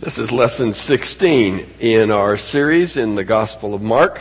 This 0.00 0.16
is 0.16 0.30
lesson 0.30 0.74
16 0.74 1.74
in 1.80 2.12
our 2.12 2.36
series 2.36 2.96
in 2.96 3.16
the 3.16 3.24
Gospel 3.24 3.74
of 3.74 3.82
Mark. 3.82 4.20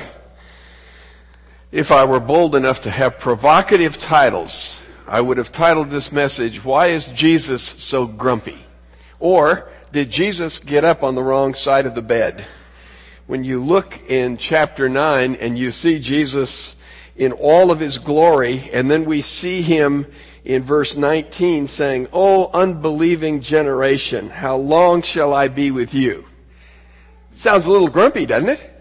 If 1.72 1.92
I 1.92 2.04
were 2.04 2.20
bold 2.20 2.56
enough 2.56 2.82
to 2.82 2.90
have 2.90 3.20
provocative 3.20 4.00
titles, 4.00 4.82
I 5.08 5.22
would 5.22 5.38
have 5.38 5.52
titled 5.52 5.92
this 5.92 6.12
message, 6.12 6.66
Why 6.66 6.88
is 6.88 7.10
Jesus 7.10 7.62
so 7.62 8.08
grumpy? 8.08 8.66
Or, 9.20 9.70
Did 9.92 10.10
Jesus 10.10 10.58
get 10.58 10.84
up 10.84 11.04
on 11.04 11.14
the 11.14 11.22
wrong 11.22 11.54
side 11.54 11.86
of 11.86 11.94
the 11.94 12.02
bed? 12.02 12.48
When 13.28 13.44
you 13.44 13.64
look 13.64 14.10
in 14.10 14.38
chapter 14.38 14.90
9 14.90 15.36
and 15.36 15.60
you 15.60 15.70
see 15.70 16.00
Jesus 16.00 16.76
in 17.16 17.34
all 17.34 17.70
of 17.70 17.80
his 17.80 18.00
glory, 18.00 18.68
and 18.74 18.90
then 18.90 19.06
we 19.06 19.22
see 19.22 19.62
him 19.62 20.08
in 20.48 20.64
verse 20.64 20.96
19 20.96 21.68
saying, 21.68 22.08
Oh, 22.14 22.50
unbelieving 22.54 23.42
generation, 23.42 24.30
how 24.30 24.56
long 24.56 25.02
shall 25.02 25.34
I 25.34 25.50
be 25.50 25.72
with 25.72 25.94
you? 25.94 26.26
Sounds 27.34 27.66
a 27.66 27.72
little 27.72 27.90
grumpy, 27.90 28.26
doesn't 28.26 28.50
it? 28.50 28.74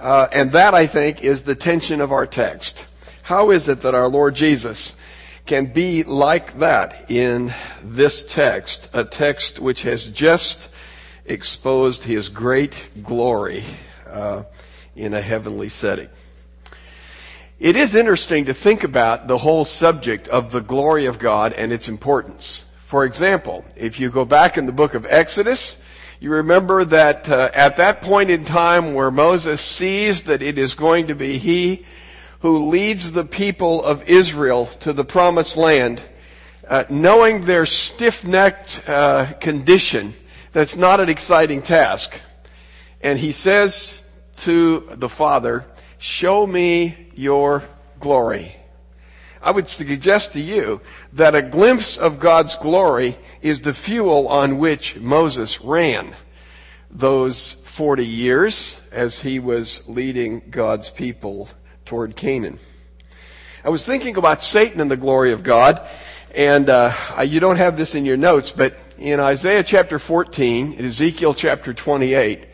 Uh, 0.00 0.28
and 0.32 0.52
that, 0.52 0.74
I 0.74 0.86
think, 0.86 1.22
is 1.24 1.42
the 1.42 1.56
tension 1.56 2.00
of 2.00 2.12
our 2.12 2.28
text. 2.28 2.86
How 3.24 3.50
is 3.50 3.68
it 3.68 3.80
that 3.80 3.96
our 3.96 4.08
Lord 4.08 4.36
Jesus 4.36 4.94
can 5.46 5.66
be 5.66 6.04
like 6.04 6.60
that 6.60 7.10
in 7.10 7.52
this 7.82 8.24
text, 8.24 8.88
a 8.92 9.02
text 9.02 9.58
which 9.58 9.82
has 9.82 10.08
just 10.08 10.70
exposed 11.24 12.04
his 12.04 12.28
great 12.28 13.02
glory 13.02 13.64
uh, 14.08 14.44
in 14.94 15.12
a 15.12 15.20
heavenly 15.20 15.70
setting? 15.70 16.08
It 17.60 17.74
is 17.74 17.96
interesting 17.96 18.44
to 18.44 18.54
think 18.54 18.84
about 18.84 19.26
the 19.26 19.38
whole 19.38 19.64
subject 19.64 20.28
of 20.28 20.52
the 20.52 20.60
glory 20.60 21.06
of 21.06 21.18
God 21.18 21.52
and 21.52 21.72
its 21.72 21.88
importance. 21.88 22.64
For 22.84 23.04
example, 23.04 23.64
if 23.74 23.98
you 23.98 24.10
go 24.10 24.24
back 24.24 24.56
in 24.56 24.66
the 24.66 24.72
book 24.72 24.94
of 24.94 25.04
Exodus, 25.06 25.76
you 26.20 26.30
remember 26.30 26.84
that 26.84 27.28
uh, 27.28 27.50
at 27.52 27.76
that 27.78 28.00
point 28.00 28.30
in 28.30 28.44
time 28.44 28.94
where 28.94 29.10
Moses 29.10 29.60
sees 29.60 30.22
that 30.24 30.40
it 30.40 30.56
is 30.56 30.74
going 30.74 31.08
to 31.08 31.16
be 31.16 31.36
he 31.36 31.84
who 32.42 32.68
leads 32.68 33.10
the 33.10 33.24
people 33.24 33.84
of 33.84 34.08
Israel 34.08 34.66
to 34.78 34.92
the 34.92 35.04
promised 35.04 35.56
land, 35.56 36.00
uh, 36.68 36.84
knowing 36.88 37.40
their 37.40 37.66
stiff-necked 37.66 38.84
uh, 38.86 39.32
condition, 39.40 40.14
that's 40.52 40.76
not 40.76 41.00
an 41.00 41.08
exciting 41.08 41.62
task. 41.62 42.20
And 43.00 43.18
he 43.18 43.32
says 43.32 44.04
to 44.36 44.86
the 44.92 45.08
Father, 45.08 45.64
show 45.98 46.46
me 46.46 47.07
your 47.18 47.64
glory. 47.98 48.54
I 49.42 49.50
would 49.50 49.68
suggest 49.68 50.34
to 50.34 50.40
you 50.40 50.80
that 51.12 51.34
a 51.34 51.42
glimpse 51.42 51.96
of 51.96 52.20
God's 52.20 52.54
glory 52.54 53.18
is 53.42 53.60
the 53.60 53.74
fuel 53.74 54.28
on 54.28 54.58
which 54.58 54.96
Moses 54.96 55.60
ran 55.60 56.14
those 56.90 57.54
40 57.64 58.06
years 58.06 58.80
as 58.92 59.20
he 59.20 59.40
was 59.40 59.82
leading 59.88 60.42
God's 60.48 60.90
people 60.90 61.48
toward 61.84 62.14
Canaan. 62.14 62.58
I 63.64 63.70
was 63.70 63.84
thinking 63.84 64.16
about 64.16 64.42
Satan 64.42 64.80
and 64.80 64.90
the 64.90 64.96
glory 64.96 65.32
of 65.32 65.42
God, 65.42 65.86
and 66.36 66.70
uh, 66.70 66.92
you 67.26 67.40
don't 67.40 67.56
have 67.56 67.76
this 67.76 67.96
in 67.96 68.04
your 68.04 68.16
notes, 68.16 68.52
but 68.52 68.78
in 68.96 69.18
Isaiah 69.18 69.64
chapter 69.64 69.98
14, 69.98 70.84
Ezekiel 70.84 71.34
chapter 71.34 71.74
28, 71.74 72.46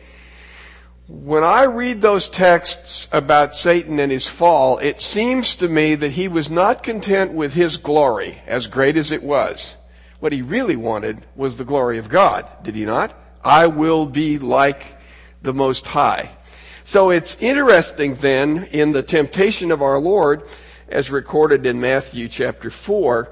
when 1.07 1.43
I 1.43 1.65
read 1.65 2.01
those 2.01 2.29
texts 2.29 3.07
about 3.11 3.53
Satan 3.53 3.99
and 3.99 4.11
his 4.11 4.25
fall, 4.25 4.79
it 4.79 4.99
seems 4.99 5.55
to 5.57 5.67
me 5.67 5.93
that 5.93 6.11
he 6.11 6.27
was 6.27 6.49
not 6.49 6.81
content 6.81 7.31
with 7.31 7.53
his 7.53 7.77
glory, 7.77 8.41
as 8.47 8.65
great 8.65 8.97
as 8.97 9.11
it 9.11 9.21
was. 9.21 9.77
What 10.19 10.33
he 10.33 10.41
really 10.41 10.75
wanted 10.75 11.23
was 11.35 11.57
the 11.57 11.63
glory 11.63 11.99
of 11.99 12.09
God, 12.09 12.47
did 12.63 12.73
he 12.73 12.85
not? 12.85 13.13
I 13.43 13.67
will 13.67 14.07
be 14.07 14.39
like 14.39 14.97
the 15.43 15.53
Most 15.53 15.85
High. 15.85 16.31
So 16.83 17.11
it's 17.11 17.37
interesting 17.39 18.15
then 18.15 18.63
in 18.71 18.91
the 18.91 19.03
temptation 19.03 19.71
of 19.71 19.83
our 19.83 19.99
Lord, 19.99 20.41
as 20.87 21.11
recorded 21.11 21.67
in 21.67 21.79
Matthew 21.79 22.27
chapter 22.27 22.71
4, 22.71 23.29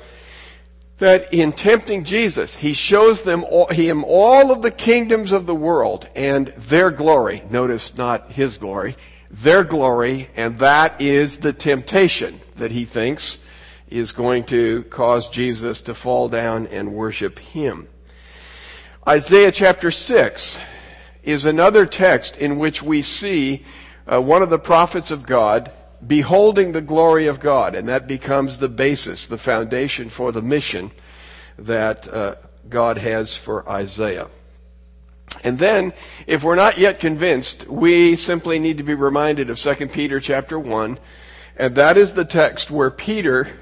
that 0.99 1.33
in 1.33 1.51
tempting 1.51 2.03
Jesus, 2.03 2.55
he 2.55 2.73
shows 2.73 3.23
them 3.23 3.43
all, 3.43 3.67
him 3.67 4.03
all 4.07 4.51
of 4.51 4.61
the 4.61 4.71
kingdoms 4.71 5.31
of 5.31 5.45
the 5.45 5.55
world 5.55 6.07
and 6.15 6.47
their 6.49 6.91
glory. 6.91 7.41
Notice 7.49 7.97
not 7.97 8.31
his 8.31 8.57
glory, 8.57 8.95
their 9.31 9.63
glory, 9.63 10.29
and 10.35 10.59
that 10.59 11.01
is 11.01 11.39
the 11.39 11.53
temptation 11.53 12.39
that 12.55 12.71
he 12.71 12.85
thinks 12.85 13.39
is 13.89 14.11
going 14.11 14.43
to 14.43 14.83
cause 14.83 15.29
Jesus 15.29 15.81
to 15.83 15.93
fall 15.93 16.29
down 16.29 16.67
and 16.67 16.93
worship 16.93 17.39
him. 17.39 17.87
Isaiah 19.07 19.51
chapter 19.51 19.91
6 19.91 20.59
is 21.23 21.45
another 21.45 21.85
text 21.85 22.37
in 22.37 22.57
which 22.57 22.81
we 22.81 23.01
see 23.01 23.65
uh, 24.11 24.21
one 24.21 24.41
of 24.41 24.49
the 24.49 24.59
prophets 24.59 25.11
of 25.11 25.25
God 25.25 25.71
beholding 26.07 26.71
the 26.71 26.81
glory 26.81 27.27
of 27.27 27.39
God, 27.39 27.75
and 27.75 27.87
that 27.89 28.07
becomes 28.07 28.57
the 28.57 28.69
basis, 28.69 29.27
the 29.27 29.37
foundation 29.37 30.09
for 30.09 30.31
the 30.31 30.41
mission 30.41 30.91
that 31.57 32.07
uh, 32.07 32.35
God 32.69 32.97
has 32.97 33.35
for 33.35 33.67
Isaiah. 33.69 34.27
And 35.43 35.59
then, 35.59 35.93
if 36.27 36.43
we're 36.43 36.55
not 36.55 36.77
yet 36.77 36.99
convinced, 36.99 37.67
we 37.67 38.15
simply 38.15 38.59
need 38.59 38.77
to 38.77 38.83
be 38.83 38.93
reminded 38.93 39.49
of 39.49 39.59
2 39.59 39.87
Peter 39.87 40.19
chapter 40.19 40.59
1, 40.59 40.99
and 41.57 41.75
that 41.75 41.97
is 41.97 42.13
the 42.13 42.25
text 42.25 42.71
where 42.71 42.91
Peter 42.91 43.59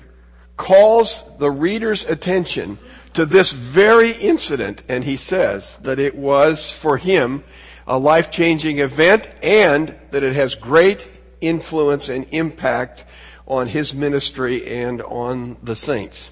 calls 0.58 1.24
the 1.40 1.52
reader's 1.52 2.06
attention 2.06 2.78
to 3.14 3.26
this 3.26 3.52
very 3.52 4.12
incident, 4.12 4.84
and 4.88 5.04
he 5.04 5.18
says 5.18 5.78
that 5.78 6.00
it 6.00 6.16
was 6.16 6.72
for 6.72 6.98
him 6.98 7.44
a 7.88 7.98
life-changing 7.98 8.80
event 8.80 9.30
and 9.42 9.98
that 10.12 10.24
it 10.24 10.34
has 10.34 10.56
great 10.56 11.10
influence 11.42 12.08
and 12.08 12.26
impact 12.32 13.04
on 13.48 13.68
his 13.68 13.94
ministry 13.94 14.66
and 14.68 15.02
on 15.02 15.58
the 15.62 15.76
saints. 15.76 16.30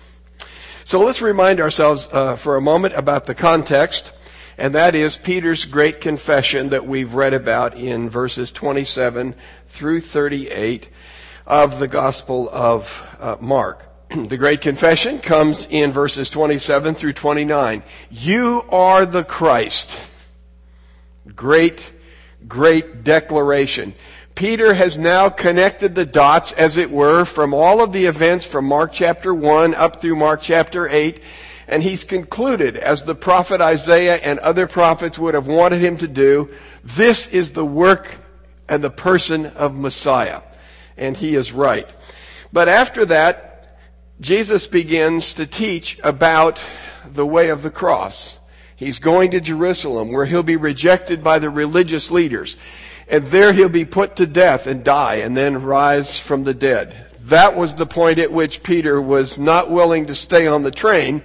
So 0.85 1.01
let's 1.01 1.21
remind 1.21 1.59
ourselves 1.59 2.07
uh, 2.11 2.35
for 2.35 2.55
a 2.55 2.61
moment 2.61 2.95
about 2.95 3.25
the 3.25 3.35
context, 3.35 4.13
and 4.57 4.73
that 4.73 4.95
is 4.95 5.17
Peter's 5.17 5.65
great 5.65 6.01
confession 6.01 6.69
that 6.69 6.87
we've 6.87 7.13
read 7.13 7.33
about 7.33 7.75
in 7.75 8.09
verses 8.09 8.51
27 8.51 9.35
through 9.67 10.01
38 10.01 10.89
of 11.45 11.79
the 11.79 11.87
Gospel 11.87 12.49
of 12.51 13.05
uh, 13.19 13.35
Mark. 13.39 13.85
the 14.09 14.37
great 14.37 14.61
confession 14.61 15.19
comes 15.19 15.67
in 15.69 15.91
verses 15.91 16.29
27 16.31 16.95
through 16.95 17.13
29. 17.13 17.83
You 18.09 18.65
are 18.69 19.05
the 19.05 19.23
Christ. 19.23 19.99
Great, 21.35 21.93
great 22.47 23.03
declaration. 23.03 23.93
Peter 24.39 24.73
has 24.73 24.97
now 24.97 25.27
connected 25.27 25.95
the 25.95 26.05
dots, 26.05 26.53
as 26.53 26.77
it 26.77 26.89
were, 26.89 27.25
from 27.25 27.53
all 27.53 27.83
of 27.83 27.91
the 27.91 28.05
events 28.05 28.45
from 28.45 28.63
Mark 28.63 28.93
chapter 28.93 29.33
1 29.33 29.75
up 29.75 29.99
through 29.99 30.15
Mark 30.15 30.41
chapter 30.41 30.87
8. 30.87 31.21
And 31.67 31.83
he's 31.83 32.05
concluded, 32.05 32.77
as 32.77 33.03
the 33.03 33.15
prophet 33.15 33.59
Isaiah 33.59 34.15
and 34.15 34.39
other 34.39 34.65
prophets 34.65 35.19
would 35.19 35.33
have 35.33 35.47
wanted 35.47 35.81
him 35.81 35.97
to 35.97 36.07
do, 36.07 36.53
this 36.85 37.27
is 37.27 37.51
the 37.51 37.65
work 37.65 38.15
and 38.69 38.81
the 38.81 38.89
person 38.89 39.45
of 39.45 39.77
Messiah. 39.77 40.39
And 40.95 41.17
he 41.17 41.35
is 41.35 41.51
right. 41.51 41.89
But 42.53 42.69
after 42.69 43.03
that, 43.07 43.77
Jesus 44.21 44.67
begins 44.67 45.33
to 45.33 45.45
teach 45.47 45.99
about 46.01 46.63
the 47.05 47.25
way 47.25 47.49
of 47.49 47.61
the 47.61 47.71
cross. 47.71 48.39
He's 48.77 48.99
going 48.99 49.31
to 49.31 49.41
Jerusalem 49.41 50.13
where 50.13 50.25
he'll 50.25 50.43
be 50.43 50.55
rejected 50.55 51.25
by 51.25 51.39
the 51.39 51.49
religious 51.49 52.09
leaders 52.09 52.55
and 53.09 53.25
there 53.27 53.53
he'll 53.53 53.69
be 53.69 53.85
put 53.85 54.15
to 54.17 54.25
death 54.25 54.67
and 54.67 54.83
die 54.83 55.15
and 55.15 55.35
then 55.35 55.63
rise 55.63 56.19
from 56.19 56.43
the 56.43 56.53
dead. 56.53 56.95
That 57.25 57.55
was 57.55 57.75
the 57.75 57.85
point 57.85 58.19
at 58.19 58.31
which 58.31 58.63
Peter 58.63 59.01
was 59.01 59.37
not 59.37 59.69
willing 59.69 60.07
to 60.07 60.15
stay 60.15 60.47
on 60.47 60.63
the 60.63 60.71
train. 60.71 61.21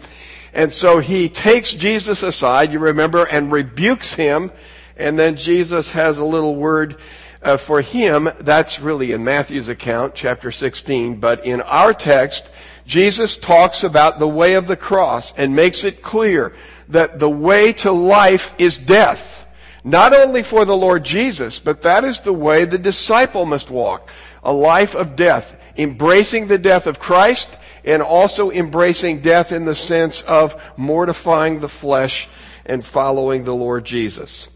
And 0.53 0.73
so 0.73 0.99
he 0.99 1.29
takes 1.29 1.73
Jesus 1.73 2.23
aside, 2.23 2.73
you 2.73 2.79
remember, 2.79 3.25
and 3.25 3.51
rebukes 3.51 4.15
him. 4.15 4.53
And 4.97 5.19
then 5.19 5.37
Jesus 5.37 5.91
has 5.93 6.19
a 6.19 6.25
little 6.25 6.55
word 6.55 6.97
uh, 7.43 7.57
for 7.57 7.81
him. 7.81 8.29
That's 8.41 8.81
really 8.81 9.13
in 9.13 9.25
Matthew's 9.25 9.69
account, 9.69 10.15
chapter 10.15 10.51
16. 10.51 11.17
But 11.17 11.45
in 11.45 11.61
our 11.63 11.93
text, 11.93 12.51
Jesus 12.87 13.37
talks 13.37 13.83
about 13.83 14.19
the 14.19 14.29
way 14.29 14.55
of 14.55 14.67
the 14.67 14.77
cross 14.77 15.33
and 15.37 15.57
makes 15.57 15.85
it 15.85 16.03
clear 16.03 16.55
that 16.89 17.19
the 17.19 17.31
way 17.31 17.73
to 17.73 17.93
life 17.93 18.55
is 18.59 18.79
death. 18.79 19.44
Not 19.85 20.15
only 20.15 20.43
for 20.43 20.65
the 20.65 20.77
Lord 20.77 21.05
Jesus, 21.05 21.59
but 21.59 21.83
that 21.83 22.05
is 22.05 22.23
the 22.23 22.33
way 22.33 22.65
the 22.65 22.79
disciple 22.79 23.45
must 23.45 23.71
walk. 23.71 24.11
A 24.43 24.53
life 24.53 24.95
of 24.95 25.15
death, 25.15 25.61
embracing 25.77 26.47
the 26.47 26.59
death 26.59 26.87
of 26.87 26.99
Christ 26.99 27.59
and 27.85 28.03
also 28.03 28.51
embracing 28.51 29.21
death 29.21 29.53
in 29.53 29.67
the 29.67 29.75
sense 29.75 30.23
of 30.23 30.61
mortifying 30.77 31.61
the 31.61 31.69
flesh 31.69 32.29
and 32.67 32.85
following 32.85 33.45
the 33.45 33.55
Lord 33.55 33.85
Jesus. 33.85 34.49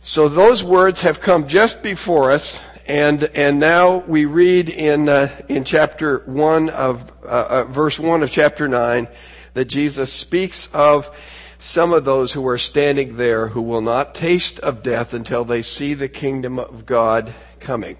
So 0.00 0.28
those 0.28 0.62
words 0.62 1.00
have 1.00 1.20
come 1.20 1.48
just 1.48 1.82
before 1.82 2.30
us, 2.30 2.60
and 2.86 3.24
and 3.34 3.58
now 3.58 3.98
we 3.98 4.26
read 4.26 4.68
in 4.68 5.08
uh, 5.08 5.30
in 5.48 5.64
chapter 5.64 6.18
one 6.26 6.68
of 6.68 7.10
uh, 7.24 7.26
uh, 7.48 7.64
verse 7.64 7.98
one 7.98 8.22
of 8.22 8.30
chapter 8.30 8.68
nine 8.68 9.08
that 9.54 9.64
Jesus 9.64 10.12
speaks 10.12 10.68
of 10.72 11.10
some 11.58 11.92
of 11.92 12.04
those 12.04 12.32
who 12.32 12.46
are 12.46 12.58
standing 12.58 13.16
there 13.16 13.48
who 13.48 13.62
will 13.62 13.80
not 13.80 14.14
taste 14.14 14.58
of 14.60 14.82
death 14.82 15.14
until 15.14 15.44
they 15.44 15.62
see 15.62 15.94
the 15.94 16.08
kingdom 16.08 16.58
of 16.58 16.86
God 16.86 17.34
coming. 17.60 17.96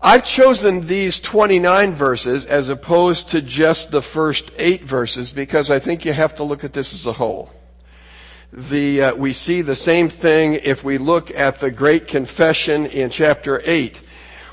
I've 0.00 0.24
chosen 0.24 0.82
these 0.82 1.20
29 1.20 1.94
verses 1.94 2.44
as 2.44 2.68
opposed 2.68 3.30
to 3.30 3.42
just 3.42 3.90
the 3.90 4.02
first 4.02 4.52
eight 4.58 4.84
verses 4.84 5.32
because 5.32 5.70
I 5.70 5.78
think 5.78 6.04
you 6.04 6.12
have 6.12 6.34
to 6.36 6.44
look 6.44 6.64
at 6.64 6.74
this 6.74 6.92
as 6.94 7.06
a 7.06 7.12
whole. 7.12 7.50
The, 8.52 9.02
uh, 9.02 9.14
we 9.14 9.32
see 9.32 9.62
the 9.62 9.74
same 9.74 10.08
thing 10.08 10.54
if 10.54 10.84
we 10.84 10.98
look 10.98 11.30
at 11.32 11.60
the 11.60 11.70
Great 11.70 12.06
Confession 12.06 12.86
in 12.86 13.10
chapter 13.10 13.60
8. 13.64 14.00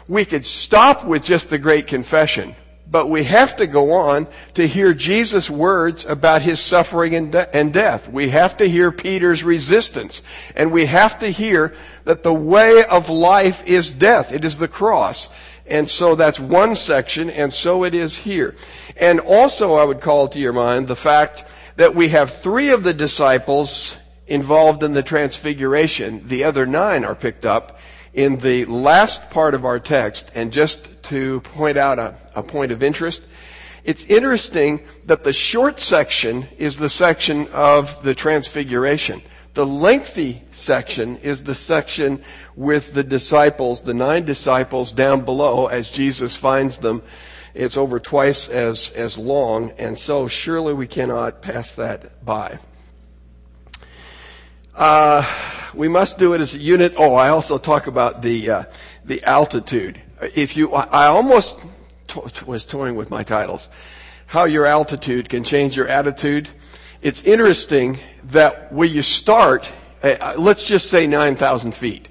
We 0.07 0.25
could 0.25 0.45
stop 0.45 1.05
with 1.05 1.23
just 1.23 1.49
the 1.49 1.59
Great 1.59 1.87
Confession, 1.87 2.55
but 2.93 3.09
we 3.09 3.23
have 3.23 3.55
to 3.55 3.65
go 3.65 3.93
on 3.93 4.27
to 4.53 4.67
hear 4.67 4.93
Jesus' 4.93 5.49
words 5.49 6.05
about 6.05 6.43
his 6.43 6.59
suffering 6.59 7.15
and, 7.15 7.31
de- 7.31 7.55
and, 7.55 7.73
death. 7.73 8.07
We 8.07 8.29
have 8.29 8.55
to 8.57 8.69
hear 8.69 8.91
Peter's 8.91 9.43
resistance. 9.43 10.21
And 10.55 10.71
we 10.71 10.85
have 10.85 11.17
to 11.21 11.31
hear 11.31 11.73
that 12.03 12.21
the 12.21 12.35
way 12.35 12.83
of 12.83 13.09
life 13.09 13.65
is 13.65 13.91
death. 13.91 14.31
It 14.31 14.45
is 14.45 14.59
the 14.59 14.67
cross. 14.67 15.27
And 15.65 15.89
so 15.89 16.13
that's 16.13 16.39
one 16.39 16.75
section, 16.75 17.31
and 17.31 17.51
so 17.51 17.83
it 17.83 17.95
is 17.95 18.15
here. 18.15 18.53
And 18.95 19.19
also 19.19 19.73
I 19.73 19.85
would 19.85 19.99
call 19.99 20.27
to 20.27 20.39
your 20.39 20.53
mind 20.53 20.87
the 20.87 20.95
fact 20.95 21.49
that 21.77 21.95
we 21.95 22.09
have 22.09 22.31
three 22.31 22.69
of 22.69 22.83
the 22.83 22.93
disciples 22.93 23.97
involved 24.27 24.83
in 24.83 24.93
the 24.93 25.01
transfiguration. 25.01 26.27
The 26.27 26.43
other 26.43 26.67
nine 26.67 27.05
are 27.05 27.15
picked 27.15 27.43
up 27.43 27.79
in 28.13 28.37
the 28.37 28.65
last 28.65 29.31
part 29.31 29.55
of 29.55 29.65
our 29.65 29.79
text. 29.79 30.31
And 30.35 30.53
just 30.53 30.92
to 31.13 31.41
point 31.41 31.77
out 31.77 31.99
a, 31.99 32.15
a 32.33 32.41
point 32.41 32.71
of 32.71 32.81
interest, 32.81 33.23
it's 33.83 34.03
interesting 34.05 34.81
that 35.05 35.23
the 35.23 35.31
short 35.31 35.79
section 35.79 36.47
is 36.57 36.77
the 36.77 36.89
section 36.89 37.47
of 37.49 38.01
the 38.01 38.15
transfiguration. 38.15 39.21
The 39.53 39.63
lengthy 39.63 40.41
section 40.51 41.17
is 41.17 41.43
the 41.43 41.53
section 41.53 42.23
with 42.55 42.95
the 42.95 43.03
disciples, 43.03 43.83
the 43.83 43.93
nine 43.93 44.25
disciples 44.25 44.91
down 44.91 45.23
below 45.23 45.67
as 45.67 45.91
Jesus 45.91 46.35
finds 46.35 46.79
them. 46.79 47.03
It's 47.53 47.77
over 47.77 47.99
twice 47.99 48.49
as, 48.49 48.89
as 48.95 49.15
long, 49.15 49.69
and 49.77 49.95
so 49.95 50.27
surely 50.27 50.73
we 50.73 50.87
cannot 50.87 51.43
pass 51.43 51.75
that 51.75 52.25
by. 52.25 52.57
Uh, 54.73 55.23
we 55.75 55.87
must 55.87 56.17
do 56.17 56.33
it 56.33 56.41
as 56.41 56.55
a 56.55 56.59
unit. 56.59 56.95
Oh, 56.97 57.13
I 57.13 57.29
also 57.29 57.59
talk 57.59 57.85
about 57.85 58.23
the, 58.23 58.49
uh, 58.49 58.63
the 59.05 59.23
altitude. 59.23 60.01
If 60.35 60.57
you, 60.57 60.73
I 60.73 61.07
almost 61.07 61.65
was 62.45 62.65
toying 62.65 62.95
with 62.95 63.09
my 63.09 63.23
titles. 63.23 63.69
How 64.27 64.45
your 64.45 64.65
altitude 64.65 65.29
can 65.29 65.43
change 65.43 65.77
your 65.77 65.87
attitude 65.87 66.49
it's 67.03 67.21
interesting 67.23 67.99
that 68.29 68.71
where 68.71 68.87
you 68.87 69.01
start, 69.01 69.69
uh, 70.01 70.35
let's 70.37 70.65
just 70.65 70.89
say 70.89 71.05
9,000 71.05 71.75
feet. 71.75 72.07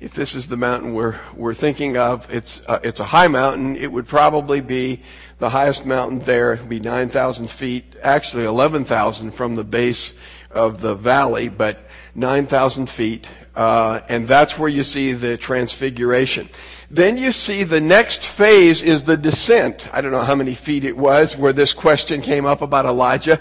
If 0.00 0.14
this 0.14 0.34
is 0.34 0.48
the 0.48 0.56
mountain 0.56 0.94
we're, 0.94 1.20
we're 1.36 1.52
thinking 1.52 1.98
of, 1.98 2.32
it's, 2.32 2.62
uh, 2.66 2.80
it's 2.82 2.98
a 2.98 3.04
high 3.04 3.28
mountain. 3.28 3.76
It 3.76 3.92
would 3.92 4.08
probably 4.08 4.62
be 4.62 5.02
the 5.38 5.50
highest 5.50 5.84
mountain 5.84 6.20
there, 6.20 6.56
be 6.56 6.80
9,000 6.80 7.50
feet, 7.50 7.94
actually 8.02 8.46
11,000 8.46 9.32
from 9.32 9.54
the 9.54 9.64
base 9.64 10.14
of 10.50 10.80
the 10.80 10.94
valley, 10.94 11.50
but 11.50 11.86
9,000 12.14 12.88
feet. 12.88 13.28
Uh, 13.54 14.00
and 14.08 14.26
that's 14.26 14.58
where 14.58 14.70
you 14.70 14.82
see 14.82 15.12
the 15.12 15.36
transfiguration. 15.36 16.48
Then 16.92 17.16
you 17.16 17.32
see 17.32 17.62
the 17.62 17.80
next 17.80 18.22
phase 18.22 18.82
is 18.82 19.04
the 19.04 19.16
descent. 19.16 19.88
I 19.94 20.02
don't 20.02 20.12
know 20.12 20.20
how 20.20 20.34
many 20.34 20.54
feet 20.54 20.84
it 20.84 20.94
was 20.94 21.38
where 21.38 21.54
this 21.54 21.72
question 21.72 22.20
came 22.20 22.44
up 22.44 22.60
about 22.60 22.84
Elijah, 22.84 23.40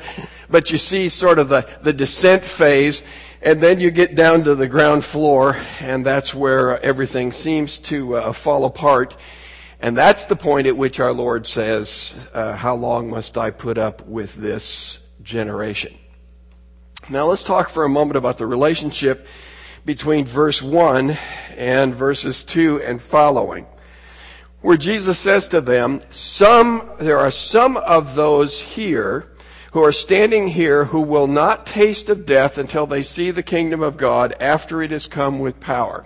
but 0.50 0.72
you 0.72 0.78
see 0.78 1.10
sort 1.10 1.38
of 1.38 1.50
the, 1.50 1.68
the 1.82 1.92
descent 1.92 2.46
phase, 2.46 3.04
and 3.42 3.60
then 3.60 3.82
you 3.82 3.92
get 3.92 4.16
down 4.16 4.46
to 4.46 4.56
the 4.56 4.70
ground 4.70 5.04
floor, 5.04 5.58
and 5.82 6.06
that's 6.06 6.34
where 6.34 6.80
everything 6.80 7.34
seems 7.34 7.80
to 7.80 8.16
uh, 8.16 8.32
fall 8.32 8.64
apart. 8.64 9.18
And 9.82 9.98
that's 9.98 10.28
the 10.28 10.38
point 10.38 10.68
at 10.68 10.78
which 10.78 11.02
our 11.02 11.12
Lord 11.12 11.46
says, 11.46 12.26
uh, 12.34 12.56
How 12.56 12.76
long 12.76 13.10
must 13.10 13.38
I 13.38 13.52
put 13.52 13.78
up 13.78 14.08
with 14.08 14.34
this 14.36 15.02
generation? 15.24 15.98
Now 17.10 17.26
let's 17.26 17.44
talk 17.44 17.68
for 17.68 17.84
a 17.84 17.90
moment 17.90 18.16
about 18.16 18.38
the 18.38 18.48
relationship 18.48 19.28
between 19.86 20.26
verse 20.26 20.62
1 20.62 21.18
and 21.58 21.96
verses 21.96 22.44
2 22.44 22.82
and 22.82 23.02
following, 23.02 23.66
where 24.62 24.78
Jesus 24.78 25.20
says 25.20 25.48
to 25.50 25.62
them, 25.62 26.02
some, 26.10 26.92
there 27.00 27.18
are 27.18 27.32
some 27.32 27.78
of 27.78 28.16
those 28.16 28.60
here 28.60 29.28
who 29.72 29.84
are 29.84 29.92
standing 29.92 30.50
here 30.50 30.86
who 30.86 31.02
will 31.02 31.28
not 31.28 31.66
taste 31.66 32.10
of 32.10 32.26
death 32.26 32.58
until 32.58 32.86
they 32.86 33.02
see 33.02 33.32
the 33.32 33.44
kingdom 33.44 33.82
of 33.82 33.98
God 33.98 34.36
after 34.40 34.82
it 34.82 34.92
has 34.92 35.08
come 35.08 35.40
with 35.40 35.60
power. 35.60 36.06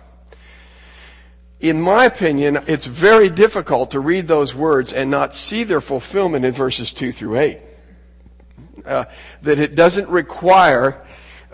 In 1.60 1.82
my 1.82 2.06
opinion, 2.06 2.60
it's 2.68 2.86
very 2.86 3.30
difficult 3.30 3.92
to 3.92 4.00
read 4.00 4.28
those 4.28 4.54
words 4.54 4.94
and 4.94 5.10
not 5.10 5.36
see 5.36 5.64
their 5.64 5.82
fulfillment 5.82 6.46
in 6.46 6.54
verses 6.54 6.94
2 6.94 7.12
through 7.12 7.40
8. 7.40 7.60
Uh, 8.86 9.06
that 9.42 9.58
it 9.58 9.74
doesn't 9.74 10.08
require 10.10 11.04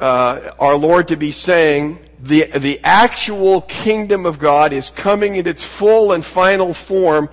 uh, 0.01 0.51
our 0.59 0.75
Lord 0.75 1.07
to 1.09 1.15
be 1.15 1.31
saying 1.31 1.99
the, 2.19 2.45
the 2.45 2.79
actual 2.83 3.61
kingdom 3.61 4.25
of 4.25 4.39
God 4.39 4.73
is 4.73 4.89
coming 4.89 5.35
in 5.35 5.47
its 5.47 5.63
full 5.63 6.11
and 6.11 6.25
final 6.25 6.73
form 6.73 7.29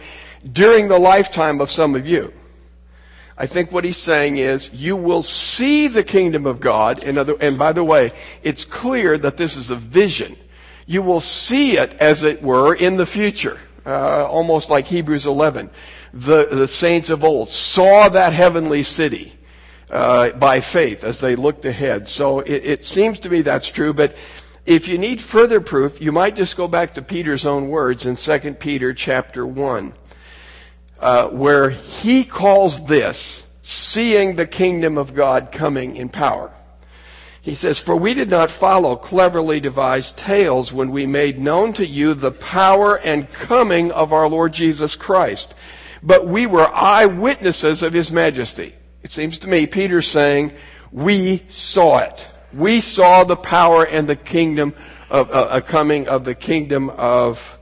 during 0.52 0.88
the 0.88 0.98
lifetime 0.98 1.60
of 1.60 1.70
some 1.70 1.94
of 1.94 2.06
you. 2.06 2.32
I 3.36 3.46
think 3.46 3.72
what 3.72 3.84
he's 3.84 3.96
saying 3.96 4.36
is 4.36 4.70
you 4.72 4.96
will 4.96 5.22
see 5.22 5.88
the 5.88 6.02
kingdom 6.04 6.44
of 6.44 6.60
God. 6.60 7.04
In 7.04 7.16
other, 7.16 7.36
and 7.40 7.58
by 7.58 7.72
the 7.72 7.84
way, 7.84 8.12
it's 8.42 8.64
clear 8.64 9.16
that 9.16 9.36
this 9.36 9.56
is 9.56 9.70
a 9.70 9.76
vision. 9.76 10.36
You 10.86 11.02
will 11.02 11.20
see 11.20 11.78
it, 11.78 11.94
as 12.00 12.22
it 12.22 12.42
were, 12.42 12.74
in 12.74 12.96
the 12.96 13.06
future. 13.06 13.58
Uh, 13.86 14.26
almost 14.26 14.70
like 14.70 14.86
Hebrews 14.86 15.26
11. 15.26 15.70
The, 16.12 16.48
the 16.50 16.68
saints 16.68 17.10
of 17.10 17.24
old 17.24 17.48
saw 17.48 18.08
that 18.08 18.32
heavenly 18.32 18.82
city 18.82 19.37
uh, 19.90 20.30
by 20.30 20.60
faith 20.60 21.04
as 21.04 21.20
they 21.20 21.36
looked 21.36 21.64
ahead. 21.64 22.08
So 22.08 22.40
it, 22.40 22.64
it 22.64 22.84
seems 22.84 23.20
to 23.20 23.30
me 23.30 23.42
that's 23.42 23.68
true, 23.68 23.92
but 23.92 24.16
if 24.66 24.86
you 24.86 24.98
need 24.98 25.20
further 25.20 25.60
proof, 25.60 26.00
you 26.00 26.12
might 26.12 26.36
just 26.36 26.56
go 26.56 26.68
back 26.68 26.94
to 26.94 27.02
Peter's 27.02 27.46
own 27.46 27.68
words 27.68 28.04
in 28.04 28.16
2 28.16 28.54
Peter 28.54 28.92
chapter 28.92 29.46
1, 29.46 29.94
uh, 31.00 31.28
where 31.28 31.70
he 31.70 32.24
calls 32.24 32.86
this 32.86 33.44
seeing 33.62 34.36
the 34.36 34.46
kingdom 34.46 34.98
of 34.98 35.14
God 35.14 35.52
coming 35.52 35.96
in 35.96 36.10
power. 36.10 36.50
He 37.40 37.54
says, 37.54 37.78
For 37.78 37.96
we 37.96 38.12
did 38.12 38.28
not 38.28 38.50
follow 38.50 38.94
cleverly 38.94 39.58
devised 39.58 40.18
tales 40.18 40.70
when 40.70 40.90
we 40.90 41.06
made 41.06 41.38
known 41.38 41.72
to 41.74 41.86
you 41.86 42.12
the 42.12 42.30
power 42.32 42.98
and 42.98 43.32
coming 43.32 43.90
of 43.90 44.12
our 44.12 44.28
Lord 44.28 44.52
Jesus 44.52 44.96
Christ, 44.96 45.54
but 46.02 46.26
we 46.26 46.44
were 46.44 46.68
eyewitnesses 46.74 47.82
of 47.82 47.94
his 47.94 48.12
majesty. 48.12 48.74
It 49.02 49.10
seems 49.10 49.38
to 49.40 49.48
me 49.48 49.66
Peter's 49.66 50.08
saying, 50.08 50.52
we 50.90 51.42
saw 51.48 51.98
it. 51.98 52.26
We 52.52 52.80
saw 52.80 53.24
the 53.24 53.36
power 53.36 53.84
and 53.84 54.08
the 54.08 54.16
kingdom 54.16 54.74
of, 55.10 55.30
uh, 55.30 55.48
a 55.50 55.60
coming 55.60 56.08
of 56.08 56.24
the 56.24 56.34
kingdom 56.34 56.90
of 56.90 57.58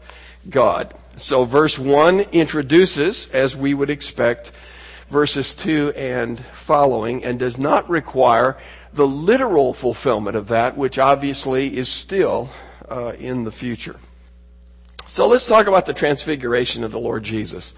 God. 0.48 0.94
So 1.16 1.44
verse 1.44 1.78
1 1.78 2.20
introduces, 2.32 3.28
as 3.30 3.56
we 3.56 3.74
would 3.74 3.90
expect, 3.90 4.52
verses 5.10 5.54
2 5.54 5.92
and 5.96 6.38
following, 6.46 7.24
and 7.24 7.38
does 7.38 7.58
not 7.58 7.88
require 7.88 8.56
the 8.92 9.06
literal 9.06 9.72
fulfillment 9.72 10.36
of 10.36 10.48
that, 10.48 10.76
which 10.76 10.98
obviously 10.98 11.76
is 11.76 11.88
still 11.88 12.50
uh, 12.90 13.12
in 13.18 13.44
the 13.44 13.52
future. 13.52 13.96
So 15.06 15.26
let's 15.26 15.46
talk 15.46 15.66
about 15.66 15.86
the 15.86 15.94
transfiguration 15.94 16.82
of 16.82 16.90
the 16.90 16.98
Lord 16.98 17.22
Jesus 17.22 17.74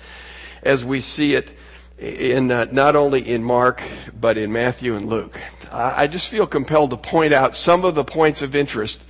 as 0.62 0.84
we 0.84 1.00
see 1.00 1.34
it 1.34 1.56
in 1.98 2.50
uh, 2.50 2.66
not 2.70 2.96
only 2.96 3.28
in 3.28 3.42
Mark 3.42 3.82
but 4.18 4.38
in 4.38 4.52
Matthew 4.52 4.94
and 4.94 5.08
Luke. 5.08 5.40
I 5.70 6.06
just 6.06 6.28
feel 6.28 6.46
compelled 6.46 6.90
to 6.90 6.96
point 6.96 7.34
out 7.34 7.54
some 7.54 7.84
of 7.84 7.94
the 7.94 8.04
points 8.04 8.40
of 8.40 8.56
interest 8.56 9.04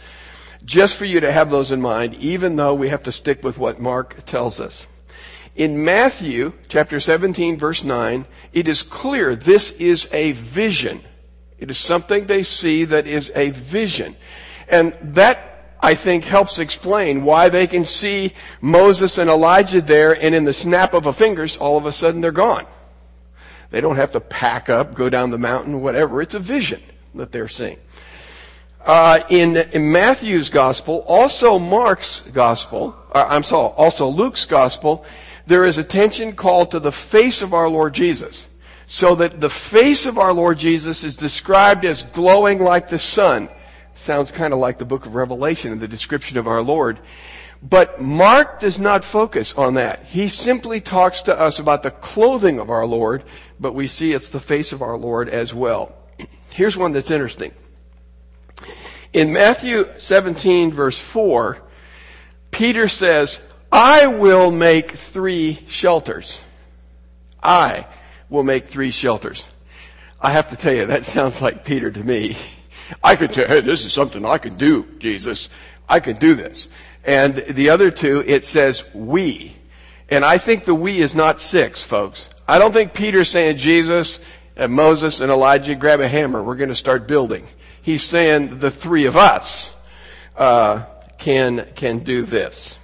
just 0.64 0.96
for 0.96 1.04
you 1.04 1.20
to 1.20 1.30
have 1.30 1.50
those 1.50 1.70
in 1.70 1.80
mind, 1.80 2.16
even 2.16 2.56
though 2.56 2.74
we 2.74 2.88
have 2.88 3.04
to 3.04 3.12
stick 3.12 3.44
with 3.44 3.58
what 3.58 3.80
Mark 3.80 4.24
tells 4.26 4.58
us. 4.60 4.86
In 5.54 5.84
Matthew 5.84 6.52
chapter 6.68 6.98
17 6.98 7.58
verse 7.58 7.84
9, 7.84 8.26
it 8.52 8.66
is 8.66 8.82
clear 8.82 9.36
this 9.36 9.70
is 9.72 10.08
a 10.12 10.32
vision. 10.32 11.02
It 11.58 11.70
is 11.70 11.78
something 11.78 12.26
they 12.26 12.42
see 12.42 12.84
that 12.84 13.06
is 13.06 13.30
a 13.34 13.50
vision. 13.50 14.16
And 14.68 14.96
that 15.00 15.76
I 15.80 15.94
think 15.94 16.24
helps 16.24 16.58
explain 16.58 17.24
why 17.24 17.48
they 17.48 17.66
can 17.66 17.84
see 17.84 18.34
Moses 18.60 19.18
and 19.18 19.30
Elijah 19.30 19.80
there 19.80 20.20
and 20.20 20.34
in 20.34 20.44
the 20.44 20.52
snap 20.52 20.92
of 20.92 21.06
a 21.06 21.12
fingers, 21.12 21.56
all 21.56 21.76
of 21.76 21.86
a 21.86 21.92
sudden 21.92 22.20
they're 22.20 22.32
gone. 22.32 22.66
They 23.70 23.80
don't 23.80 23.96
have 23.96 24.12
to 24.12 24.20
pack 24.20 24.68
up, 24.68 24.94
go 24.94 25.10
down 25.10 25.30
the 25.30 25.38
mountain, 25.38 25.80
whatever. 25.80 26.22
It's 26.22 26.34
a 26.34 26.40
vision 26.40 26.82
that 27.14 27.32
they're 27.32 27.48
seeing. 27.48 27.78
Uh, 28.80 29.20
in, 29.28 29.56
in, 29.56 29.92
Matthew's 29.92 30.48
gospel, 30.48 31.04
also 31.06 31.58
Mark's 31.58 32.20
gospel, 32.32 32.96
uh, 33.12 33.26
I'm 33.28 33.42
sorry, 33.42 33.68
also 33.76 34.08
Luke's 34.08 34.46
gospel, 34.46 35.04
there 35.46 35.64
is 35.64 35.76
attention 35.76 36.34
called 36.34 36.70
to 36.70 36.80
the 36.80 36.92
face 36.92 37.42
of 37.42 37.52
our 37.52 37.68
Lord 37.68 37.92
Jesus. 37.92 38.48
so 38.90 39.14
that 39.16 39.38
the 39.38 39.50
face 39.50 40.06
of 40.06 40.18
our 40.18 40.32
Lord 40.32 40.58
Jesus 40.58 41.04
is 41.04 41.16
described 41.16 41.84
as 41.84 42.02
glowing 42.04 42.58
like 42.58 42.88
the 42.88 42.98
sun. 42.98 43.50
Sounds 43.94 44.32
kind 44.32 44.54
of 44.54 44.58
like 44.58 44.78
the 44.78 44.86
book 44.86 45.04
of 45.04 45.14
Revelation 45.14 45.72
in 45.72 45.78
the 45.78 45.86
description 45.86 46.38
of 46.38 46.48
our 46.48 46.62
Lord. 46.62 46.98
But 47.62 48.00
Mark 48.00 48.60
does 48.60 48.78
not 48.78 49.04
focus 49.04 49.52
on 49.54 49.74
that. 49.74 50.04
He 50.04 50.28
simply 50.28 50.80
talks 50.80 51.22
to 51.22 51.38
us 51.38 51.58
about 51.58 51.82
the 51.82 51.90
clothing 51.90 52.60
of 52.60 52.70
our 52.70 52.86
Lord, 52.86 53.24
but 53.58 53.74
we 53.74 53.88
see 53.88 54.12
it's 54.12 54.28
the 54.28 54.40
face 54.40 54.72
of 54.72 54.80
our 54.80 54.96
Lord 54.96 55.28
as 55.28 55.52
well. 55.52 55.94
Here's 56.50 56.76
one 56.76 56.92
that's 56.92 57.10
interesting. 57.10 57.52
In 59.12 59.32
Matthew 59.32 59.86
17 59.96 60.70
verse 60.70 61.00
4, 61.00 61.60
Peter 62.50 62.88
says, 62.88 63.40
I 63.72 64.06
will 64.06 64.50
make 64.50 64.92
three 64.92 65.58
shelters. 65.66 66.40
I 67.42 67.86
will 68.28 68.42
make 68.42 68.68
three 68.68 68.90
shelters. 68.90 69.48
I 70.20 70.32
have 70.32 70.48
to 70.50 70.56
tell 70.56 70.74
you, 70.74 70.86
that 70.86 71.04
sounds 71.04 71.40
like 71.40 71.64
Peter 71.64 71.90
to 71.90 72.04
me. 72.04 72.36
I 73.02 73.16
could 73.16 73.30
tell, 73.30 73.48
hey, 73.48 73.60
this 73.60 73.84
is 73.84 73.92
something 73.92 74.24
I 74.24 74.38
can 74.38 74.56
do, 74.56 74.86
Jesus. 74.98 75.50
I 75.88 76.00
can 76.00 76.16
do 76.16 76.34
this. 76.34 76.68
And 77.08 77.36
the 77.36 77.70
other 77.70 77.90
two, 77.90 78.22
it 78.26 78.44
says 78.44 78.84
we. 78.92 79.56
And 80.10 80.26
I 80.26 80.36
think 80.36 80.64
the 80.64 80.74
we 80.74 81.00
is 81.00 81.14
not 81.14 81.40
six, 81.40 81.82
folks. 81.82 82.28
I 82.46 82.58
don't 82.58 82.72
think 82.72 82.92
Peter's 82.92 83.30
saying 83.30 83.56
Jesus 83.56 84.18
and 84.56 84.74
Moses 84.74 85.20
and 85.20 85.32
Elijah 85.32 85.74
grab 85.74 86.00
a 86.00 86.08
hammer. 86.08 86.42
We're 86.42 86.56
going 86.56 86.68
to 86.68 86.76
start 86.76 87.08
building. 87.08 87.46
He's 87.80 88.02
saying 88.02 88.58
the 88.58 88.70
three 88.70 89.06
of 89.06 89.16
us 89.16 89.74
uh, 90.36 90.84
can 91.16 91.66
can 91.74 92.00
do 92.00 92.24
this. 92.24 92.78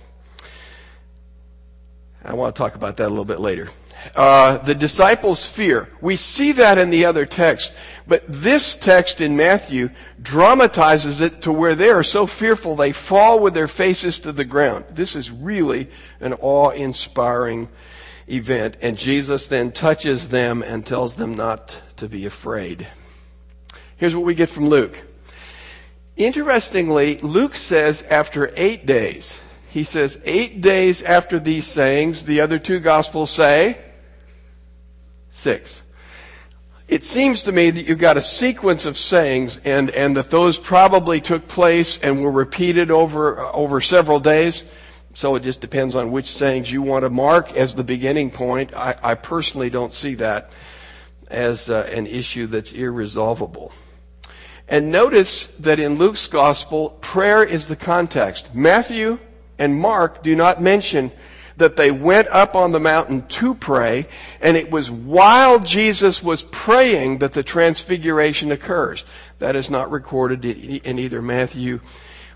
I 2.24 2.32
want 2.32 2.54
to 2.54 2.58
talk 2.58 2.76
about 2.76 2.96
that 2.96 3.08
a 3.08 3.10
little 3.10 3.26
bit 3.26 3.40
later 3.40 3.68
uh, 4.14 4.58
the 4.58 4.75
disciples' 4.75 5.46
fear. 5.46 5.88
We 6.00 6.16
see 6.16 6.52
that 6.52 6.78
in 6.78 6.90
the 6.90 7.04
other 7.04 7.26
text, 7.26 7.75
but 8.06 8.25
this 8.28 8.76
text 8.76 9.20
in 9.20 9.37
Matthew 9.37 9.90
dramatizes 10.23 11.20
it 11.20 11.42
to 11.42 11.52
where 11.52 11.75
they 11.75 11.90
are 11.90 12.04
so 12.04 12.26
fearful 12.26 12.76
they 12.76 12.92
fall 12.92 13.40
with 13.40 13.54
their 13.54 13.68
faces 13.68 14.18
to 14.20 14.32
the 14.32 14.44
ground. 14.44 14.84
This 14.90 15.16
is 15.16 15.30
really 15.30 15.90
an 16.20 16.34
awe-inspiring 16.34 17.68
event, 18.28 18.76
and 18.80 18.96
Jesus 18.96 19.46
then 19.46 19.73
touches 19.73 20.28
them 20.28 20.62
and 20.62 20.84
tells 20.84 21.14
them 21.16 21.34
not 21.34 21.80
to 21.96 22.08
be 22.08 22.26
afraid. 22.26 22.87
Here's 23.96 24.16
what 24.16 24.25
we 24.25 24.34
get 24.34 24.50
from 24.50 24.68
Luke. 24.68 25.02
Interestingly, 26.16 27.18
Luke 27.18 27.56
says 27.56 28.02
after 28.08 28.52
eight 28.56 28.87
days, 28.87 29.40
he 29.68 29.82
says, 29.82 30.20
eight 30.25 30.61
days 30.61 31.02
after 31.02 31.40
these 31.40 31.66
sayings, 31.66 32.25
the 32.25 32.40
other 32.40 32.61
two 32.61 32.78
gospels 32.78 33.30
say, 33.30 33.78
6. 35.34 35.82
It 36.86 37.02
seems 37.02 37.42
to 37.44 37.52
me 37.52 37.70
that 37.70 37.86
you've 37.86 37.98
got 37.98 38.16
a 38.16 38.22
sequence 38.22 38.86
of 38.86 38.96
sayings 38.96 39.58
and, 39.64 39.90
and 39.90 40.16
that 40.16 40.30
those 40.30 40.58
probably 40.58 41.20
took 41.20 41.48
place 41.48 41.98
and 41.98 42.22
were 42.22 42.30
repeated 42.30 42.90
over, 42.90 43.40
over 43.40 43.80
several 43.80 44.20
days. 44.20 44.64
So 45.14 45.34
it 45.34 45.42
just 45.42 45.60
depends 45.60 45.96
on 45.96 46.10
which 46.10 46.26
sayings 46.26 46.70
you 46.70 46.82
want 46.82 47.04
to 47.04 47.10
mark 47.10 47.52
as 47.54 47.74
the 47.74 47.84
beginning 47.84 48.30
point. 48.30 48.74
I, 48.74 48.96
I 49.02 49.14
personally 49.14 49.70
don't 49.70 49.92
see 49.92 50.14
that 50.16 50.50
as 51.30 51.70
uh, 51.70 51.88
an 51.92 52.06
issue 52.06 52.46
that's 52.46 52.72
irresolvable. 52.72 53.72
And 54.68 54.90
notice 54.90 55.48
that 55.60 55.78
in 55.78 55.96
Luke's 55.96 56.26
gospel, 56.26 56.90
prayer 57.00 57.42
is 57.42 57.66
the 57.66 57.76
context. 57.76 58.54
Matthew 58.54 59.18
and 59.58 59.74
Mark 59.74 60.22
do 60.22 60.36
not 60.36 60.60
mention 60.60 61.12
that 61.56 61.76
they 61.76 61.90
went 61.90 62.28
up 62.28 62.54
on 62.54 62.73
the 62.73 62.80
mountain 62.80 63.26
to 63.28 63.54
pray, 63.54 64.06
and 64.40 64.56
it 64.56 64.70
was 64.70 64.90
while 64.90 65.61
Jesus 65.61 66.23
was 66.23 66.42
praying 66.42 67.18
that 67.18 67.32
the 67.32 67.42
transfiguration 67.42 68.50
occurs. 68.50 69.04
That 69.38 69.56
is 69.56 69.70
not 69.70 69.90
recorded 69.90 70.44
in 70.44 70.99
either 70.99 71.23
Matthew 71.23 71.80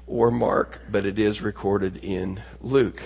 or 0.07 0.31
Mark, 0.31 0.81
but 0.91 1.05
it 1.05 1.19
is 1.19 1.43
recorded 1.43 1.99
in 2.03 2.43
Luke. 2.61 3.03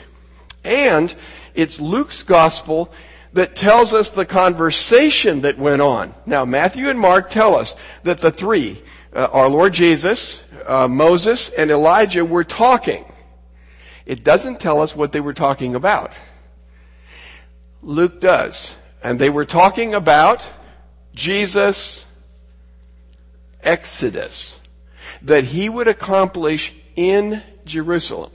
And 0.64 1.14
it's 1.54 1.81
Luke's 1.81 2.23
gospel 2.23 2.92
that 3.33 3.57
tells 3.57 3.95
us 3.95 4.11
the 4.11 4.26
conversation 4.26 5.40
that 5.40 5.59
went 5.59 5.83
on. 5.83 6.14
Now, 6.26 6.45
Matthew 6.45 6.88
and 6.88 6.99
Mark 6.99 7.31
tell 7.31 7.57
us 7.57 7.75
that 8.02 8.19
the 8.19 8.31
three, 8.31 8.83
uh, 9.14 9.28
our 9.33 9.49
Lord 9.49 9.73
Jesus, 9.73 10.42
uh, 10.66 10.87
Moses, 10.87 11.49
and 11.50 11.71
Elijah 11.71 12.25
were 12.25 12.45
talking. 12.45 13.04
It 14.06 14.25
doesn't 14.25 14.61
tell 14.61 14.80
us 14.80 14.97
what 14.97 15.12
they 15.12 15.21
were 15.21 15.35
talking 15.35 15.75
about. 15.75 16.12
Luke 17.82 18.21
does. 18.21 18.76
And 19.02 19.18
they 19.18 19.30
were 19.30 19.44
talking 19.44 19.94
about 19.94 20.49
Jesus' 21.14 22.06
exodus 23.62 24.61
that 25.23 25.44
he 25.44 25.68
would 25.68 25.88
accomplish 25.88 26.73
in 26.97 27.42
Jerusalem. 27.64 28.32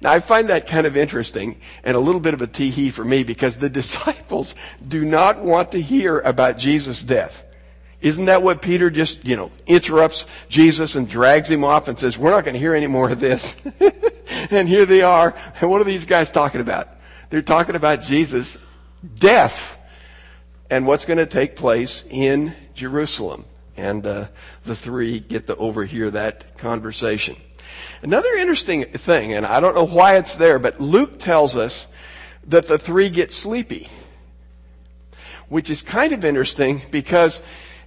Now 0.00 0.12
I 0.12 0.20
find 0.20 0.48
that 0.48 0.66
kind 0.66 0.86
of 0.86 0.96
interesting 0.96 1.60
and 1.84 1.96
a 1.96 2.00
little 2.00 2.20
bit 2.20 2.34
of 2.34 2.42
a 2.42 2.46
tee 2.46 2.90
for 2.90 3.04
me 3.04 3.22
because 3.22 3.58
the 3.58 3.68
disciples 3.80 4.54
do 4.86 5.04
not 5.04 5.40
want 5.40 5.72
to 5.72 5.80
hear 5.80 6.18
about 6.20 6.58
Jesus' 6.58 7.02
death. 7.02 7.44
Isn't 8.00 8.26
that 8.26 8.42
what 8.42 8.62
Peter 8.62 8.88
just, 8.88 9.26
you 9.26 9.36
know, 9.36 9.50
interrupts 9.66 10.26
Jesus 10.48 10.96
and 10.96 11.08
drags 11.08 11.50
him 11.50 11.64
off 11.64 11.88
and 11.88 11.98
says, 11.98 12.16
we're 12.16 12.30
not 12.30 12.44
going 12.44 12.54
to 12.54 12.60
hear 12.60 12.74
any 12.74 12.86
more 12.86 13.10
of 13.10 13.20
this. 13.20 13.62
and 14.50 14.68
here 14.68 14.86
they 14.86 15.02
are. 15.02 15.34
And 15.60 15.70
what 15.70 15.80
are 15.80 15.84
these 15.84 16.06
guys 16.06 16.30
talking 16.30 16.62
about? 16.62 16.88
They're 17.28 17.42
talking 17.42 17.76
about 17.76 18.00
Jesus' 18.00 18.56
death 19.18 19.78
and 20.70 20.86
what's 20.86 21.04
going 21.04 21.18
to 21.18 21.26
take 21.26 21.56
place 21.56 22.04
in 22.08 22.54
Jerusalem. 22.74 23.44
And 23.76 24.06
uh, 24.06 24.28
the 24.64 24.74
three 24.74 25.20
get 25.20 25.46
to 25.48 25.56
overhear 25.56 26.10
that 26.10 26.56
conversation. 26.56 27.36
Another 28.02 28.32
interesting 28.34 28.84
thing, 28.84 29.34
and 29.34 29.44
I 29.44 29.60
don't 29.60 29.74
know 29.74 29.86
why 29.86 30.16
it's 30.16 30.36
there, 30.36 30.58
but 30.58 30.80
Luke 30.80 31.18
tells 31.18 31.56
us 31.56 31.86
that 32.46 32.66
the 32.66 32.78
three 32.78 33.10
get 33.10 33.32
sleepy. 33.32 33.88
Which 35.48 35.68
is 35.68 35.82
kind 35.82 36.12
of 36.12 36.24
interesting 36.24 36.82
because 36.90 37.42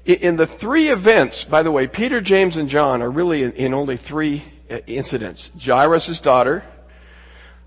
in 0.05 0.35
the 0.35 0.47
three 0.47 0.89
events, 0.89 1.43
by 1.43 1.63
the 1.63 1.71
way, 1.71 1.87
Peter, 1.87 2.19
James, 2.19 2.57
and 2.57 2.67
John 2.67 3.01
are 3.01 3.09
really 3.09 3.43
in 3.43 3.73
only 3.73 3.97
three 3.97 4.43
uh, 4.69 4.79
incidents. 4.85 5.51
Jairus' 5.61 6.19
daughter, 6.19 6.63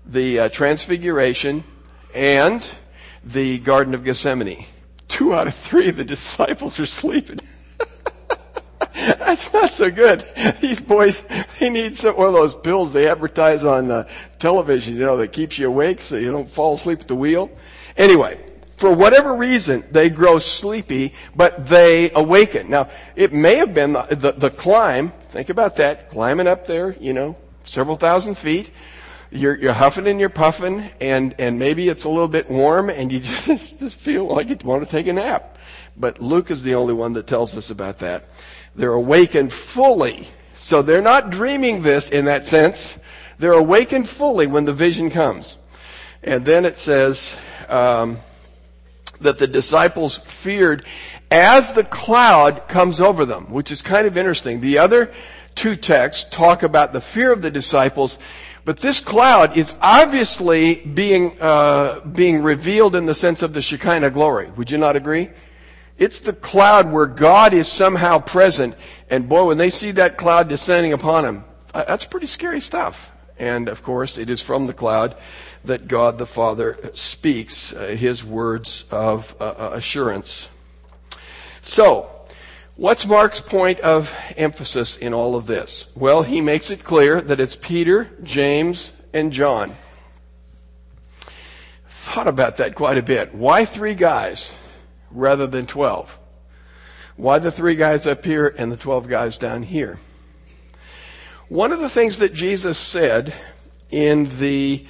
the 0.05 0.39
uh, 0.39 0.49
transfiguration, 0.49 1.63
and 2.13 2.69
the 3.23 3.57
Garden 3.59 3.93
of 3.93 4.03
Gethsemane. 4.03 4.65
Two 5.07 5.33
out 5.33 5.47
of 5.47 5.55
three 5.55 5.89
of 5.89 5.95
the 5.95 6.03
disciples 6.03 6.79
are 6.79 6.85
sleeping. 6.85 7.39
That's 8.93 9.51
not 9.53 9.71
so 9.71 9.89
good. 9.89 10.23
These 10.61 10.81
boys, 10.81 11.23
they 11.59 11.69
need 11.69 11.95
some, 11.95 12.15
one 12.17 12.27
of 12.27 12.33
those 12.33 12.55
pills 12.55 12.93
they 12.93 13.07
advertise 13.07 13.63
on 13.63 13.89
uh, 13.89 14.07
television, 14.37 14.95
you 14.95 15.01
know, 15.01 15.17
that 15.17 15.31
keeps 15.31 15.57
you 15.57 15.67
awake 15.67 16.01
so 16.01 16.17
you 16.17 16.31
don't 16.31 16.49
fall 16.49 16.75
asleep 16.75 16.99
at 16.99 17.07
the 17.07 17.15
wheel. 17.15 17.49
Anyway, 17.95 18.39
for 18.77 18.93
whatever 18.93 19.35
reason, 19.35 19.83
they 19.91 20.09
grow 20.09 20.37
sleepy, 20.37 21.13
but 21.35 21.65
they 21.65 22.11
awaken. 22.11 22.69
Now, 22.69 22.89
it 23.15 23.33
may 23.33 23.55
have 23.55 23.73
been 23.73 23.93
the, 23.93 24.03
the, 24.11 24.31
the, 24.33 24.49
climb. 24.51 25.11
Think 25.29 25.49
about 25.49 25.77
that. 25.77 26.09
Climbing 26.09 26.45
up 26.45 26.67
there, 26.67 26.95
you 26.99 27.11
know, 27.11 27.35
several 27.63 27.97
thousand 27.97 28.37
feet. 28.37 28.69
You're, 29.31 29.57
you're 29.57 29.73
huffing 29.73 30.07
and 30.07 30.19
you're 30.19 30.29
puffing, 30.29 30.89
and, 31.01 31.35
and 31.39 31.59
maybe 31.59 31.89
it's 31.89 32.05
a 32.05 32.09
little 32.09 32.27
bit 32.27 32.49
warm, 32.49 32.89
and 32.89 33.11
you 33.11 33.19
just, 33.47 33.79
just 33.79 33.95
feel 33.95 34.25
like 34.27 34.47
you 34.47 34.57
want 34.63 34.83
to 34.83 34.89
take 34.89 35.07
a 35.07 35.13
nap. 35.13 35.57
But 35.97 36.21
Luke 36.21 36.51
is 36.51 36.61
the 36.61 36.75
only 36.75 36.93
one 36.93 37.13
that 37.13 37.25
tells 37.25 37.57
us 37.57 37.71
about 37.71 37.97
that. 37.99 38.29
They're 38.75 38.93
awakened 38.93 39.51
fully. 39.51 40.27
So 40.55 40.83
they're 40.83 41.01
not 41.01 41.31
dreaming 41.31 41.81
this 41.81 42.11
in 42.11 42.25
that 42.25 42.45
sense. 42.45 42.99
They're 43.39 43.53
awakened 43.53 44.07
fully 44.07 44.45
when 44.45 44.65
the 44.65 44.73
vision 44.73 45.09
comes. 45.09 45.57
And 46.23 46.45
then 46.45 46.63
it 46.63 46.77
says, 46.77 47.35
um, 47.67 48.17
that 49.17 49.37
the 49.37 49.47
disciples 49.47 50.17
feared 50.17 50.85
as 51.29 51.73
the 51.73 51.83
cloud 51.83 52.67
comes 52.67 53.01
over 53.01 53.25
them, 53.25 53.51
which 53.51 53.71
is 53.71 53.81
kind 53.81 54.07
of 54.07 54.17
interesting. 54.17 54.61
The 54.61 54.77
other 54.77 55.13
two 55.55 55.75
texts 55.75 56.27
talk 56.29 56.63
about 56.63 56.93
the 56.93 57.01
fear 57.01 57.31
of 57.31 57.41
the 57.41 57.51
disciples, 57.51 58.19
but 58.63 58.79
this 58.79 58.99
cloud 58.99 59.57
is 59.57 59.73
obviously 59.81 60.75
being 60.75 61.39
uh, 61.41 62.01
being 62.01 62.43
revealed 62.43 62.95
in 62.95 63.05
the 63.05 63.13
sense 63.13 63.41
of 63.41 63.53
the 63.53 63.61
Shekinah 63.61 64.11
glory. 64.11 64.49
Would 64.51 64.71
you 64.71 64.77
not 64.77 64.95
agree? 64.95 65.29
It's 65.97 66.19
the 66.19 66.33
cloud 66.33 66.91
where 66.91 67.07
God 67.07 67.53
is 67.53 67.67
somehow 67.67 68.19
present, 68.19 68.75
and 69.09 69.27
boy, 69.27 69.45
when 69.45 69.57
they 69.57 69.71
see 69.71 69.91
that 69.91 70.17
cloud 70.17 70.47
descending 70.47 70.93
upon 70.93 71.23
them, 71.23 71.43
uh, 71.73 71.85
that's 71.85 72.05
pretty 72.05 72.27
scary 72.27 72.61
stuff. 72.61 73.11
And 73.39 73.67
of 73.69 73.83
course, 73.83 74.17
it 74.17 74.29
is 74.29 74.41
from 74.41 74.67
the 74.67 74.73
cloud 74.73 75.15
that 75.67 75.87
God 75.87 76.17
the 76.17 76.25
Father 76.25 76.91
speaks 76.93 77.71
uh, 77.73 77.85
his 77.87 78.23
words 78.23 78.85
of 78.91 79.35
uh, 79.39 79.43
uh, 79.43 79.69
assurance. 79.73 80.49
So, 81.61 82.09
what's 82.75 83.05
Mark's 83.05 83.39
point 83.39 83.79
of 83.81 84.15
emphasis 84.35 84.97
in 84.97 85.13
all 85.13 85.35
of 85.35 85.45
this? 85.45 85.87
Well, 85.95 86.23
he 86.23 86.41
makes 86.41 86.71
it 86.71 86.83
clear 86.83 87.21
that 87.21 87.39
it's 87.39 87.55
Peter, 87.55 88.09
James, 88.23 88.93
and 89.13 89.31
John. 89.31 89.75
Thought 91.87 92.27
about 92.27 92.57
that 92.57 92.75
quite 92.75 92.97
a 92.97 93.03
bit. 93.03 93.35
Why 93.35 93.65
three 93.65 93.95
guys? 93.95 94.53
rather 95.11 95.47
than 95.47 95.65
12? 95.65 96.17
Why 97.15 97.39
the 97.39 97.51
three 97.51 97.75
guys 97.75 98.05
up 98.05 98.23
here 98.23 98.47
and 98.47 98.71
the 98.71 98.77
12 98.77 99.07
guys 99.07 99.37
down 99.37 99.63
here? 99.63 99.97
One 101.49 101.71
of 101.71 101.79
the 101.79 101.89
things 101.89 102.19
that 102.19 102.33
Jesus 102.33 102.77
said 102.77 103.33
in 103.89 104.25
the 104.39 104.85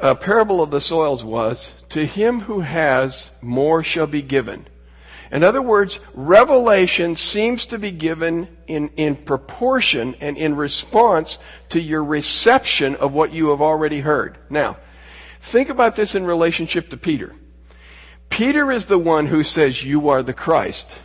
uh, 0.00 0.14
parable 0.14 0.62
of 0.62 0.70
the 0.70 0.80
soils 0.80 1.24
was, 1.24 1.72
To 1.90 2.06
him 2.06 2.40
who 2.40 2.60
has, 2.60 3.30
more 3.40 3.82
shall 3.82 4.06
be 4.06 4.22
given. 4.22 4.66
In 5.30 5.44
other 5.44 5.62
words, 5.62 6.00
revelation 6.12 7.14
seems 7.14 7.66
to 7.66 7.78
be 7.78 7.92
given 7.92 8.48
in, 8.66 8.88
in 8.96 9.14
proportion 9.14 10.16
and 10.20 10.36
in 10.36 10.56
response 10.56 11.38
to 11.68 11.80
your 11.80 12.02
reception 12.02 12.96
of 12.96 13.14
what 13.14 13.32
you 13.32 13.50
have 13.50 13.60
already 13.60 14.00
heard. 14.00 14.38
Now, 14.48 14.78
think 15.40 15.68
about 15.68 15.94
this 15.94 16.16
in 16.16 16.24
relationship 16.24 16.90
to 16.90 16.96
Peter. 16.96 17.36
Peter 18.28 18.72
is 18.72 18.86
the 18.86 18.98
one 18.98 19.26
who 19.26 19.44
says, 19.44 19.84
You 19.84 20.08
are 20.08 20.22
the 20.22 20.34
Christ. 20.34 20.98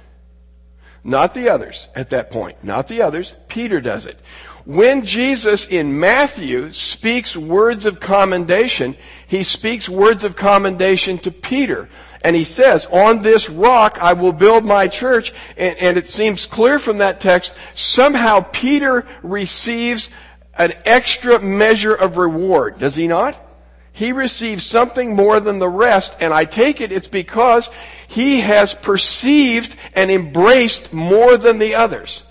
Not 1.08 1.36
the 1.36 1.50
others 1.50 1.88
at 1.96 2.10
that 2.10 2.32
point. 2.32 2.64
Not 2.64 2.88
the 2.88 3.04
others. 3.04 3.36
Peter 3.48 3.80
does 3.80 4.08
it. 4.08 4.18
When 4.66 5.06
Jesus 5.06 5.68
in 5.68 6.00
Matthew 6.00 6.72
speaks 6.72 7.38
words 7.38 7.86
of 7.86 8.00
commendation, 8.00 8.98
he 9.28 9.44
speaks 9.44 9.88
words 9.88 10.24
of 10.24 10.36
commendation 10.36 11.20
to 11.20 11.30
Peter. 11.30 11.88
And 12.24 12.36
he 12.36 12.44
says, 12.44 12.88
on 12.88 13.22
this 13.22 13.52
rock 13.52 14.00
I 14.02 14.14
will 14.14 14.34
build 14.34 14.66
my 14.66 14.88
church. 14.88 15.32
And, 15.56 15.78
and 15.78 15.98
it 15.98 16.08
seems 16.08 16.48
clear 16.48 16.80
from 16.80 16.98
that 16.98 17.22
text, 17.22 17.56
somehow 17.76 18.40
Peter 18.40 19.06
receives 19.22 20.10
an 20.58 20.74
extra 20.86 21.38
measure 21.38 21.94
of 21.94 22.18
reward. 22.18 22.80
Does 22.80 22.96
he 22.96 23.08
not? 23.08 23.40
He 23.96 24.12
receives 24.12 24.66
something 24.66 25.16
more 25.16 25.40
than 25.40 25.60
the 25.60 25.70
rest, 25.70 26.18
and 26.20 26.34
I 26.34 26.44
take 26.44 26.82
it 26.82 26.92
it's 26.92 27.08
because 27.08 27.70
he 28.08 28.42
has 28.42 28.74
perceived 28.74 29.78
and 29.94 30.12
embraced 30.12 30.92
more 30.92 31.38
than 31.38 31.60
the 31.60 31.76
others. 31.76 32.24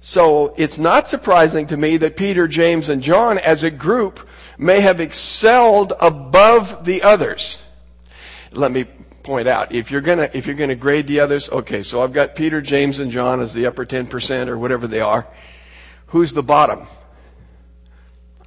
So 0.00 0.54
it's 0.56 0.78
not 0.78 1.08
surprising 1.08 1.66
to 1.66 1.76
me 1.76 1.98
that 1.98 2.16
Peter, 2.16 2.48
James, 2.48 2.88
and 2.88 3.02
John 3.02 3.36
as 3.36 3.62
a 3.62 3.70
group 3.70 4.26
may 4.56 4.80
have 4.80 5.02
excelled 5.02 5.92
above 6.00 6.86
the 6.86 7.02
others. 7.02 7.60
Let 8.50 8.72
me 8.72 8.84
point 9.22 9.48
out, 9.48 9.70
if 9.70 9.90
you're 9.90 10.00
gonna, 10.00 10.30
if 10.32 10.46
you're 10.46 10.56
gonna 10.56 10.74
grade 10.74 11.08
the 11.08 11.20
others, 11.20 11.50
okay, 11.50 11.82
so 11.82 12.02
I've 12.02 12.14
got 12.14 12.34
Peter, 12.34 12.62
James, 12.62 13.00
and 13.00 13.12
John 13.12 13.40
as 13.40 13.52
the 13.52 13.66
upper 13.66 13.84
10% 13.84 14.48
or 14.48 14.56
whatever 14.56 14.86
they 14.86 15.02
are. 15.02 15.26
Who's 16.06 16.32
the 16.32 16.42
bottom? 16.42 16.86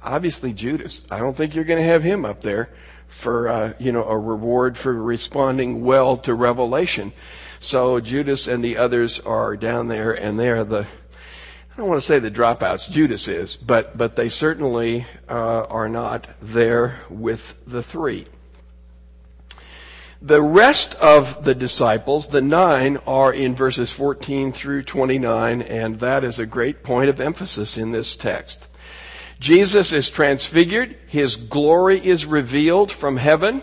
Obviously 0.06 0.52
Judas. 0.52 1.02
I 1.10 1.18
don't 1.18 1.36
think 1.36 1.54
you're 1.54 1.64
gonna 1.64 1.82
have 1.82 2.02
him 2.02 2.24
up 2.24 2.40
there 2.40 2.70
for, 3.08 3.48
uh, 3.48 3.72
you 3.78 3.92
know, 3.92 4.04
a 4.04 4.18
reward 4.18 4.76
for 4.76 4.92
responding 4.92 5.84
well 5.84 6.16
to 6.18 6.34
revelation. 6.34 7.12
So 7.60 8.00
Judas 8.00 8.46
and 8.46 8.64
the 8.64 8.76
others 8.76 9.20
are 9.20 9.56
down 9.56 9.88
there 9.88 10.12
and 10.12 10.38
they're 10.38 10.64
the, 10.64 10.80
I 10.80 11.76
don't 11.76 11.88
want 11.88 12.00
to 12.00 12.06
say 12.06 12.18
the 12.18 12.30
dropouts, 12.30 12.90
Judas 12.90 13.28
is, 13.28 13.56
but, 13.56 13.96
but 13.98 14.16
they 14.16 14.28
certainly 14.28 15.06
uh, 15.28 15.62
are 15.62 15.88
not 15.88 16.28
there 16.40 17.00
with 17.10 17.54
the 17.66 17.82
three. 17.82 18.26
The 20.22 20.40
rest 20.42 20.94
of 20.94 21.44
the 21.44 21.54
disciples, 21.54 22.28
the 22.28 22.40
nine, 22.40 22.96
are 23.06 23.32
in 23.32 23.54
verses 23.54 23.92
14 23.92 24.52
through 24.52 24.82
29, 24.84 25.60
and 25.60 26.00
that 26.00 26.24
is 26.24 26.38
a 26.38 26.46
great 26.46 26.82
point 26.82 27.10
of 27.10 27.20
emphasis 27.20 27.76
in 27.76 27.92
this 27.92 28.16
text. 28.16 28.68
Jesus 29.38 29.92
is 29.92 30.10
transfigured. 30.10 30.96
His 31.06 31.36
glory 31.36 32.04
is 32.04 32.24
revealed 32.24 32.90
from 32.90 33.16
heaven. 33.16 33.62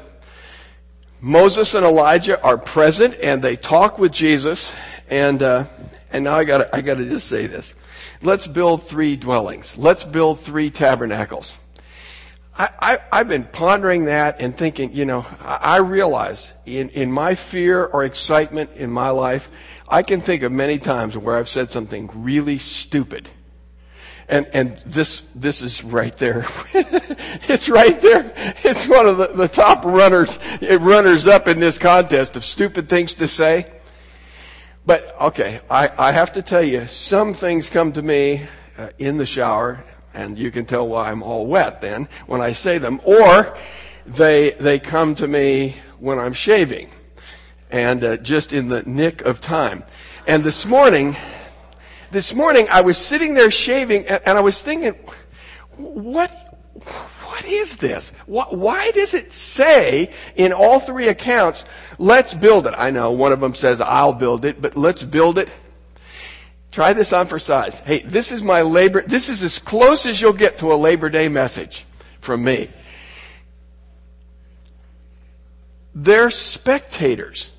Moses 1.19 1.73
and 1.73 1.85
Elijah 1.85 2.41
are 2.41 2.57
present 2.57 3.15
and 3.21 3.41
they 3.41 3.55
talk 3.55 3.97
with 3.97 4.11
Jesus. 4.11 4.75
And, 5.09 5.41
uh, 5.41 5.65
and 6.11 6.25
now 6.25 6.35
I 6.35 6.43
gotta, 6.43 6.73
I 6.75 6.81
gotta 6.81 7.05
just 7.05 7.27
say 7.27 7.47
this 7.47 7.75
let's 8.21 8.47
build 8.47 8.83
three 8.83 9.15
dwellings. 9.15 9.77
Let's 9.77 10.03
build 10.03 10.39
three 10.39 10.69
tabernacles. 10.69 11.57
I, 12.55 12.99
have 13.11 13.27
been 13.27 13.45
pondering 13.45 14.05
that 14.05 14.39
and 14.39 14.55
thinking, 14.55 14.93
you 14.93 15.05
know, 15.05 15.25
I, 15.41 15.55
I 15.55 15.77
realize 15.77 16.53
in, 16.67 16.89
in 16.89 17.11
my 17.11 17.33
fear 17.33 17.83
or 17.83 18.03
excitement 18.03 18.71
in 18.75 18.91
my 18.91 19.09
life, 19.09 19.49
I 19.89 20.03
can 20.03 20.21
think 20.21 20.43
of 20.43 20.51
many 20.51 20.77
times 20.77 21.17
where 21.17 21.37
I've 21.37 21.49
said 21.49 21.71
something 21.71 22.11
really 22.13 22.59
stupid. 22.59 23.27
And, 24.33 24.47
and 24.51 24.77
this, 24.79 25.21
this 25.35 25.61
is 25.61 25.83
right 25.83 26.17
there. 26.17 26.47
it's 26.73 27.69
right 27.69 28.01
there. 28.01 28.33
It's 28.63 28.87
one 28.87 29.05
of 29.05 29.17
the, 29.17 29.27
the 29.27 29.47
top 29.47 29.85
runners, 29.85 30.39
runners 30.59 31.27
up 31.27 31.47
in 31.47 31.59
this 31.59 31.77
contest 31.77 32.35
of 32.35 32.43
stupid 32.43 32.89
things 32.89 33.13
to 33.13 33.27
say. 33.27 33.71
But 34.87 35.15
okay, 35.21 35.61
I, 35.69 35.91
I 35.99 36.11
have 36.13 36.33
to 36.33 36.41
tell 36.41 36.63
you, 36.63 36.87
some 36.87 37.35
things 37.35 37.69
come 37.69 37.91
to 37.93 38.01
me 38.01 38.47
uh, 38.75 38.89
in 38.97 39.17
the 39.17 39.25
shower, 39.27 39.85
and 40.15 40.35
you 40.35 40.49
can 40.49 40.65
tell 40.65 40.87
why 40.87 41.11
I'm 41.11 41.21
all 41.21 41.45
wet 41.45 41.81
then 41.81 42.09
when 42.25 42.41
I 42.41 42.53
say 42.53 42.79
them, 42.79 43.01
or 43.03 43.55
they 44.07 44.53
they 44.53 44.79
come 44.79 45.13
to 45.13 45.27
me 45.27 45.75
when 45.99 46.17
I'm 46.17 46.33
shaving, 46.33 46.89
and 47.69 48.03
uh, 48.03 48.17
just 48.17 48.51
in 48.51 48.69
the 48.69 48.81
nick 48.81 49.21
of 49.21 49.41
time. 49.41 49.83
And 50.25 50.43
this 50.43 50.65
morning, 50.65 51.15
this 52.13 52.33
morning 52.33 52.67
I 52.69 52.81
was 52.81 52.97
sitting 52.97 53.33
there 53.33 53.51
shaving, 53.51 54.07
and, 54.07 54.21
and 54.25 54.37
I 54.37 54.41
was 54.41 54.61
thinking, 54.61 54.93
what 55.75 56.31
what 57.23 57.45
is 57.45 57.77
this? 57.77 58.11
Why 58.27 58.91
does 58.91 59.15
it 59.15 59.33
say 59.33 60.11
in 60.35 60.53
all 60.53 60.79
three 60.79 61.07
accounts, 61.07 61.65
let's 61.97 62.33
build 62.33 62.67
it? 62.67 62.75
I 62.77 62.91
know 62.91 63.11
one 63.11 63.31
of 63.31 63.39
them 63.39 63.55
says, 63.55 63.81
I'll 63.81 64.13
build 64.13 64.45
it, 64.45 64.61
but 64.61 64.77
let's 64.77 65.01
build 65.03 65.39
it. 65.39 65.49
Try 66.71 66.93
this 66.93 67.11
on 67.11 67.25
for 67.25 67.39
size. 67.39 67.79
Hey, 67.79 68.03
this 68.03 68.31
is 68.31 68.43
my 68.43 68.61
labor, 68.61 69.01
this 69.01 69.29
is 69.29 69.43
as 69.43 69.57
close 69.57 70.05
as 70.05 70.21
you'll 70.21 70.33
get 70.33 70.59
to 70.59 70.71
a 70.73 70.75
Labor 70.75 71.09
Day 71.09 71.27
message 71.27 71.85
from 72.19 72.43
me. 72.43 72.69
They're 75.95 76.31
spectators. 76.31 77.51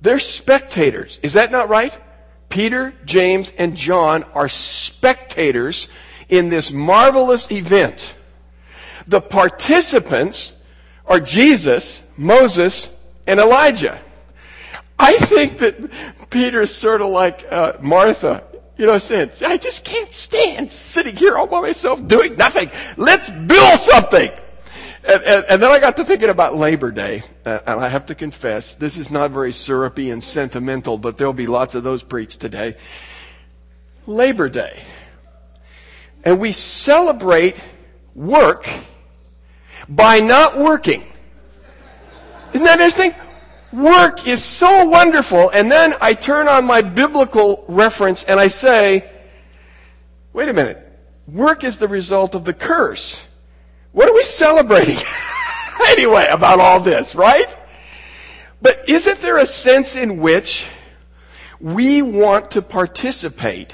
They're 0.00 0.18
spectators. 0.20 1.18
Is 1.22 1.32
that 1.32 1.50
not 1.50 1.68
right? 1.68 1.96
Peter, 2.48 2.94
James, 3.04 3.52
and 3.58 3.76
John 3.76 4.24
are 4.34 4.48
spectators 4.48 5.88
in 6.28 6.48
this 6.48 6.72
marvelous 6.72 7.50
event. 7.50 8.14
The 9.06 9.20
participants 9.20 10.52
are 11.06 11.20
Jesus, 11.20 12.02
Moses, 12.16 12.92
and 13.26 13.40
Elijah. 13.40 14.00
I 14.98 15.16
think 15.16 15.58
that 15.58 16.30
Peter's 16.30 16.74
sort 16.74 17.00
of 17.00 17.08
like 17.08 17.46
uh, 17.50 17.74
Martha. 17.80 18.44
You 18.76 18.86
know, 18.86 18.92
what 18.92 18.94
I'm 18.96 19.00
saying, 19.00 19.30
I 19.44 19.56
just 19.56 19.84
can't 19.84 20.12
stand 20.12 20.70
sitting 20.70 21.16
here 21.16 21.36
all 21.36 21.46
by 21.46 21.60
myself 21.60 22.06
doing 22.06 22.36
nothing. 22.36 22.70
Let's 22.96 23.28
build 23.30 23.80
something. 23.80 24.30
And, 25.04 25.22
and, 25.22 25.44
and, 25.48 25.62
then 25.62 25.70
I 25.70 25.78
got 25.78 25.96
to 25.96 26.04
thinking 26.04 26.28
about 26.28 26.56
Labor 26.56 26.90
Day, 26.90 27.22
uh, 27.46 27.60
and 27.66 27.80
I 27.80 27.88
have 27.88 28.06
to 28.06 28.14
confess, 28.14 28.74
this 28.74 28.98
is 28.98 29.10
not 29.10 29.30
very 29.30 29.52
syrupy 29.52 30.10
and 30.10 30.22
sentimental, 30.22 30.98
but 30.98 31.16
there'll 31.16 31.32
be 31.32 31.46
lots 31.46 31.74
of 31.76 31.84
those 31.84 32.02
preached 32.02 32.40
today. 32.40 32.76
Labor 34.06 34.48
Day. 34.48 34.82
And 36.24 36.40
we 36.40 36.50
celebrate 36.52 37.56
work 38.14 38.68
by 39.88 40.18
not 40.18 40.58
working. 40.58 41.06
Isn't 42.52 42.64
that 42.64 42.80
interesting? 42.80 43.14
Work 43.72 44.26
is 44.26 44.42
so 44.42 44.86
wonderful. 44.86 45.50
And 45.50 45.70
then 45.70 45.94
I 46.00 46.14
turn 46.14 46.48
on 46.48 46.64
my 46.64 46.82
biblical 46.82 47.64
reference 47.68 48.24
and 48.24 48.40
I 48.40 48.48
say, 48.48 49.08
wait 50.32 50.48
a 50.48 50.52
minute. 50.52 50.84
Work 51.26 51.62
is 51.62 51.78
the 51.78 51.88
result 51.88 52.34
of 52.34 52.44
the 52.44 52.54
curse. 52.54 53.22
What 53.92 54.08
are 54.08 54.14
we 54.14 54.24
celebrating? 54.24 54.98
anyway, 55.88 56.28
about 56.30 56.60
all 56.60 56.80
this, 56.80 57.14
right? 57.14 57.56
But 58.60 58.88
isn't 58.88 59.18
there 59.20 59.38
a 59.38 59.46
sense 59.46 59.96
in 59.96 60.18
which 60.18 60.68
we 61.60 62.02
want 62.02 62.52
to 62.52 62.62
participate 62.62 63.72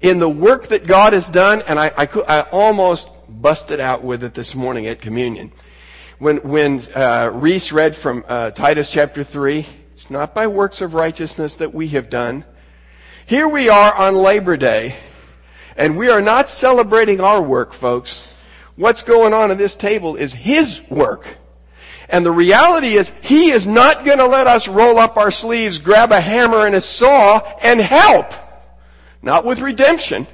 in 0.00 0.18
the 0.18 0.28
work 0.28 0.68
that 0.68 0.86
God 0.86 1.12
has 1.12 1.28
done? 1.28 1.62
And 1.66 1.78
I, 1.78 1.92
I, 1.96 2.08
I 2.28 2.40
almost 2.50 3.08
busted 3.28 3.80
out 3.80 4.02
with 4.02 4.24
it 4.24 4.34
this 4.34 4.54
morning 4.54 4.86
at 4.86 5.00
communion. 5.00 5.52
When, 6.18 6.38
when 6.38 6.82
uh, 6.94 7.30
Reese 7.32 7.70
read 7.70 7.94
from 7.94 8.24
uh, 8.28 8.50
Titus 8.50 8.90
chapter 8.90 9.22
3, 9.22 9.64
it's 9.92 10.10
not 10.10 10.34
by 10.34 10.48
works 10.48 10.80
of 10.80 10.94
righteousness 10.94 11.56
that 11.56 11.72
we 11.72 11.88
have 11.88 12.10
done. 12.10 12.44
Here 13.24 13.48
we 13.48 13.68
are 13.68 13.94
on 13.94 14.16
Labor 14.16 14.56
Day, 14.56 14.96
and 15.76 15.96
we 15.96 16.08
are 16.08 16.20
not 16.20 16.48
celebrating 16.48 17.20
our 17.20 17.40
work, 17.40 17.72
folks. 17.72 18.26
What's 18.78 19.02
going 19.02 19.34
on 19.34 19.50
at 19.50 19.58
this 19.58 19.74
table 19.74 20.14
is 20.14 20.32
His 20.32 20.80
work. 20.88 21.36
And 22.08 22.24
the 22.24 22.30
reality 22.30 22.94
is, 22.94 23.12
He 23.20 23.50
is 23.50 23.66
not 23.66 24.04
going 24.04 24.18
to 24.18 24.26
let 24.26 24.46
us 24.46 24.68
roll 24.68 24.98
up 24.98 25.16
our 25.16 25.32
sleeves, 25.32 25.78
grab 25.78 26.12
a 26.12 26.20
hammer 26.20 26.64
and 26.64 26.76
a 26.76 26.80
saw, 26.80 27.40
and 27.60 27.80
help. 27.80 28.32
Not 29.20 29.44
with 29.44 29.60
redemption. 29.60 30.28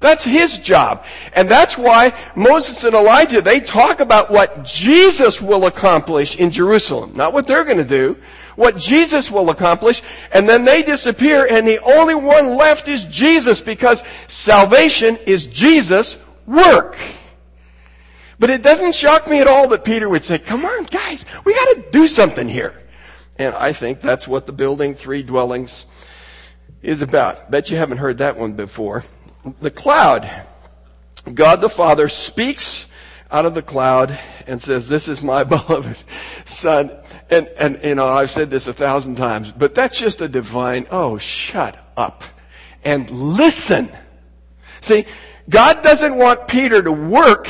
That's 0.00 0.24
his 0.24 0.58
job. 0.58 1.04
And 1.32 1.48
that's 1.48 1.78
why 1.78 2.12
Moses 2.34 2.82
and 2.82 2.94
Elijah, 2.94 3.40
they 3.40 3.60
talk 3.60 4.00
about 4.00 4.32
what 4.32 4.64
Jesus 4.64 5.40
will 5.40 5.66
accomplish 5.66 6.36
in 6.36 6.50
Jerusalem. 6.50 7.12
Not 7.14 7.32
what 7.32 7.46
they're 7.46 7.64
going 7.64 7.76
to 7.76 7.84
do. 7.84 8.16
what 8.56 8.76
Jesus 8.76 9.30
will 9.30 9.48
accomplish, 9.48 10.02
and 10.30 10.46
then 10.46 10.66
they 10.66 10.82
disappear, 10.82 11.46
and 11.50 11.66
the 11.66 11.78
only 11.80 12.14
one 12.14 12.54
left 12.54 12.86
is 12.86 13.06
Jesus 13.06 13.62
because 13.62 14.02
salvation 14.28 15.16
is 15.24 15.46
Jesus' 15.46 16.18
work. 16.46 16.98
But 18.42 18.50
it 18.50 18.64
doesn't 18.64 18.96
shock 18.96 19.30
me 19.30 19.40
at 19.40 19.46
all 19.46 19.68
that 19.68 19.84
Peter 19.84 20.08
would 20.08 20.24
say, 20.24 20.36
come 20.36 20.64
on 20.64 20.82
guys, 20.86 21.24
we 21.44 21.54
gotta 21.54 21.86
do 21.92 22.08
something 22.08 22.48
here. 22.48 22.82
And 23.38 23.54
I 23.54 23.72
think 23.72 24.00
that's 24.00 24.26
what 24.26 24.46
the 24.46 24.52
building 24.52 24.96
three 24.96 25.22
dwellings 25.22 25.86
is 26.82 27.02
about. 27.02 27.52
Bet 27.52 27.70
you 27.70 27.76
haven't 27.76 27.98
heard 27.98 28.18
that 28.18 28.36
one 28.36 28.54
before. 28.54 29.04
The 29.60 29.70
cloud. 29.70 30.28
God 31.32 31.60
the 31.60 31.68
Father 31.68 32.08
speaks 32.08 32.86
out 33.30 33.46
of 33.46 33.54
the 33.54 33.62
cloud 33.62 34.18
and 34.48 34.60
says, 34.60 34.88
this 34.88 35.06
is 35.06 35.22
my 35.22 35.44
beloved 35.44 36.02
son. 36.44 36.90
And, 37.30 37.46
and, 37.46 37.78
you 37.84 37.94
know, 37.94 38.08
I've 38.08 38.32
said 38.32 38.50
this 38.50 38.66
a 38.66 38.72
thousand 38.72 39.14
times, 39.14 39.52
but 39.52 39.76
that's 39.76 39.96
just 39.96 40.20
a 40.20 40.26
divine, 40.26 40.88
oh, 40.90 41.16
shut 41.16 41.78
up 41.96 42.24
and 42.82 43.08
listen. 43.08 43.88
See, 44.80 45.04
God 45.48 45.84
doesn't 45.84 46.16
want 46.16 46.48
Peter 46.48 46.82
to 46.82 46.90
work. 46.90 47.48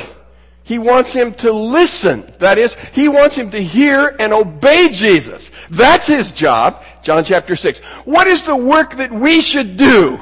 He 0.72 0.78
wants 0.78 1.12
him 1.12 1.34
to 1.34 1.52
listen. 1.52 2.24
That 2.38 2.56
is, 2.56 2.78
he 2.94 3.06
wants 3.06 3.36
him 3.36 3.50
to 3.50 3.62
hear 3.62 4.16
and 4.18 4.32
obey 4.32 4.88
Jesus. 4.90 5.50
That's 5.68 6.06
his 6.06 6.32
job. 6.32 6.82
John 7.02 7.24
chapter 7.24 7.56
6. 7.56 7.80
What 8.06 8.26
is 8.26 8.44
the 8.44 8.56
work 8.56 8.94
that 8.94 9.12
we 9.12 9.42
should 9.42 9.76
do? 9.76 10.18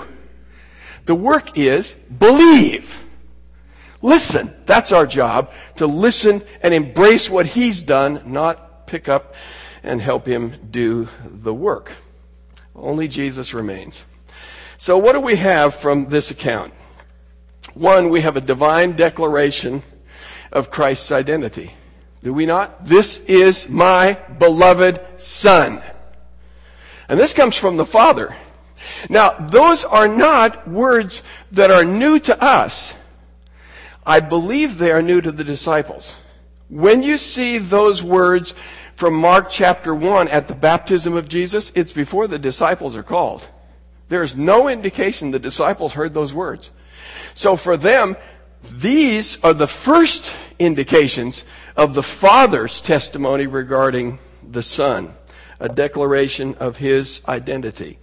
The 1.06 1.14
work 1.14 1.56
is 1.56 1.94
believe. 1.94 3.06
Listen. 4.02 4.52
That's 4.66 4.90
our 4.90 5.06
job. 5.06 5.52
To 5.76 5.86
listen 5.86 6.42
and 6.62 6.74
embrace 6.74 7.30
what 7.30 7.46
he's 7.46 7.84
done, 7.84 8.20
not 8.26 8.88
pick 8.88 9.08
up 9.08 9.36
and 9.84 10.02
help 10.02 10.26
him 10.26 10.56
do 10.72 11.06
the 11.24 11.54
work. 11.54 11.92
Only 12.74 13.06
Jesus 13.06 13.54
remains. 13.54 14.04
So 14.78 14.98
what 14.98 15.12
do 15.12 15.20
we 15.20 15.36
have 15.36 15.76
from 15.76 16.08
this 16.08 16.32
account? 16.32 16.74
One, 17.74 18.08
we 18.08 18.22
have 18.22 18.36
a 18.36 18.40
divine 18.40 18.94
declaration 18.94 19.84
of 20.52 20.70
Christ's 20.70 21.12
identity. 21.12 21.72
Do 22.22 22.32
we 22.32 22.46
not? 22.46 22.84
This 22.84 23.20
is 23.20 23.68
my 23.68 24.14
beloved 24.38 25.00
son. 25.18 25.82
And 27.08 27.18
this 27.18 27.32
comes 27.32 27.56
from 27.56 27.76
the 27.76 27.86
Father. 27.86 28.34
Now, 29.08 29.30
those 29.30 29.84
are 29.84 30.08
not 30.08 30.68
words 30.68 31.22
that 31.52 31.70
are 31.70 31.84
new 31.84 32.18
to 32.20 32.42
us. 32.42 32.94
I 34.04 34.20
believe 34.20 34.78
they 34.78 34.92
are 34.92 35.02
new 35.02 35.20
to 35.20 35.32
the 35.32 35.44
disciples. 35.44 36.16
When 36.68 37.02
you 37.02 37.16
see 37.16 37.58
those 37.58 38.02
words 38.02 38.54
from 38.96 39.14
Mark 39.14 39.50
chapter 39.50 39.94
1 39.94 40.28
at 40.28 40.46
the 40.46 40.54
baptism 40.54 41.14
of 41.16 41.28
Jesus, 41.28 41.72
it's 41.74 41.92
before 41.92 42.26
the 42.26 42.38
disciples 42.38 42.96
are 42.96 43.02
called. 43.02 43.48
There's 44.08 44.36
no 44.36 44.68
indication 44.68 45.30
the 45.30 45.38
disciples 45.38 45.94
heard 45.94 46.14
those 46.14 46.34
words. 46.34 46.70
So 47.34 47.56
for 47.56 47.76
them, 47.76 48.16
these 48.62 49.42
are 49.42 49.54
the 49.54 49.66
first 49.66 50.32
indications 50.58 51.44
of 51.76 51.94
the 51.94 52.02
Father's 52.02 52.80
testimony 52.80 53.46
regarding 53.46 54.18
the 54.48 54.62
Son, 54.62 55.12
a 55.58 55.68
declaration 55.68 56.54
of 56.56 56.76
His 56.76 57.20
identity. 57.26 57.98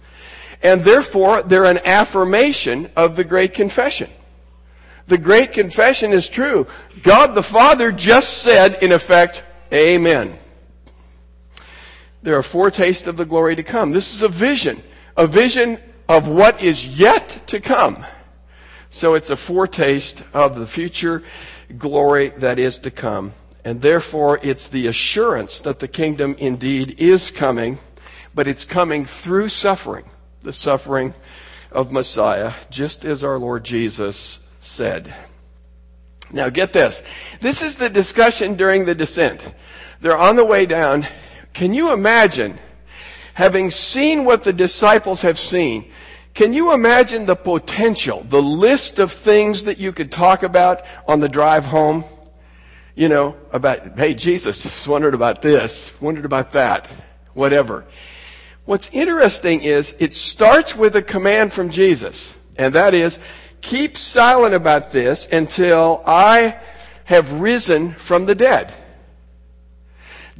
And 0.62 0.82
therefore, 0.82 1.42
they're 1.42 1.64
an 1.64 1.80
affirmation 1.84 2.90
of 2.96 3.14
the 3.14 3.24
Great 3.24 3.54
Confession. 3.54 4.10
The 5.06 5.18
Great 5.18 5.52
Confession 5.52 6.12
is 6.12 6.28
true. 6.28 6.66
God 7.02 7.34
the 7.34 7.42
Father 7.42 7.92
just 7.92 8.38
said, 8.38 8.82
in 8.82 8.92
effect, 8.92 9.44
Amen. 9.72 10.34
There 12.22 12.36
are 12.36 12.42
foretastes 12.42 13.06
of 13.06 13.16
the 13.16 13.24
glory 13.24 13.54
to 13.56 13.62
come. 13.62 13.92
This 13.92 14.14
is 14.14 14.22
a 14.22 14.28
vision, 14.28 14.82
a 15.16 15.26
vision 15.26 15.78
of 16.08 16.28
what 16.28 16.60
is 16.60 16.86
yet 16.86 17.42
to 17.46 17.60
come. 17.60 18.04
So 18.90 19.14
it's 19.14 19.30
a 19.30 19.36
foretaste 19.36 20.22
of 20.32 20.58
the 20.58 20.66
future 20.66 21.22
glory 21.76 22.30
that 22.38 22.58
is 22.58 22.78
to 22.80 22.90
come. 22.90 23.32
And 23.64 23.82
therefore, 23.82 24.40
it's 24.42 24.68
the 24.68 24.86
assurance 24.86 25.58
that 25.60 25.78
the 25.78 25.88
kingdom 25.88 26.36
indeed 26.38 26.98
is 26.98 27.30
coming, 27.30 27.78
but 28.34 28.46
it's 28.46 28.64
coming 28.64 29.04
through 29.04 29.50
suffering, 29.50 30.04
the 30.42 30.52
suffering 30.52 31.14
of 31.70 31.92
Messiah, 31.92 32.54
just 32.70 33.04
as 33.04 33.22
our 33.22 33.38
Lord 33.38 33.64
Jesus 33.64 34.38
said. 34.60 35.14
Now 36.32 36.48
get 36.48 36.72
this. 36.72 37.02
This 37.40 37.62
is 37.62 37.76
the 37.76 37.90
discussion 37.90 38.54
during 38.54 38.84
the 38.84 38.94
descent. 38.94 39.54
They're 40.00 40.16
on 40.16 40.36
the 40.36 40.44
way 40.44 40.66
down. 40.66 41.06
Can 41.52 41.74
you 41.74 41.92
imagine 41.92 42.58
having 43.34 43.70
seen 43.70 44.24
what 44.24 44.44
the 44.44 44.52
disciples 44.52 45.22
have 45.22 45.38
seen? 45.38 45.90
Can 46.38 46.52
you 46.52 46.72
imagine 46.72 47.26
the 47.26 47.34
potential, 47.34 48.24
the 48.28 48.40
list 48.40 49.00
of 49.00 49.10
things 49.10 49.64
that 49.64 49.78
you 49.78 49.90
could 49.90 50.12
talk 50.12 50.44
about 50.44 50.84
on 51.08 51.18
the 51.18 51.28
drive 51.28 51.64
home? 51.64 52.04
You 52.94 53.08
know, 53.08 53.36
about, 53.50 53.98
hey, 53.98 54.14
Jesus 54.14 54.86
wondered 54.86 55.14
about 55.14 55.42
this, 55.42 55.92
wondered 56.00 56.24
about 56.24 56.52
that, 56.52 56.86
whatever. 57.34 57.86
What's 58.66 58.88
interesting 58.92 59.62
is 59.62 59.96
it 59.98 60.14
starts 60.14 60.76
with 60.76 60.94
a 60.94 61.02
command 61.02 61.52
from 61.52 61.70
Jesus, 61.70 62.36
and 62.56 62.72
that 62.72 62.94
is, 62.94 63.18
keep 63.60 63.98
silent 63.98 64.54
about 64.54 64.92
this 64.92 65.26
until 65.32 66.04
I 66.06 66.56
have 67.06 67.40
risen 67.40 67.94
from 67.94 68.26
the 68.26 68.36
dead. 68.36 68.72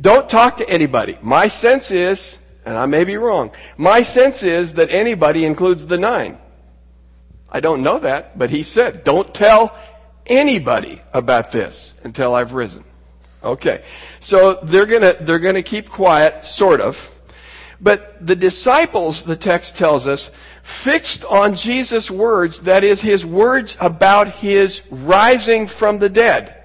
Don't 0.01 0.29
talk 0.29 0.59
to 0.59 0.71
anybody. 0.71 1.19
My 1.23 1.49
sense 1.49 1.91
is 1.91 2.39
and 2.68 2.76
I 2.76 2.85
may 2.85 3.04
be 3.04 3.16
wrong. 3.16 3.50
My 3.78 4.02
sense 4.02 4.42
is 4.42 4.74
that 4.74 4.90
anybody 4.90 5.46
includes 5.46 5.87
the 5.87 5.96
nine. 5.96 6.37
I 7.50 7.61
don't 7.61 7.83
know 7.83 7.98
that, 7.98 8.38
but 8.38 8.50
he 8.50 8.62
said, 8.62 9.04
don't 9.04 9.33
tell 9.33 9.74
anybody 10.26 11.00
about 11.14 11.50
this 11.50 11.94
until 12.04 12.35
I've 12.35 12.52
risen. 12.52 12.85
Okay. 13.42 13.83
So 14.20 14.59
they're 14.62 14.85
gonna, 14.85 15.16
they're 15.18 15.38
gonna 15.38 15.62
keep 15.62 15.88
quiet, 15.88 16.44
sort 16.44 16.83
of. 16.83 17.11
But 17.81 18.26
the 18.26 18.37
disciples, 18.37 19.24
the 19.24 19.37
text 19.37 19.78
tells 19.78 20.07
us, 20.07 20.31
fixed 20.62 21.24
on 21.24 21.54
Jesus' 21.54 22.11
words, 22.11 22.61
that 22.62 22.85
is 22.85 23.00
his 23.00 23.24
words 23.24 23.78
about 23.81 24.28
his 24.28 24.83
rising 24.90 25.68
from 25.68 26.00
the 26.00 26.11
dead. 26.11 26.58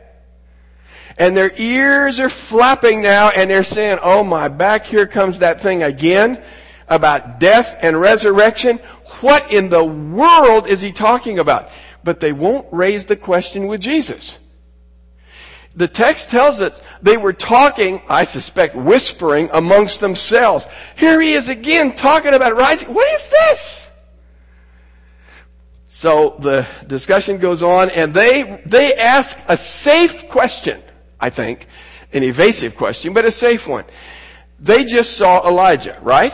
And 1.18 1.38
their 1.38 1.52
ears 1.56 2.20
are 2.20 2.30
flapping 2.30 3.02
now 3.02 3.30
and 3.30 3.50
they're 3.50 3.64
saying, 3.64 4.00
oh 4.02 4.24
my, 4.24 4.48
back 4.48 4.86
here 4.86 5.06
comes 5.06 5.40
that 5.40 5.62
thing 5.62 5.84
again 5.84 6.42
about 6.88 7.40
death 7.40 7.78
and 7.82 8.00
resurrection. 8.00 8.78
What 9.22 9.52
in 9.52 9.70
the 9.70 9.84
world 9.84 10.68
is 10.68 10.82
he 10.82 10.92
talking 10.92 11.40
about? 11.40 11.70
But 12.04 12.20
they 12.20 12.34
won't 12.34 12.68
raise 12.72 13.06
the 13.06 13.16
question 13.16 13.68
with 13.68 13.82
Jesus. 13.82 14.40
The 15.76 15.88
text 15.88 16.30
tells 16.30 16.62
us 16.62 16.82
they 17.02 17.18
were 17.18 17.34
talking, 17.34 18.02
I 18.08 18.26
suspect, 18.26 18.76
whispering 18.76 19.50
amongst 19.54 20.02
themselves. 20.02 20.68
Here 20.96 21.20
he 21.20 21.34
is 21.34 21.50
again 21.50 21.96
talking 21.96 22.34
about 22.34 22.56
rising. 22.56 22.94
What 22.94 23.12
is 23.14 23.30
this? 23.30 23.92
So 25.88 26.36
the 26.40 26.68
discussion 26.86 27.38
goes 27.38 27.64
on 27.64 27.90
and 27.92 28.14
they, 28.14 28.62
they 28.66 28.96
ask 28.96 29.38
a 29.48 29.58
safe 29.58 30.28
question. 30.30 30.82
I 31.24 31.30
think, 31.30 31.68
an 32.12 32.22
evasive 32.22 32.76
question, 32.76 33.14
but 33.14 33.24
a 33.24 33.32
safe 33.32 33.66
one. 33.66 33.86
They 34.60 34.84
just 34.84 35.16
saw 35.16 35.48
Elijah, 35.48 35.98
right? 36.02 36.34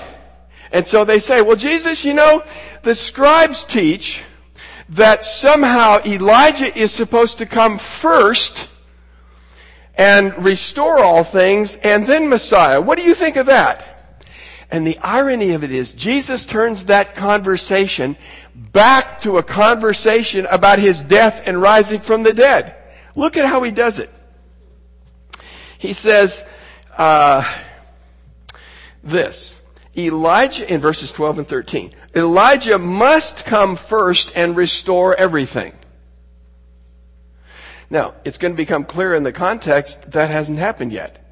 And 0.72 0.86
so 0.86 1.06
they 1.06 1.20
say, 1.20 1.44
well, 1.44 1.56
Jesus, 1.56 2.04
you 2.04 2.16
know, 2.16 2.44
the 2.82 2.96
scribes 2.96 3.64
teach 3.64 4.24
that 4.90 5.24
somehow 5.24 6.02
Elijah 6.08 6.76
is 6.76 6.92
supposed 6.92 7.38
to 7.38 7.46
come 7.46 7.78
first 7.78 8.68
and 9.96 10.44
restore 10.44 10.98
all 10.98 11.24
things 11.24 11.76
and 11.76 12.08
then 12.08 12.28
Messiah. 12.28 12.82
What 12.82 12.98
do 12.98 13.04
you 13.04 13.14
think 13.14 13.36
of 13.36 13.46
that? 13.46 14.26
And 14.72 14.88
the 14.88 14.98
irony 15.04 15.52
of 15.52 15.64
it 15.64 15.72
is 15.72 15.94
Jesus 15.94 16.48
turns 16.48 16.86
that 16.86 17.16
conversation 17.16 18.18
back 18.56 19.22
to 19.22 19.38
a 19.38 19.44
conversation 19.44 20.48
about 20.50 20.80
his 20.80 21.04
death 21.04 21.44
and 21.46 21.62
rising 21.62 22.02
from 22.02 22.24
the 22.24 22.34
dead. 22.34 22.76
Look 23.14 23.38
at 23.38 23.46
how 23.46 23.62
he 23.62 23.70
does 23.70 24.00
it. 24.00 24.10
He 25.80 25.94
says 25.94 26.46
uh, 26.96 27.44
this. 29.04 29.56
Elijah, 29.98 30.72
in 30.72 30.80
verses 30.80 31.12
12 31.12 31.40
and 31.40 31.48
13, 31.48 31.94
Elijah 32.16 32.78
must 32.78 33.46
come 33.46 33.76
first 33.76 34.32
and 34.36 34.56
restore 34.56 35.16
everything. 35.16 35.74
Now, 37.90 38.14
it's 38.24 38.38
going 38.38 38.54
to 38.54 38.58
become 38.58 38.84
clear 38.84 39.16
in 39.16 39.24
the 39.24 39.32
context 39.32 40.12
that 40.12 40.30
hasn't 40.30 40.60
happened 40.60 40.92
yet. 40.92 41.26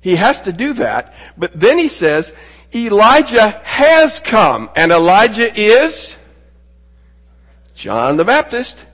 He 0.00 0.16
has 0.16 0.42
to 0.42 0.52
do 0.52 0.72
that, 0.72 1.14
but 1.36 1.58
then 1.58 1.78
he 1.78 1.88
says, 1.88 2.34
Elijah 2.74 3.60
has 3.62 4.18
come, 4.18 4.70
and 4.74 4.90
Elijah 4.90 5.52
is 5.54 6.16
John 7.74 8.16
the 8.16 8.24
Baptist. 8.24 8.86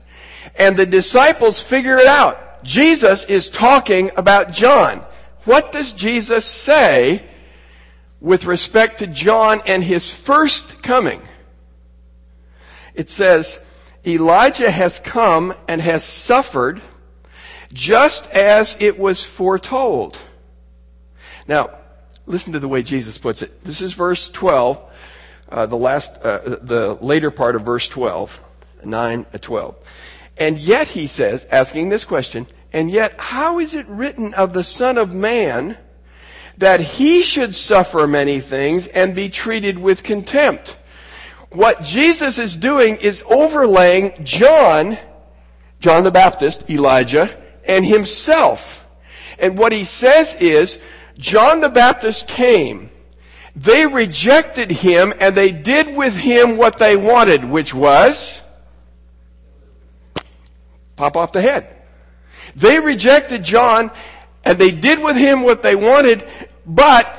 And 0.57 0.75
the 0.75 0.85
disciples 0.85 1.61
figure 1.61 1.97
it 1.97 2.07
out. 2.07 2.48
Jesus 2.63 3.23
is 3.25 3.49
talking 3.49 4.11
about 4.17 4.51
John. 4.51 5.05
What 5.45 5.71
does 5.71 5.93
Jesus 5.93 6.45
say 6.45 7.23
with 8.21 8.45
respect 8.45 8.99
to 8.99 9.07
John 9.07 9.61
and 9.65 9.83
his 9.83 10.13
first 10.13 10.83
coming. 10.83 11.21
It 12.93 13.09
says, 13.09 13.59
Elijah 14.05 14.71
has 14.71 14.99
come 14.99 15.53
and 15.67 15.81
has 15.81 16.03
suffered 16.03 16.81
just 17.71 18.29
as 18.31 18.75
it 18.79 18.97
was 18.97 19.23
foretold. 19.23 20.17
Now, 21.47 21.71
listen 22.25 22.53
to 22.53 22.59
the 22.59 22.67
way 22.67 22.83
Jesus 22.83 23.17
puts 23.17 23.41
it. 23.41 23.63
This 23.63 23.81
is 23.81 23.93
verse 23.93 24.29
12, 24.29 24.81
uh, 25.49 25.65
the 25.65 25.77
last, 25.77 26.17
uh, 26.17 26.57
the 26.61 26.97
later 26.99 27.31
part 27.31 27.55
of 27.55 27.61
verse 27.63 27.87
12, 27.87 28.43
9 28.83 29.25
to 29.31 29.39
12. 29.39 29.75
And 30.39 30.57
yet, 30.57 30.87
he 30.87 31.05
says, 31.05 31.45
asking 31.51 31.89
this 31.89 32.05
question, 32.05 32.47
and 32.71 32.89
yet, 32.89 33.15
how 33.19 33.59
is 33.59 33.75
it 33.75 33.85
written 33.89 34.33
of 34.33 34.53
the 34.53 34.63
Son 34.63 34.97
of 34.97 35.13
Man 35.13 35.77
that 36.57 36.79
he 36.79 37.21
should 37.21 37.53
suffer 37.53 38.07
many 38.07 38.39
things 38.39 38.87
and 38.87 39.13
be 39.13 39.29
treated 39.29 39.77
with 39.77 40.01
contempt? 40.01 40.77
What 41.49 41.83
Jesus 41.83 42.39
is 42.39 42.55
doing 42.55 42.95
is 42.97 43.23
overlaying 43.27 44.23
John, 44.23 44.97
John 45.81 46.05
the 46.05 46.11
Baptist, 46.11 46.69
Elijah, 46.69 47.35
and 47.67 47.85
himself. 47.85 48.87
And 49.39 49.57
what 49.57 49.73
he 49.73 49.83
says 49.83 50.35
is, 50.35 50.79
John 51.17 51.59
the 51.59 51.69
Baptist 51.69 52.29
came. 52.29 52.91
They 53.55 53.85
rejected 53.85 54.71
him 54.71 55.13
and 55.19 55.35
they 55.35 55.51
did 55.51 55.95
with 55.97 56.15
him 56.15 56.55
what 56.55 56.77
they 56.77 56.95
wanted, 56.95 57.43
which 57.43 57.73
was 57.73 58.39
pop 60.99 61.15
off 61.15 61.31
the 61.31 61.41
head. 61.41 61.65
They 62.57 62.77
rejected 62.77 63.41
John 63.41 63.89
and 64.43 64.59
they 64.59 64.69
did 64.69 64.99
with 64.99 65.15
him 65.15 65.43
what 65.43 65.63
they 65.63 65.73
wanted, 65.73 66.27
but 66.65 67.17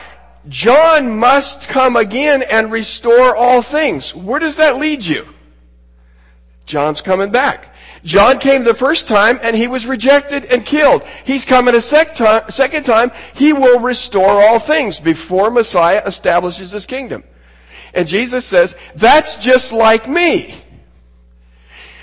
John 0.49 1.19
must 1.19 1.67
come 1.67 1.97
again 1.97 2.43
and 2.43 2.71
restore 2.71 3.35
all 3.35 3.63
things. 3.63 4.15
Where 4.15 4.39
does 4.39 4.57
that 4.57 4.77
lead 4.77 5.05
you? 5.05 5.27
John's 6.67 7.01
coming 7.01 7.33
back. 7.33 7.75
John 8.05 8.39
came 8.39 8.65
the 8.65 8.75
first 8.75 9.09
time 9.09 9.41
and 9.43 9.57
he 9.57 9.67
was 9.67 9.87
rejected 9.87 10.45
and 10.45 10.65
killed. 10.65 11.03
He's 11.25 11.47
coming 11.47 11.75
a 11.75 11.81
sec 11.81 12.17
time, 12.17 12.51
second 12.51 12.85
time. 12.85 13.13
He 13.35 13.55
will 13.55 13.81
restore 13.81 14.43
all 14.43 14.59
things 14.59 15.01
before 15.01 15.51
Messiah 15.51 16.03
establishes 16.05 16.73
his 16.73 16.85
kingdom. 16.85 17.25
And 17.95 18.07
Jesus 18.07 18.45
says, 18.45 18.77
that's 18.95 19.37
just 19.37 19.73
like 19.73 20.07
me. 20.07 20.55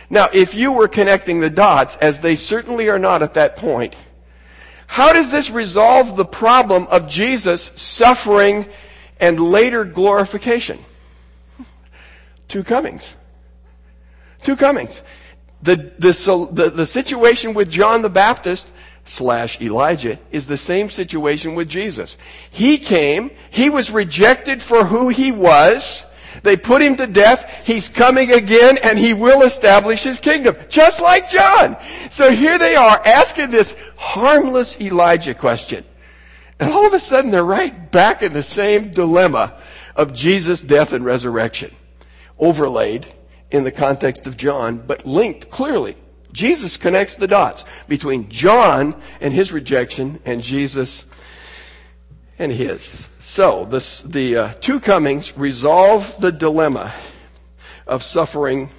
Now, 0.09 0.29
if 0.31 0.55
you 0.55 0.71
were 0.71 0.87
connecting 0.87 1.39
the 1.39 1.49
dots, 1.49 1.97
as 1.97 2.21
they 2.21 2.35
certainly 2.35 2.89
are 2.89 2.99
not 2.99 3.21
at 3.21 3.33
that 3.33 3.57
point, 3.57 3.95
how 4.87 5.11
does 5.11 5.31
this 5.31 5.51
resolve 5.51 6.15
the 6.15 6.25
problem 6.25 6.87
of 6.87 7.09
Jesus 7.09 7.71
suffering 7.75 8.65
and 9.19 9.39
later 9.39 9.83
glorification? 9.83 10.79
Two 12.47 12.63
comings. 12.63 13.15
Two 14.43 14.55
comings. 14.55 15.03
The, 15.61 15.75
the, 15.99 16.49
the, 16.51 16.69
the 16.69 16.85
situation 16.85 17.53
with 17.53 17.69
John 17.69 18.01
the 18.01 18.09
Baptist 18.09 18.69
slash 19.03 19.59
Elijah 19.59 20.19
is 20.31 20.47
the 20.47 20.57
same 20.57 20.89
situation 20.89 21.55
with 21.55 21.67
Jesus. 21.67 22.17
He 22.49 22.77
came, 22.77 23.31
he 23.49 23.69
was 23.69 23.91
rejected 23.91 24.61
for 24.61 24.85
who 24.85 25.09
he 25.09 25.31
was, 25.31 26.05
they 26.43 26.57
put 26.57 26.81
him 26.81 26.95
to 26.97 27.07
death. 27.07 27.61
He's 27.65 27.89
coming 27.89 28.31
again 28.31 28.77
and 28.77 28.97
he 28.97 29.13
will 29.13 29.43
establish 29.43 30.03
his 30.03 30.19
kingdom. 30.19 30.55
Just 30.69 31.01
like 31.01 31.29
John. 31.29 31.77
So 32.09 32.31
here 32.31 32.57
they 32.57 32.75
are 32.75 33.01
asking 33.05 33.49
this 33.49 33.75
harmless 33.97 34.79
Elijah 34.79 35.33
question. 35.33 35.85
And 36.59 36.71
all 36.71 36.87
of 36.87 36.93
a 36.93 36.99
sudden 36.99 37.31
they're 37.31 37.43
right 37.43 37.91
back 37.91 38.23
in 38.23 38.33
the 38.33 38.43
same 38.43 38.91
dilemma 38.91 39.53
of 39.95 40.13
Jesus' 40.13 40.61
death 40.61 40.93
and 40.93 41.05
resurrection. 41.05 41.73
Overlaid 42.39 43.07
in 43.51 43.63
the 43.63 43.71
context 43.71 44.27
of 44.27 44.37
John, 44.37 44.77
but 44.77 45.05
linked 45.05 45.49
clearly. 45.49 45.97
Jesus 46.33 46.77
connects 46.77 47.15
the 47.15 47.27
dots 47.27 47.63
between 47.87 48.29
John 48.29 49.01
and 49.19 49.33
his 49.33 49.51
rejection 49.51 50.19
and 50.25 50.43
Jesus 50.43 51.05
and 52.39 52.51
his. 52.51 53.09
So, 53.19 53.65
this, 53.65 54.01
the 54.01 54.37
uh, 54.37 54.53
two 54.53 54.79
comings 54.79 55.37
resolve 55.37 56.19
the 56.19 56.31
dilemma 56.31 56.93
of 57.85 58.03
suffering 58.03 58.69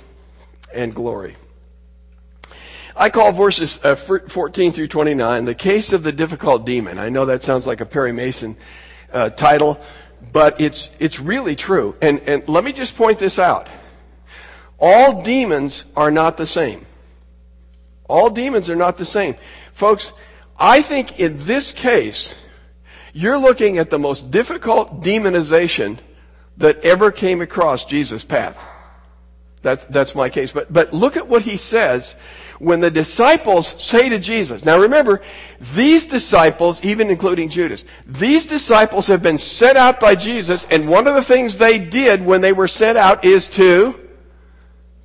and 0.73 0.95
glory. 0.95 1.37
I 2.97 3.11
call 3.11 3.33
verses 3.33 3.79
uh, 3.85 3.95
14 3.95 4.73
through 4.73 4.89
29 4.89 5.45
the 5.45 5.55
case 5.55 5.93
of 5.93 6.03
the 6.03 6.13
difficult 6.13 6.67
demon. 6.67 6.99
I 6.99 7.09
know 7.09 7.27
that 7.27 7.43
sounds 7.43 7.67
like 7.67 7.81
a 7.81 7.87
Perry 7.87 8.13
Mason 8.13 8.57
uh, 9.13 9.31
title, 9.31 9.81
but 10.33 10.61
it's, 10.61 10.91
it's 10.99 11.21
really 11.21 11.55
true. 11.55 11.97
And, 12.03 12.21
and 12.21 12.49
let 12.49 12.65
me 12.65 12.73
just 12.73 12.97
point 12.97 13.19
this 13.19 13.39
out. 13.39 13.69
All 14.81 15.23
demons 15.23 15.85
are 15.97 16.11
not 16.11 16.37
the 16.37 16.47
same. 16.47 16.87
All 18.09 18.31
demons 18.31 18.69
are 18.71 18.77
not 18.77 18.97
the 18.97 19.05
same. 19.05 19.37
Folks, 19.73 20.13
I 20.59 20.83
think 20.83 21.21
in 21.21 21.37
this 21.39 21.73
case, 21.73 22.35
you're 23.13 23.39
looking 23.39 23.79
at 23.79 23.91
the 23.91 23.99
most 23.99 24.31
difficult 24.31 25.03
demonization 25.03 25.99
that 26.59 26.81
ever 26.85 27.11
came 27.13 27.41
across 27.41 27.85
Jesus' 27.85 28.25
path. 28.25 28.67
That's, 29.63 29.85
that's 29.87 30.15
my 30.15 30.29
case. 30.29 30.53
But, 30.53 30.73
but 30.73 30.93
look 30.93 31.17
at 31.17 31.29
what 31.29 31.43
he 31.43 31.57
says 31.57 32.15
when 32.59 32.81
the 32.81 32.91
disciples 32.91 33.75
say 33.83 34.09
to 34.09 34.19
Jesus. 34.19 34.65
Now 34.65 34.81
remember, 34.81 35.21
these 35.75 36.07
disciples, 36.07 36.83
even 36.85 37.11
including 37.11 37.49
Judas, 37.49 37.85
these 38.07 38.47
disciples 38.47 39.07
have 39.09 39.23
been 39.23 39.39
sent 39.39 39.77
out 39.77 40.01
by 40.01 40.15
Jesus, 40.15 40.67
and 40.71 40.89
one 40.89 41.07
of 41.07 41.15
the 41.15 41.23
things 41.23 41.57
they 41.57 41.79
did 41.79 42.25
when 42.25 42.41
they 42.41 42.53
were 42.53 42.69
sent 42.69 42.99
out 42.99 43.25
is 43.25 43.49
to 43.51 44.08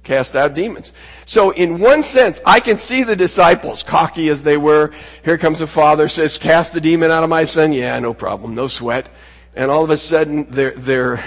cast 0.03 0.35
out 0.35 0.53
demons. 0.53 0.93
So 1.25 1.51
in 1.51 1.79
one 1.79 2.03
sense, 2.03 2.41
I 2.45 2.59
can 2.59 2.77
see 2.77 3.03
the 3.03 3.15
disciples, 3.15 3.83
cocky 3.83 4.29
as 4.29 4.43
they 4.43 4.57
were. 4.57 4.91
Here 5.23 5.37
comes 5.37 5.59
the 5.59 5.67
father, 5.67 6.09
says, 6.09 6.37
cast 6.37 6.73
the 6.73 6.81
demon 6.81 7.11
out 7.11 7.23
of 7.23 7.29
my 7.29 7.45
son. 7.45 7.73
Yeah, 7.73 7.97
no 7.99 8.13
problem, 8.13 8.53
no 8.55 8.67
sweat. 8.67 9.09
And 9.55 9.71
all 9.71 9.83
of 9.83 9.89
a 9.89 9.97
sudden, 9.97 10.49
they're, 10.49 10.71
they're, 10.71 11.23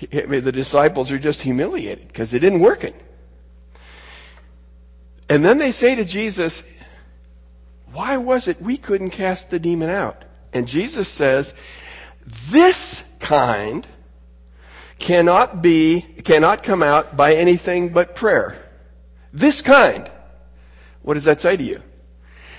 the 0.10 0.52
disciples 0.52 1.10
are 1.10 1.18
just 1.18 1.42
humiliated 1.42 2.08
because 2.08 2.34
it 2.34 2.40
didn't 2.40 2.60
work. 2.60 2.84
And 5.28 5.44
then 5.44 5.58
they 5.58 5.72
say 5.72 5.94
to 5.96 6.04
Jesus, 6.04 6.62
why 7.92 8.16
was 8.16 8.46
it 8.46 8.60
we 8.62 8.76
couldn't 8.76 9.10
cast 9.10 9.50
the 9.50 9.58
demon 9.58 9.90
out? 9.90 10.24
And 10.52 10.68
Jesus 10.68 11.08
says, 11.08 11.54
this 12.24 13.04
kind 13.18 13.86
cannot 14.98 15.62
be, 15.62 16.02
cannot 16.24 16.62
come 16.62 16.82
out 16.82 17.16
by 17.16 17.34
anything 17.34 17.90
but 17.90 18.14
prayer. 18.14 18.62
This 19.32 19.62
kind. 19.62 20.10
What 21.02 21.14
does 21.14 21.24
that 21.24 21.40
say 21.40 21.56
to 21.56 21.62
you? 21.62 21.82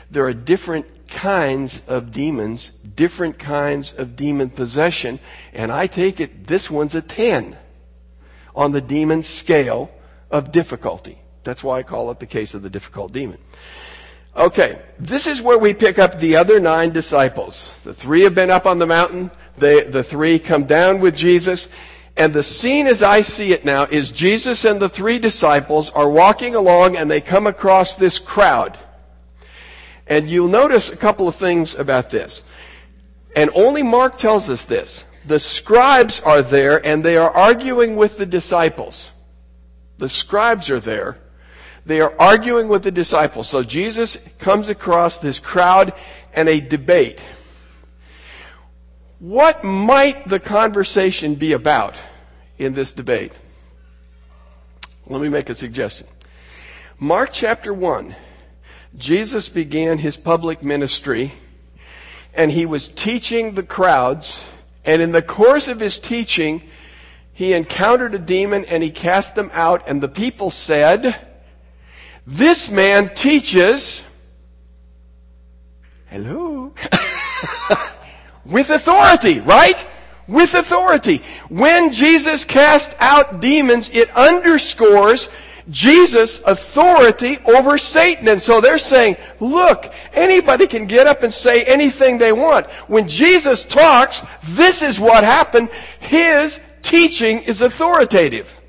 There 0.10 0.26
are 0.26 0.34
different 0.34 0.86
kinds 1.08 1.82
of 1.88 2.12
demons, 2.12 2.72
different 2.96 3.40
kinds 3.40 3.94
of 3.94 4.16
demon 4.16 4.50
possession, 4.50 5.20
and 5.54 5.72
I 5.72 5.88
take 5.88 6.20
it 6.20 6.48
this 6.48 6.70
one's 6.70 6.96
a 6.96 7.02
10 7.02 7.58
on 8.56 8.72
the 8.72 8.82
demon 8.82 9.24
scale 9.24 9.92
of 10.32 10.52
difficulty. 10.52 11.20
That's 11.44 11.64
why 11.64 11.80
I 11.80 11.84
call 11.84 12.12
it 12.12 12.20
the 12.20 12.26
case 12.26 12.54
of 12.54 12.62
the 12.62 12.70
difficult 12.70 13.14
demon. 13.14 13.38
Okay, 14.36 14.80
this 15.00 15.26
is 15.26 15.42
where 15.42 15.58
we 15.58 15.74
pick 15.74 15.98
up 15.98 16.20
the 16.20 16.36
other 16.36 16.60
nine 16.60 16.92
disciples. 16.92 17.82
The 17.84 17.94
three 17.94 18.22
have 18.22 18.36
been 18.36 18.52
up 18.52 18.66
on 18.66 18.78
the 18.78 18.86
mountain. 18.86 19.32
They, 19.58 19.84
the 19.84 20.04
three 20.04 20.38
come 20.38 20.66
down 20.66 21.00
with 21.00 21.16
Jesus. 21.16 21.70
And 22.18 22.34
the 22.34 22.44
scene 22.44 22.88
as 22.88 23.04
I 23.04 23.22
see 23.22 23.54
it 23.54 23.64
now 23.64 23.84
is 23.84 24.12
Jesus 24.12 24.66
and 24.66 24.82
the 24.82 24.90
three 24.90 25.20
disciples 25.20 25.92
are 25.92 26.10
walking 26.10 26.56
along 26.56 26.98
and 26.98 27.10
they 27.10 27.22
come 27.22 27.46
across 27.46 27.96
this 27.96 28.18
crowd. 28.18 28.78
And 30.08 30.28
you'll 30.28 30.48
notice 30.48 30.92
a 30.92 30.98
couple 30.98 31.28
of 31.28 31.36
things 31.36 31.76
about 31.76 32.10
this. 32.10 32.42
And 33.36 33.52
only 33.54 33.84
Mark 33.84 34.18
tells 34.18 34.50
us 34.50 34.66
this. 34.66 35.04
The 35.26 35.40
scribes 35.40 36.20
are 36.22 36.42
there 36.42 36.84
and 36.84 37.04
they 37.04 37.18
are 37.18 37.30
arguing 37.30 37.96
with 37.98 38.18
the 38.18 38.26
disciples. 38.26 39.12
The 39.98 40.10
scribes 40.10 40.72
are 40.72 40.80
there. 40.80 41.20
They 41.86 42.02
are 42.02 42.14
arguing 42.20 42.68
with 42.68 42.84
the 42.84 42.92
disciples. 42.92 43.48
So 43.48 43.62
Jesus 43.62 44.18
comes 44.40 44.70
across 44.70 45.20
this 45.20 45.40
crowd 45.40 45.94
and 46.34 46.50
a 46.50 46.60
debate. 46.60 47.22
What 49.20 49.64
might 49.64 50.28
the 50.28 50.40
conversation 50.40 51.36
be 51.36 51.54
about 51.54 51.96
in 52.60 52.74
this 52.74 52.94
debate? 52.94 53.34
Let 55.08 55.22
me 55.22 55.30
make 55.30 55.50
a 55.50 55.56
suggestion. 55.56 56.08
Mark 57.00 57.30
chapter 57.32 57.74
1, 57.74 58.16
Jesus 58.96 59.50
began 59.50 59.98
his 59.98 60.18
public 60.18 60.64
ministry 60.64 61.32
and 62.34 62.52
he 62.52 62.68
was 62.68 62.88
teaching 62.88 63.54
the 63.54 63.64
crowds. 63.64 64.48
And 64.86 65.02
in 65.02 65.12
the 65.12 65.24
course 65.24 65.68
of 65.68 65.80
his 65.80 66.00
teaching, 66.00 66.62
he 67.34 67.54
encountered 67.54 68.14
a 68.14 68.20
demon 68.20 68.66
and 68.66 68.84
he 68.84 68.92
cast 68.92 69.36
them 69.36 69.50
out. 69.52 69.88
And 69.88 70.02
the 70.02 70.08
people 70.08 70.52
said, 70.52 71.16
This 72.26 72.70
man 72.70 73.14
teaches, 73.16 74.04
hello, 76.06 76.74
with 78.48 78.70
authority, 78.70 79.40
right? 79.42 79.86
with 80.28 80.54
authority. 80.56 81.22
When 81.50 81.92
Jesus 81.92 82.44
cast 82.44 82.96
out 83.00 83.40
demons, 83.40 83.90
it 83.90 84.10
underscores 84.12 85.30
Jesus' 85.70 86.42
authority 86.46 87.40
over 87.46 87.78
Satan. 87.78 88.28
And 88.28 88.42
so 88.42 88.62
they're 88.62 88.78
saying, 88.78 89.18
look, 89.40 89.94
anybody 90.14 90.68
can 90.68 90.86
get 90.86 91.08
up 91.08 91.24
and 91.24 91.34
say 91.34 91.64
anything 91.64 92.18
they 92.18 92.32
want. 92.32 92.68
When 92.88 93.08
Jesus 93.08 93.66
talks, 93.66 94.22
this 94.44 94.82
is 94.82 95.00
what 95.00 95.24
happened. 95.24 95.70
His 96.00 96.60
teaching 96.82 97.42
is 97.42 97.62
authoritative. 97.62 98.62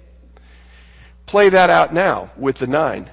Play 1.27 1.51
that 1.51 1.71
out 1.71 1.93
now 1.93 2.31
with 2.37 2.59
the 2.59 2.67
nine. 2.67 3.11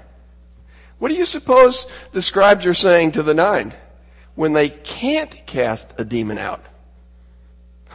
What 0.98 1.10
do 1.10 1.16
you 1.16 1.26
suppose 1.26 1.86
the 2.14 2.22
scribes 2.22 2.66
are 2.66 2.74
saying 2.74 3.12
to 3.14 3.24
the 3.24 3.34
nine 3.34 3.74
when 4.36 4.54
they 4.54 4.70
can't 4.70 5.46
cast 5.46 5.94
a 5.98 6.04
demon 6.04 6.38
out? 6.38 6.64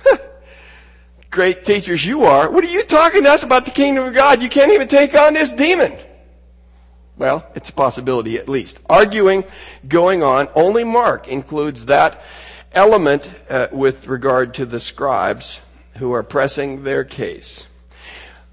Great 1.31 1.65
teachers 1.65 2.05
you 2.05 2.25
are. 2.25 2.51
What 2.51 2.65
are 2.65 2.71
you 2.71 2.83
talking 2.83 3.23
to 3.23 3.31
us 3.31 3.43
about 3.43 3.65
the 3.65 3.71
kingdom 3.71 4.07
of 4.07 4.15
God? 4.15 4.43
You 4.43 4.49
can't 4.49 4.73
even 4.73 4.89
take 4.89 5.15
on 5.15 5.35
this 5.35 5.53
demon. 5.53 5.97
Well, 7.17 7.47
it's 7.55 7.69
a 7.69 7.73
possibility 7.75 8.39
at 8.39 8.49
least. 8.49 8.81
Arguing 8.89 9.45
going 9.87 10.23
on. 10.23 10.49
Only 10.55 10.85
Mark 10.85 11.29
includes 11.29 11.87
that 11.87 12.23
element 12.73 13.31
uh, 13.49 13.69
with 13.73 14.07
regard 14.07 14.55
to 14.55 14.67
the 14.67 14.81
scribes 14.81 15.61
who 15.99 16.13
are 16.13 16.23
pressing 16.23 16.83
their 16.83 17.05
case. 17.05 17.67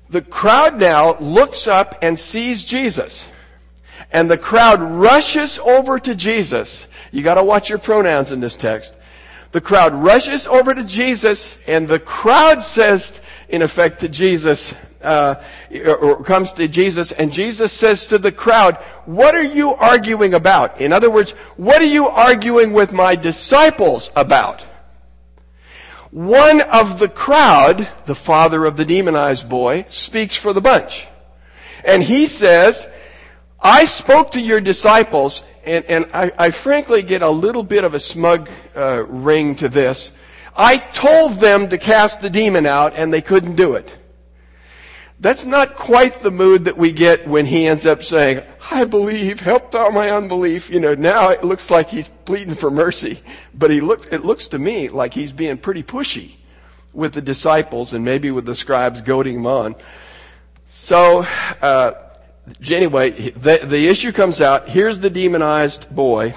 The 0.09 0.21
crowd 0.21 0.79
now 0.79 1.17
looks 1.19 1.67
up 1.67 1.97
and 2.01 2.19
sees 2.19 2.65
Jesus. 2.65 3.27
And 4.11 4.29
the 4.29 4.37
crowd 4.37 4.81
rushes 4.81 5.59
over 5.59 5.99
to 5.99 6.15
Jesus. 6.15 6.87
You 7.11 7.23
gotta 7.23 7.43
watch 7.43 7.69
your 7.69 7.79
pronouns 7.79 8.31
in 8.31 8.39
this 8.39 8.57
text. 8.57 8.95
The 9.51 9.61
crowd 9.61 9.93
rushes 9.93 10.45
over 10.45 10.75
to 10.75 10.83
Jesus 10.83 11.57
and 11.67 11.87
the 11.87 11.99
crowd 11.99 12.61
says, 12.61 13.21
in 13.47 13.61
effect, 13.61 14.01
to 14.01 14.09
Jesus, 14.09 14.75
uh, 15.01 15.35
or 15.85 16.23
comes 16.23 16.53
to 16.53 16.67
Jesus 16.67 17.11
and 17.13 17.31
Jesus 17.31 17.71
says 17.71 18.07
to 18.07 18.17
the 18.17 18.31
crowd, 18.31 18.75
what 19.05 19.35
are 19.35 19.43
you 19.43 19.73
arguing 19.73 20.33
about? 20.33 20.81
In 20.81 20.91
other 20.91 21.09
words, 21.09 21.31
what 21.55 21.81
are 21.81 21.85
you 21.85 22.07
arguing 22.07 22.73
with 22.73 22.91
my 22.91 23.15
disciples 23.15 24.11
about? 24.15 24.65
One 26.11 26.61
of 26.61 26.99
the 26.99 27.09
crowd, 27.09 27.87
the 28.05 28.15
father 28.15 28.65
of 28.65 28.77
the 28.77 28.85
demonized 28.85 29.47
boy, 29.47 29.85
speaks 29.89 30.35
for 30.35 30.53
the 30.53 30.61
bunch. 30.61 31.07
And 31.85 32.01
he 32.01 32.27
says, 32.27 32.87
I 33.59 33.85
spoke 33.85 34.31
to 34.31 34.41
your 34.41 34.61
disciples, 34.61 35.43
and, 35.67 35.85
and 35.85 36.05
I, 36.13 36.31
I, 36.37 36.51
frankly 36.51 37.03
get 37.03 37.21
a 37.21 37.29
little 37.29 37.63
bit 37.63 37.83
of 37.83 37.93
a 37.93 37.99
smug 37.99 38.49
uh, 38.75 39.03
ring 39.07 39.55
to 39.55 39.69
this. 39.69 40.11
I 40.55 40.77
told 40.77 41.33
them 41.33 41.69
to 41.69 41.77
cast 41.77 42.21
the 42.21 42.29
demon 42.29 42.65
out, 42.65 42.93
and 42.95 43.13
they 43.13 43.21
couldn't 43.21 43.55
do 43.55 43.73
it. 43.73 43.97
That's 45.19 45.45
not 45.45 45.75
quite 45.75 46.21
the 46.21 46.31
mood 46.31 46.65
that 46.65 46.77
we 46.77 46.91
get 46.91 47.27
when 47.27 47.45
he 47.45 47.67
ends 47.67 47.85
up 47.85 48.03
saying, 48.03 48.43
I 48.71 48.85
believe, 48.85 49.39
help 49.39 49.71
thou 49.71 49.89
my 49.89 50.11
unbelief. 50.11 50.69
You 50.69 50.79
know, 50.79 50.93
now 50.93 51.29
it 51.29 51.43
looks 51.43 51.71
like 51.71 51.89
he's 51.89 52.09
pleading 52.25 52.55
for 52.55 52.69
mercy, 52.69 53.21
but 53.53 53.71
he 53.71 53.81
look, 53.81 54.11
it 54.13 54.23
looks 54.23 54.47
to 54.49 54.59
me 54.59 54.89
like 54.89 55.13
he's 55.13 55.31
being 55.31 55.57
pretty 55.57 55.83
pushy 55.83 56.35
with 56.93 57.13
the 57.13 57.21
disciples 57.21 57.93
and 57.93 58.05
maybe 58.05 58.29
with 58.31 58.45
the 58.45 58.55
scribes 58.55 59.01
goading 59.01 59.37
him 59.37 59.47
on. 59.47 59.75
So, 60.67 61.25
uh, 61.61 61.93
anyway, 62.69 63.31
the, 63.31 63.61
the 63.63 63.87
issue 63.87 64.11
comes 64.11 64.41
out. 64.41 64.69
Here's 64.69 64.99
the 64.99 65.09
demonized 65.09 65.93
boy, 65.93 66.33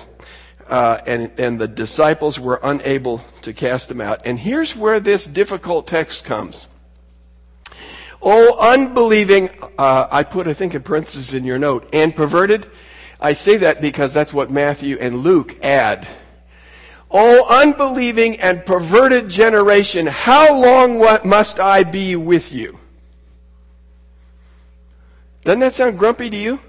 uh, 0.69 0.99
and, 1.07 1.31
and 1.39 1.61
the 1.61 1.69
disciples 1.69 2.39
were 2.39 2.61
unable 2.63 3.19
to 3.43 3.53
cast 3.53 3.91
him 3.91 4.01
out. 4.01 4.23
And 4.25 4.39
here's 4.39 4.75
where 4.75 5.01
this 5.01 5.27
difficult 5.27 5.87
text 5.87 6.25
comes. 6.25 6.69
Oh, 8.23 8.57
unbelieving, 8.59 9.51
uh, 9.79 10.09
I 10.11 10.25
put, 10.25 10.47
I 10.47 10.53
think, 10.53 10.75
in 10.75 10.83
parentheses 10.83 11.33
in 11.33 11.45
your 11.45 11.59
note, 11.59 11.89
and 11.93 12.15
perverted. 12.15 12.71
I 13.21 13.33
say 13.33 13.59
that 13.59 13.81
because 13.81 14.13
that's 14.13 14.33
what 14.33 14.51
Matthew 14.51 14.99
and 14.99 15.19
Luke 15.19 15.57
add. 15.63 16.09
Oh, 17.11 17.47
unbelieving 17.49 18.41
and 18.41 18.65
perverted 18.65 19.29
generation, 19.29 20.07
how 20.07 20.55
long 20.59 20.99
must 21.25 21.61
I 21.61 21.83
be 21.85 22.15
with 22.17 22.53
you? 22.53 22.80
Doesn't 25.45 25.61
that 25.61 25.75
sound 25.75 25.99
grumpy 25.99 26.31
to 26.31 26.37
you? 26.37 26.61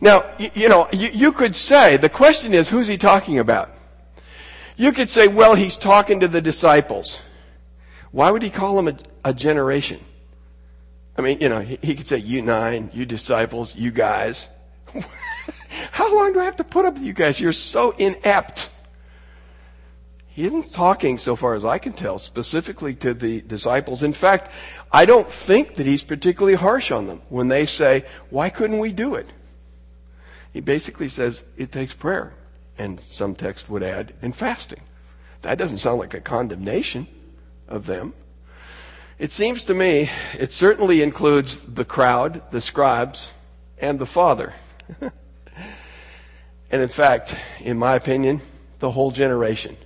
Now, 0.00 0.24
you, 0.38 0.50
you 0.54 0.68
know, 0.68 0.88
you, 0.92 1.08
you 1.12 1.32
could 1.32 1.54
say, 1.54 1.96
the 1.96 2.08
question 2.08 2.54
is, 2.54 2.68
who's 2.68 2.88
he 2.88 2.98
talking 2.98 3.38
about? 3.38 3.70
You 4.76 4.92
could 4.92 5.10
say, 5.10 5.28
well, 5.28 5.54
he's 5.54 5.76
talking 5.76 6.20
to 6.20 6.28
the 6.28 6.40
disciples. 6.40 7.22
Why 8.10 8.30
would 8.30 8.42
he 8.42 8.50
call 8.50 8.76
them 8.76 8.88
a, 8.88 9.30
a 9.30 9.34
generation? 9.34 10.00
I 11.16 11.22
mean, 11.22 11.40
you 11.40 11.48
know, 11.48 11.60
he, 11.60 11.78
he, 11.82 11.94
could 11.94 12.06
say, 12.06 12.18
you 12.18 12.42
nine, 12.42 12.90
you 12.92 13.04
disciples, 13.04 13.76
you 13.76 13.90
guys. 13.90 14.48
How 15.92 16.14
long 16.14 16.32
do 16.32 16.40
I 16.40 16.44
have 16.44 16.56
to 16.56 16.64
put 16.64 16.84
up 16.84 16.94
with 16.94 17.02
you 17.02 17.12
guys? 17.12 17.40
You're 17.40 17.52
so 17.52 17.90
inept. 17.92 18.70
He 20.34 20.46
isn't 20.46 20.72
talking, 20.72 21.18
so 21.18 21.36
far 21.36 21.54
as 21.54 21.64
I 21.64 21.78
can 21.78 21.92
tell, 21.92 22.18
specifically 22.18 22.94
to 22.96 23.12
the 23.12 23.42
disciples. 23.42 24.02
In 24.02 24.14
fact, 24.14 24.50
I 24.90 25.04
don't 25.04 25.30
think 25.30 25.74
that 25.74 25.84
he's 25.84 26.02
particularly 26.02 26.56
harsh 26.56 26.90
on 26.90 27.06
them 27.06 27.20
when 27.28 27.48
they 27.48 27.66
say, 27.66 28.06
why 28.30 28.48
couldn't 28.48 28.78
we 28.78 28.92
do 28.92 29.14
it? 29.14 29.26
He 30.52 30.60
basically 30.60 31.08
says, 31.08 31.44
it 31.58 31.70
takes 31.70 31.92
prayer. 31.92 32.32
And 32.78 32.98
some 33.00 33.34
text 33.34 33.68
would 33.68 33.82
add, 33.82 34.14
and 34.22 34.34
fasting. 34.34 34.80
That 35.42 35.58
doesn't 35.58 35.78
sound 35.78 35.98
like 35.98 36.14
a 36.14 36.20
condemnation 36.20 37.06
of 37.68 37.84
them. 37.84 38.14
It 39.18 39.32
seems 39.32 39.64
to 39.64 39.74
me 39.74 40.10
it 40.38 40.50
certainly 40.50 41.02
includes 41.02 41.58
the 41.58 41.84
crowd, 41.84 42.42
the 42.50 42.62
scribes, 42.62 43.30
and 43.78 43.98
the 43.98 44.06
Father. 44.06 44.54
and 46.70 46.82
in 46.82 46.88
fact, 46.88 47.36
in 47.60 47.78
my 47.78 47.94
opinion, 47.94 48.40
the 48.78 48.90
whole 48.90 49.10
generation. 49.10 49.76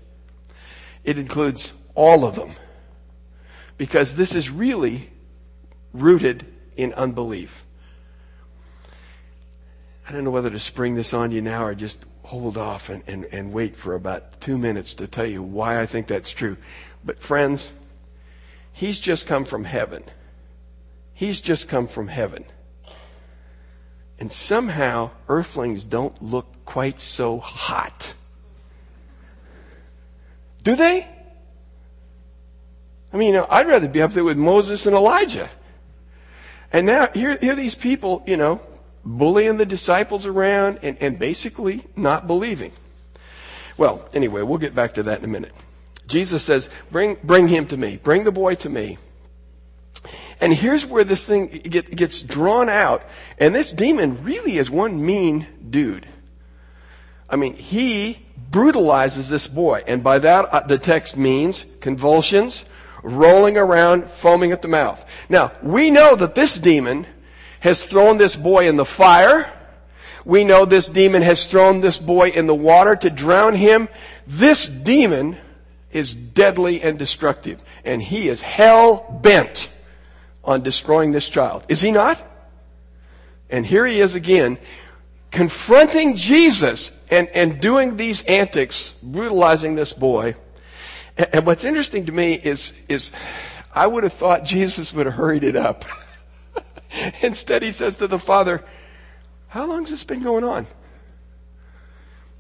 It 1.07 1.21
includes 1.21 1.73
all 1.95 2.27
of 2.27 2.35
them. 2.35 2.51
Because 3.79 4.17
this 4.17 4.35
is 4.35 4.51
really 4.51 5.09
rooted 5.95 6.45
in 6.77 6.93
unbelief. 6.95 7.65
I 10.07 10.13
don't 10.13 10.25
know 10.25 10.31
whether 10.31 10.51
to 10.51 10.59
spring 10.59 10.97
this 10.97 11.15
on 11.15 11.31
you 11.31 11.41
now 11.41 11.65
or 11.65 11.75
just 11.75 11.99
hold 12.25 12.59
off 12.59 12.91
and, 12.91 13.03
and, 13.07 13.25
and 13.27 13.53
wait 13.53 13.77
for 13.77 13.95
about 13.95 14.41
two 14.41 14.59
minutes 14.59 14.95
to 14.95 15.07
tell 15.07 15.27
you 15.27 15.43
why 15.43 15.81
I 15.81 15.87
think 15.87 16.09
that's 16.09 16.31
true. 16.31 16.57
But 17.05 17.21
friends, 17.21 17.71
he's 18.73 18.99
just 18.99 19.27
come 19.27 19.45
from 19.45 19.65
heaven. 19.65 20.03
He's 21.15 21.41
just 21.41 21.69
come 21.69 21.87
from 21.87 22.09
heaven. 22.09 22.45
And 24.19 24.33
somehow 24.33 25.11
earthlings 25.29 25.85
don't 25.85 26.21
look 26.21 26.65
quite 26.65 26.99
so 26.99 27.39
hot 27.39 28.15
do 30.67 30.75
they? 30.75 31.07
I 33.13 33.17
mean, 33.17 33.29
you 33.29 33.35
know, 33.35 33.47
I'd 33.49 33.69
rather 33.69 33.87
be 33.87 34.03
up 34.03 34.13
there 34.15 34.25
with 34.25 34.37
Moses 34.37 34.85
and 34.85 34.97
Elijah. 34.97 35.49
And 36.73 36.87
now, 36.87 37.07
here, 37.15 37.39
here 37.41 37.53
are 37.53 37.57
these 37.57 37.77
people, 37.77 38.25
you 38.27 38.37
know, 38.37 38.61
bullying 39.05 39.59
the 39.59 39.65
disciples 39.65 40.27
around 40.27 40.81
and, 40.83 40.97
and 41.01 41.21
basically 41.21 41.85
not 41.95 42.27
believing. 42.27 42.73
Well, 43.79 44.09
anyway, 44.13 44.43
we'll 44.43 44.59
get 44.59 44.75
back 44.75 44.95
to 44.95 45.05
that 45.05 45.21
in 45.21 45.25
a 45.25 45.29
minute. 45.29 45.53
Jesus 46.09 46.43
says, 46.43 46.69
bring, 46.91 47.17
bring 47.23 47.47
him 47.47 47.67
to 47.69 47.77
me. 47.77 47.99
Bring 48.03 48.25
the 48.25 48.33
boy 48.33 48.57
to 48.57 48.69
me. 48.69 48.99
And 50.41 50.53
here's 50.53 50.85
where 50.85 51.05
this 51.05 51.25
thing 51.25 51.47
get, 51.47 51.95
gets 51.95 52.23
drawn 52.23 52.69
out. 52.69 53.05
And 53.39 53.55
this 53.55 53.73
demon 53.73 54.25
really 54.25 54.59
is 54.59 54.69
one 54.69 55.07
mean 55.07 55.47
dude. 55.71 56.09
I 57.31 57.37
mean, 57.37 57.55
he 57.55 58.26
brutalizes 58.51 59.29
this 59.29 59.47
boy. 59.47 59.83
And 59.87 60.03
by 60.03 60.19
that, 60.21 60.45
uh, 60.47 60.61
the 60.61 60.79
text 60.79 61.17
means 61.17 61.65
convulsions, 61.81 62.65
rolling 63.03 63.57
around, 63.57 64.07
foaming 64.07 64.53
at 64.53 64.63
the 64.63 64.69
mouth. 64.69 65.05
Now, 65.29 65.53
we 65.63 65.91
know 65.91 66.17
that 66.17 66.35
this 66.35 66.59
demon 66.59 67.07
has 67.61 67.85
thrown 67.87 68.19
this 68.19 68.37
boy 68.37 68.69
in 68.69 68.77
the 68.77 68.85
fire. 68.85 69.51
We 70.25 70.45
know 70.45 70.65
this 70.65 70.89
demon 70.89 71.23
has 71.23 71.47
thrown 71.47 71.81
this 71.81 71.99
boy 71.99 72.31
in 72.31 72.47
the 72.47 72.55
water 72.55 72.97
to 72.97 73.11
drown 73.11 73.55
him. 73.55 73.89
This 74.27 74.67
demon 74.67 75.37
is 75.93 76.15
deadly 76.15 76.83
and 76.83 76.99
destructive. 76.99 77.63
And 77.85 78.03
he 78.03 78.29
is 78.29 78.43
hell 78.43 79.21
bent 79.23 79.69
on 80.45 80.63
destroying 80.63 81.13
this 81.13 81.29
child. 81.29 81.65
Is 81.69 81.81
he 81.81 81.91
not? 81.91 82.23
And 83.51 83.65
here 83.65 83.87
he 83.87 84.01
is 84.01 84.15
again 84.15 84.59
confronting 85.31 86.17
Jesus 86.17 86.93
and, 87.11 87.29
and 87.29 87.61
doing 87.61 87.97
these 87.97 88.23
antics, 88.23 88.95
brutalizing 89.03 89.75
this 89.75 89.93
boy. 89.93 90.35
And, 91.17 91.29
and 91.33 91.47
what's 91.47 91.65
interesting 91.65 92.07
to 92.07 92.13
me 92.13 92.35
is, 92.35 92.73
is 92.89 93.13
I 93.75 93.87
would 93.87 94.05
have 94.05 94.13
thought 94.13 94.45
Jesus 94.45 94.93
would 94.93 95.07
have 95.07 95.15
hurried 95.15 95.45
it 95.45 95.57
up. 95.57 95.85
Instead, 97.23 97.63
he 97.63 97.73
says 97.73 97.99
to 97.99 98.07
the 98.07 98.19
father, 98.19 98.65
How 99.49 99.67
long 99.67 99.81
has 99.83 99.91
this 99.91 100.05
been 100.05 100.23
going 100.23 100.45
on? 100.45 100.67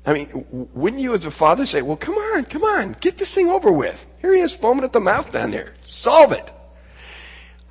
I 0.07 0.13
mean, 0.13 0.47
wouldn't 0.73 1.03
you 1.03 1.15
as 1.15 1.25
a 1.25 1.33
father 1.33 1.67
say, 1.67 1.83
well, 1.83 1.97
come 1.97 2.15
on, 2.15 2.45
come 2.45 2.63
on, 2.63 2.97
get 3.01 3.19
this 3.19 3.35
thing 3.35 3.49
over 3.49 3.73
with. 3.73 4.07
Here 4.21 4.33
he 4.33 4.41
is 4.41 4.53
foaming 4.53 4.85
at 4.85 4.93
the 4.93 5.01
mouth 5.01 5.33
down 5.33 5.51
there. 5.51 5.75
Solve 5.83 6.31
it. 6.31 6.49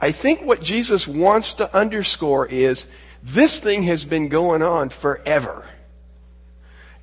I 0.02 0.12
think 0.12 0.42
what 0.42 0.62
Jesus 0.62 1.08
wants 1.08 1.54
to 1.56 1.74
underscore 1.74 2.46
is 2.46 2.88
this 3.26 3.60
thing 3.60 3.84
has 3.84 4.06
been 4.06 4.30
going 4.30 4.62
on 4.62 4.90
forever. 4.90 5.66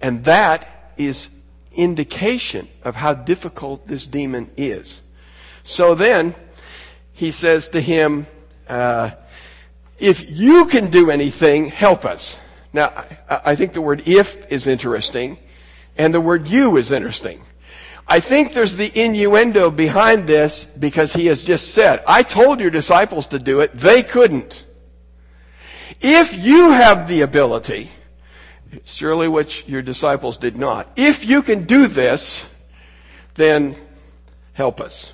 And 0.00 0.24
that 0.24 0.92
is 0.96 1.28
indication 1.74 2.68
of 2.84 2.94
how 2.94 3.14
difficult 3.14 3.88
this 3.88 4.06
demon 4.06 4.50
is. 4.56 5.02
So 5.64 5.94
then, 5.94 6.34
he 7.12 7.32
says 7.32 7.70
to 7.70 7.80
him, 7.80 8.26
uh, 8.68 9.10
if 9.98 10.30
you 10.30 10.66
can 10.66 10.90
do 10.90 11.10
anything, 11.10 11.66
help 11.66 12.04
us. 12.04 12.38
Now, 12.72 13.04
I 13.28 13.54
think 13.54 13.72
the 13.72 13.82
word 13.82 14.02
if 14.06 14.50
is 14.50 14.66
interesting, 14.66 15.38
and 15.98 16.14
the 16.14 16.20
word 16.20 16.48
you 16.48 16.76
is 16.76 16.92
interesting. 16.92 17.40
I 18.06 18.20
think 18.20 18.52
there's 18.52 18.76
the 18.76 18.90
innuendo 18.94 19.70
behind 19.70 20.26
this 20.26 20.64
because 20.64 21.12
he 21.12 21.26
has 21.26 21.44
just 21.44 21.74
said, 21.74 22.02
I 22.06 22.22
told 22.22 22.60
your 22.60 22.70
disciples 22.70 23.28
to 23.28 23.38
do 23.38 23.60
it, 23.60 23.76
they 23.76 24.02
couldn't. 24.02 24.66
If 26.00 26.36
you 26.36 26.70
have 26.70 27.08
the 27.08 27.20
ability, 27.20 27.90
surely 28.84 29.28
which 29.28 29.64
your 29.66 29.82
disciples 29.82 30.36
did 30.36 30.56
not, 30.56 30.90
if 30.96 31.24
you 31.24 31.42
can 31.42 31.64
do 31.64 31.86
this, 31.86 32.46
then 33.34 33.76
help 34.54 34.80
us. 34.80 35.12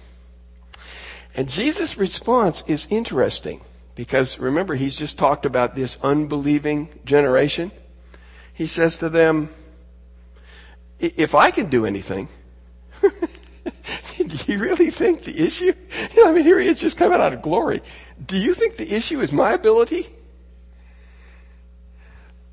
And 1.35 1.49
Jesus' 1.49 1.97
response 1.97 2.64
is 2.66 2.87
interesting. 2.91 3.61
Because 3.95 4.39
remember, 4.39 4.76
he's 4.76 4.97
just 4.97 5.18
talked 5.18 5.45
about 5.45 5.74
this 5.74 5.99
unbelieving 6.03 6.89
generation. 7.05 7.72
He 8.55 8.66
says 8.66 8.99
to 8.99 9.09
them, 9.09 9.49
if 11.01 11.35
I 11.35 11.51
can 11.51 11.68
do 11.68 11.85
anything, 11.85 12.29
do 13.03 14.53
you 14.53 14.59
really 14.59 14.91
think 14.91 15.24
the 15.24 15.45
issue? 15.45 15.72
I 16.24 16.33
mean, 16.33 16.45
here 16.45 16.61
he 16.61 16.68
is 16.68 16.79
just 16.79 16.97
coming 16.97 17.20
out 17.20 17.33
of 17.33 17.43
glory. 17.43 17.83
Do 18.24 18.37
you 18.37 18.55
think 18.55 18.76
the 18.76 18.95
issue 18.95 19.20
is 19.20 19.33
my 19.33 19.53
ability? 19.53 20.07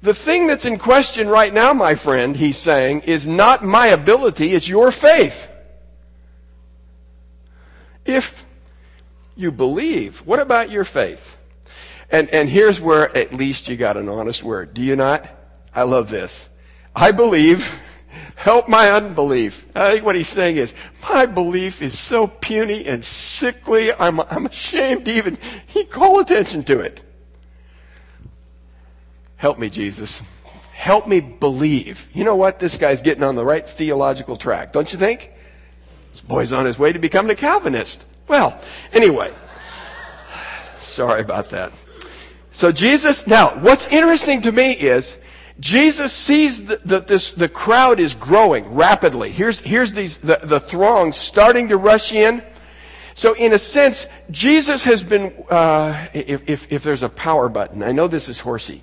The 0.06 0.14
thing 0.14 0.45
that's 0.45 0.66
in 0.66 0.78
question 0.78 1.28
right 1.28 1.51
now, 1.51 1.74
my 1.74 1.95
friend, 1.95 2.36
he's 2.36 2.60
saying, 2.60 3.01
is 3.01 3.26
not 3.26 3.64
my 3.64 3.88
ability, 3.88 4.51
it's 4.51 4.70
your 4.70 4.91
faith. 4.91 5.51
If 8.06 8.45
you 9.36 9.51
believe. 9.51 10.20
What 10.20 10.39
about 10.39 10.70
your 10.70 10.84
faith? 10.84 11.36
And, 12.12 12.30
and 12.30 12.47
here's 12.47 12.80
where 12.80 13.18
at 13.18 13.34
least 13.34 13.68
you 13.68 13.78
got 13.78 13.97
an 13.97 14.08
honest 14.08 14.43
word. 14.43 14.76
Do 14.76 14.84
you 14.84 14.95
not? 14.95 15.28
I 15.74 15.82
love 15.82 16.12
this. 16.12 16.49
I 16.95 17.12
believe. 17.12 17.82
Help 18.36 18.70
my 18.70 18.91
unbelief. 18.91 19.66
I 19.76 19.91
think 19.91 20.06
what 20.06 20.16
he's 20.16 20.28
saying 20.28 20.58
is, 20.58 20.76
my 21.10 21.26
belief 21.26 21.82
is 21.82 21.97
so 21.97 22.28
puny 22.28 22.86
and 22.86 23.03
sickly, 23.03 23.91
I'm, 23.91 24.20
I'm 24.20 24.45
ashamed 24.45 25.06
to 25.06 25.12
even 25.14 25.39
he 25.66 25.84
call 25.84 26.20
attention 26.20 26.64
to 26.66 26.80
it. 26.80 27.01
Help 29.46 29.60
me, 29.60 29.70
Jesus. 29.70 30.24
Help 30.74 31.08
me 31.08 31.20
believe. 31.20 32.10
You 32.14 32.24
know 32.24 32.36
what? 32.36 32.60
This 32.60 32.80
guy's 32.80 33.04
getting 33.04 33.22
on 33.22 33.36
the 33.36 33.46
right 33.46 33.64
theological 33.64 34.38
track, 34.38 34.74
don't 34.74 34.91
you 34.91 34.98
think? 34.98 35.30
This 36.10 36.22
boy's 36.22 36.52
on 36.52 36.66
his 36.66 36.80
way 36.80 36.91
to 36.91 36.98
becoming 36.98 37.30
a 37.30 37.36
Calvinist. 37.36 38.06
Well, 38.28 38.60
anyway. 38.91 39.32
Sorry 40.80 41.22
about 41.22 41.52
that. 41.52 41.74
So 42.54 42.72
Jesus, 42.72 43.28
now, 43.28 43.60
what's 43.60 43.86
interesting 43.89 44.41
to 44.41 44.52
me 44.52 44.72
is, 44.72 45.16
Jesus 45.60 46.12
sees 46.12 46.66
that 46.66 47.06
this, 47.06 47.30
the 47.30 47.48
crowd 47.48 48.00
is 48.00 48.16
growing 48.16 48.74
rapidly. 48.74 49.30
Here's, 49.30 49.60
here's 49.60 49.93
these, 49.93 50.18
the, 50.18 50.39
the 50.41 50.60
throng 50.60 51.12
starting 51.12 51.68
to 51.68 51.78
rush 51.78 52.14
in. 52.14 52.41
So 53.14 53.36
in 53.36 53.54
a 53.54 53.60
sense, 53.60 54.08
Jesus 54.32 54.84
has 54.86 55.04
been, 55.04 55.36
uh, 55.52 56.08
if, 56.16 56.50
if, 56.50 56.72
if 56.72 56.82
there's 56.82 57.04
a 57.04 57.10
power 57.10 57.48
button, 57.48 57.84
I 57.84 57.91
know 57.91 58.08
this 58.08 58.28
is 58.28 58.39
horsey, 58.39 58.82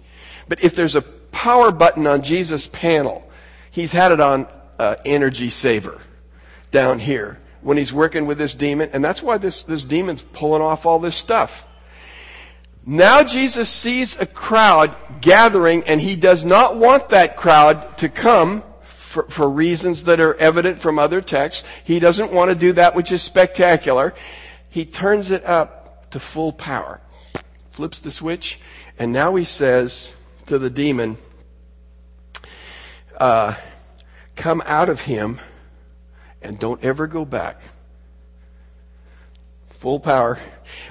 but 0.52 0.62
if 0.62 0.76
there's 0.76 0.96
a 0.96 1.00
power 1.00 1.72
button 1.72 2.06
on 2.06 2.20
Jesus' 2.20 2.66
panel, 2.66 3.26
he's 3.70 3.90
had 3.90 4.12
it 4.12 4.20
on 4.20 4.46
uh, 4.78 4.96
energy 5.02 5.48
saver 5.48 5.98
down 6.70 6.98
here 6.98 7.40
when 7.62 7.78
he's 7.78 7.90
working 7.90 8.26
with 8.26 8.36
this 8.36 8.54
demon, 8.54 8.90
and 8.92 9.02
that's 9.02 9.22
why 9.22 9.38
this, 9.38 9.62
this 9.62 9.82
demon's 9.82 10.20
pulling 10.20 10.60
off 10.60 10.84
all 10.84 10.98
this 10.98 11.16
stuff. 11.16 11.64
Now 12.84 13.22
Jesus 13.22 13.70
sees 13.70 14.20
a 14.20 14.26
crowd 14.26 14.94
gathering, 15.22 15.84
and 15.84 15.98
he 16.02 16.16
does 16.16 16.44
not 16.44 16.76
want 16.76 17.08
that 17.08 17.38
crowd 17.38 17.96
to 17.96 18.10
come 18.10 18.62
for, 18.82 19.22
for 19.30 19.48
reasons 19.48 20.04
that 20.04 20.20
are 20.20 20.34
evident 20.34 20.80
from 20.80 20.98
other 20.98 21.22
texts. 21.22 21.66
He 21.82 21.98
doesn't 21.98 22.30
want 22.30 22.50
to 22.50 22.54
do 22.54 22.74
that 22.74 22.94
which 22.94 23.10
is 23.10 23.22
spectacular. 23.22 24.12
He 24.68 24.84
turns 24.84 25.30
it 25.30 25.46
up 25.46 26.10
to 26.10 26.20
full 26.20 26.52
power, 26.52 27.00
flips 27.70 28.00
the 28.00 28.10
switch, 28.10 28.60
and 28.98 29.14
now 29.14 29.34
he 29.36 29.46
says 29.46 30.12
to 30.46 30.58
the 30.58 30.70
demon, 30.70 31.16
uh, 33.18 33.54
Come 34.36 34.62
out 34.66 34.88
of 34.88 35.02
him 35.02 35.40
and 36.40 36.58
don't 36.58 36.82
ever 36.82 37.06
go 37.06 37.24
back. 37.24 37.60
Full 39.70 40.00
power. 40.00 40.38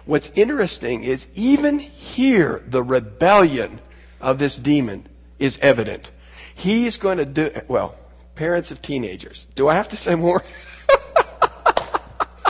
What's 0.05 0.31
interesting 0.35 1.03
is 1.03 1.27
even 1.35 1.79
here, 1.79 2.63
the 2.67 2.83
rebellion 2.83 3.79
of 4.19 4.37
this 4.37 4.55
demon 4.55 5.07
is 5.39 5.57
evident. 5.61 6.11
He's 6.53 6.97
going 6.97 7.17
to 7.17 7.25
do, 7.25 7.51
well, 7.67 7.95
parents 8.35 8.71
of 8.71 8.81
teenagers. 8.81 9.47
Do 9.55 9.67
I 9.67 9.73
have 9.73 9.89
to 9.89 9.97
say 9.97 10.15
more? 10.15 10.43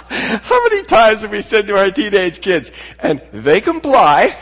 How 0.09 0.69
many 0.69 0.83
times 0.83 1.21
have 1.21 1.31
we 1.31 1.41
said 1.41 1.67
to 1.67 1.77
our 1.77 1.89
teenage 1.89 2.41
kids, 2.41 2.71
and 2.99 3.21
they 3.31 3.61
comply 3.61 4.37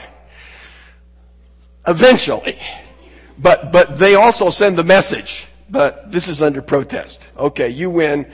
eventually, 1.87 2.59
but, 3.37 3.71
but 3.71 3.97
they 3.97 4.15
also 4.15 4.49
send 4.49 4.77
the 4.77 4.83
message 4.83 5.49
but 5.69 6.11
this 6.11 6.27
is 6.27 6.41
under 6.41 6.61
protest. 6.61 7.27
Okay, 7.37 7.69
you 7.69 7.89
win, 7.89 8.27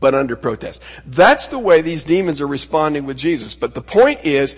but 0.00 0.14
under 0.14 0.36
protest. 0.36 0.82
That's 1.06 1.48
the 1.48 1.58
way 1.58 1.80
these 1.80 2.04
demons 2.04 2.40
are 2.40 2.46
responding 2.46 3.06
with 3.06 3.16
Jesus. 3.16 3.54
But 3.54 3.74
the 3.74 3.82
point 3.82 4.20
is, 4.24 4.56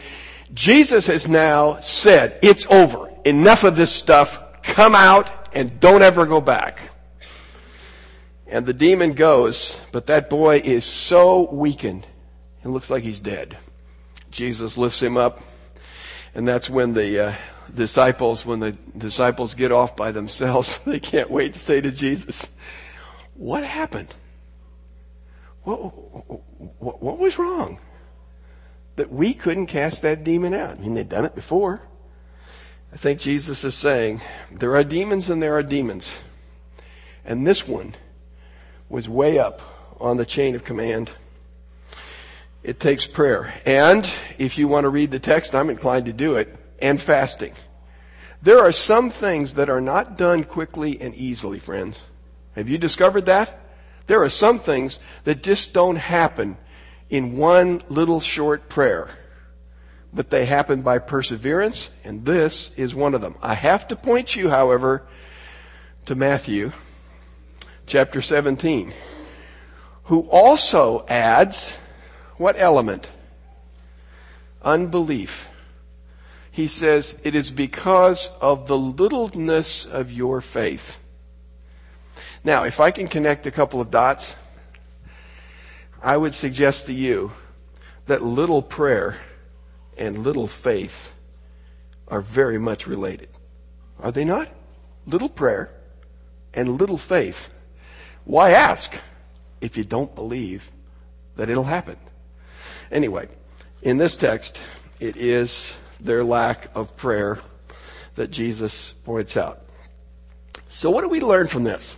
Jesus 0.53 1.07
has 1.07 1.29
now 1.29 1.79
said, 1.81 2.39
it's 2.43 2.67
over. 2.67 3.11
Enough 3.25 3.65
of 3.65 3.77
this 3.77 3.93
stuff. 3.93 4.63
Come 4.63 4.95
out 4.95 5.31
and 5.53 5.79
don't 5.79 6.03
ever 6.03 6.27
go 6.27 6.41
back. 6.41 6.91
And 8.47 8.67
the 8.67 8.75
demon 8.75 9.13
goes, 9.13 9.79
but 9.93 10.07
that 10.07 10.31
boy 10.31 10.61
is 10.65 10.85
so 10.85 11.51
weakened, 11.51 12.07
it 12.65 12.69
looks 12.69 12.89
like 12.91 13.03
he's 13.03 13.21
dead. 13.21 13.59
Jesus 14.31 14.79
lifts 14.79 15.03
him 15.03 15.17
up, 15.17 15.43
and 16.35 16.49
that's 16.49 16.69
when 16.69 16.95
the, 16.95 17.29
uh, 17.29 17.35
disciples, 17.75 18.45
when 18.45 18.61
the 18.61 18.73
disciples 18.97 19.55
get 19.55 19.73
off 19.73 19.97
by 19.97 20.13
themselves, 20.13 20.79
they 20.85 21.01
can't 21.01 21.31
wait 21.31 21.53
to 21.55 21.59
say 21.59 21.81
to 21.81 21.91
Jesus, 21.91 22.51
What 23.35 23.65
happened? 23.65 24.15
What, 25.63 25.79
what, 26.81 27.03
what 27.03 27.19
was 27.19 27.39
wrong? 27.39 27.79
That 28.97 29.13
we 29.13 29.35
couldn't 29.35 29.67
cast 29.67 30.03
that 30.03 30.25
demon 30.25 30.55
out. 30.55 30.79
I 30.79 30.81
mean, 30.81 30.95
they'd 30.95 31.09
done 31.09 31.25
it 31.25 31.35
before. 31.35 31.83
I 32.93 32.97
think 32.97 33.21
Jesus 33.21 33.65
is 33.65 33.75
saying, 33.75 34.21
There 34.51 34.75
are 34.77 34.85
demons 34.85 35.29
and 35.29 35.43
there 35.43 35.57
are 35.57 35.63
demons. 35.63 36.15
And 37.25 37.47
this 37.47 37.69
one 37.69 37.95
was 38.89 39.09
way 39.09 39.39
up 39.39 39.61
on 40.01 40.17
the 40.17 40.25
chain 40.25 40.55
of 40.55 40.65
command. 40.65 41.11
It 42.63 42.81
takes 42.81 43.07
prayer. 43.07 43.53
And 43.67 44.11
if 44.39 44.59
you 44.59 44.67
want 44.69 44.85
to 44.85 44.89
read 44.89 45.11
the 45.11 45.19
text, 45.19 45.55
I'm 45.55 45.71
inclined 45.71 46.07
to 46.07 46.13
do 46.13 46.37
it 46.37 46.57
and 46.81 47.01
fasting. 47.01 47.53
There 48.41 48.61
are 48.61 48.73
some 48.73 49.11
things 49.11 49.55
that 49.55 49.69
are 49.69 49.81
not 49.81 50.17
done 50.17 50.45
quickly 50.45 51.01
and 51.01 51.15
easily, 51.15 51.59
friends. 51.59 52.05
Have 52.55 52.69
you 52.69 52.79
discovered 52.79 53.27
that? 53.27 53.59
There 54.07 54.23
are 54.23 54.29
some 54.29 54.59
things 54.59 54.99
that 55.25 55.43
just 55.43 55.73
don't 55.73 55.97
happen 55.97 56.57
in 57.11 57.37
one 57.37 57.83
little 57.89 58.21
short 58.21 58.69
prayer, 58.69 59.11
but 60.13 60.31
they 60.31 60.47
happen 60.47 60.83
by 60.83 60.99
perseverance, 60.99 61.91
and 62.05 62.25
this 62.25 62.71
is 62.77 62.95
one 62.95 63.15
of 63.15 63.21
them. 63.21 63.35
I 63.43 63.55
have 63.55 63.89
to 63.89 63.97
point 63.97 64.37
you, 64.37 64.51
however, 64.51 65.07
to 66.07 66.15
Matthew 66.15 66.73
chapter 67.87 68.23
17, 68.23 68.93
who 70.05 70.21
also 70.31 71.05
adds 71.09 71.77
what 72.37 72.57
element? 72.59 73.09
Unbelief 74.63 75.48
he 76.59 76.67
says, 76.67 77.17
It 77.23 77.37
is 77.37 77.53
because 77.53 78.31
of 78.41 78.67
the 78.67 78.77
littleness 78.77 79.87
of 79.87 80.11
your 80.11 80.41
faith. 80.41 80.99
Now, 82.43 82.65
if 82.65 82.81
I 82.81 82.91
can 82.91 83.07
connect 83.07 83.47
a 83.47 83.53
couple 83.53 83.81
of 83.81 83.93
dots, 83.93 84.35
I 86.03 86.17
would 86.17 86.35
suggest 86.35 86.87
to 86.87 86.93
you 86.93 87.31
that 88.07 88.25
little 88.25 88.61
prayer 88.61 89.19
and 89.97 90.25
little 90.25 90.49
faith 90.49 91.15
are 92.09 92.21
very 92.21 92.59
much 92.59 92.89
related. 92.89 93.29
Are 94.01 94.11
they 94.11 94.25
not? 94.25 94.49
Little 95.07 95.29
prayer, 95.29 95.71
and 96.53 96.81
little 96.81 96.99
faith. 96.99 97.55
Why 98.25 98.51
ask 98.51 98.99
if 99.61 99.77
you 99.77 99.85
don't 99.85 100.13
believe 100.13 100.73
that 101.37 101.49
it'll 101.49 101.71
happen? 101.71 101.99
Anyway, 102.91 103.29
in 103.81 103.97
this 103.97 104.17
text, 104.17 104.61
it 104.99 105.17
is 105.17 105.73
their 106.01 106.25
lack 106.25 106.71
of 106.75 106.97
prayer 106.97 107.39
that 108.15 108.31
Jesus 108.31 108.93
points 109.05 109.37
out. 109.37 109.61
So, 110.69 110.91
what 110.91 111.03
do 111.03 111.09
we 111.09 111.21
learn 111.21 111.47
from 111.47 111.65
this? 111.65 111.97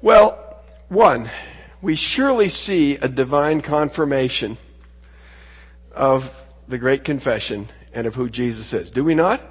Well, 0.00 0.62
one, 0.88 1.30
we 1.80 1.96
surely 1.96 2.48
see 2.48 2.96
a 2.96 3.08
divine 3.08 3.60
confirmation 3.60 4.56
of 5.92 6.46
the 6.68 6.78
great 6.78 7.04
confession 7.04 7.68
and 7.92 8.06
of 8.06 8.14
who 8.14 8.28
Jesus 8.28 8.72
is. 8.72 8.90
Do 8.90 9.04
we 9.04 9.14
not? 9.14 9.42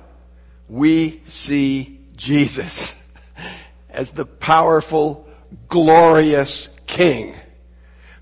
We 0.70 1.22
see 1.26 2.00
Jesus 2.16 3.04
as 3.90 4.12
the 4.12 4.26
powerful, 4.26 5.28
glorious 5.68 6.70
King 6.88 7.36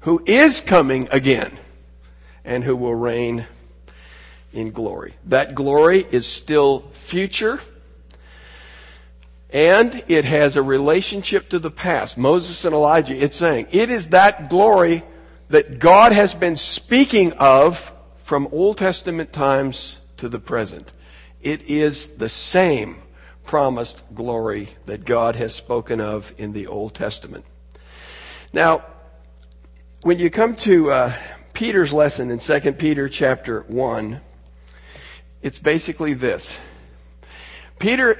who 0.01 0.21
is 0.25 0.61
coming 0.61 1.07
again 1.11 1.57
and 2.43 2.63
who 2.63 2.75
will 2.75 2.95
reign 2.95 3.45
in 4.53 4.71
glory. 4.71 5.15
That 5.25 5.55
glory 5.55 6.05
is 6.11 6.25
still 6.25 6.81
future 6.91 7.59
and 9.51 10.03
it 10.07 10.23
has 10.25 10.55
a 10.55 10.63
relationship 10.63 11.49
to 11.49 11.59
the 11.59 11.71
past. 11.71 12.17
Moses 12.17 12.63
and 12.63 12.73
Elijah, 12.73 13.15
it's 13.15 13.35
saying, 13.35 13.67
it 13.71 13.89
is 13.89 14.09
that 14.09 14.49
glory 14.49 15.03
that 15.49 15.79
God 15.79 16.13
has 16.13 16.33
been 16.33 16.55
speaking 16.55 17.33
of 17.33 17.93
from 18.17 18.47
Old 18.51 18.77
Testament 18.77 19.33
times 19.33 19.99
to 20.17 20.29
the 20.29 20.39
present. 20.39 20.93
It 21.41 21.63
is 21.63 22.07
the 22.15 22.29
same 22.29 23.01
promised 23.43 24.03
glory 24.13 24.69
that 24.85 25.03
God 25.03 25.35
has 25.35 25.53
spoken 25.53 25.99
of 25.99 26.33
in 26.37 26.53
the 26.53 26.67
Old 26.67 26.93
Testament. 26.93 27.43
Now, 28.53 28.85
when 30.03 30.17
you 30.17 30.29
come 30.29 30.55
to 30.57 30.91
uh, 30.91 31.13
Peter's 31.53 31.91
lesson 31.91 32.31
in 32.31 32.39
2 32.39 32.73
Peter 32.73 33.09
chapter 33.09 33.61
1, 33.67 34.21
it's 35.41 35.59
basically 35.59 36.13
this. 36.13 36.57
Peter, 37.79 38.17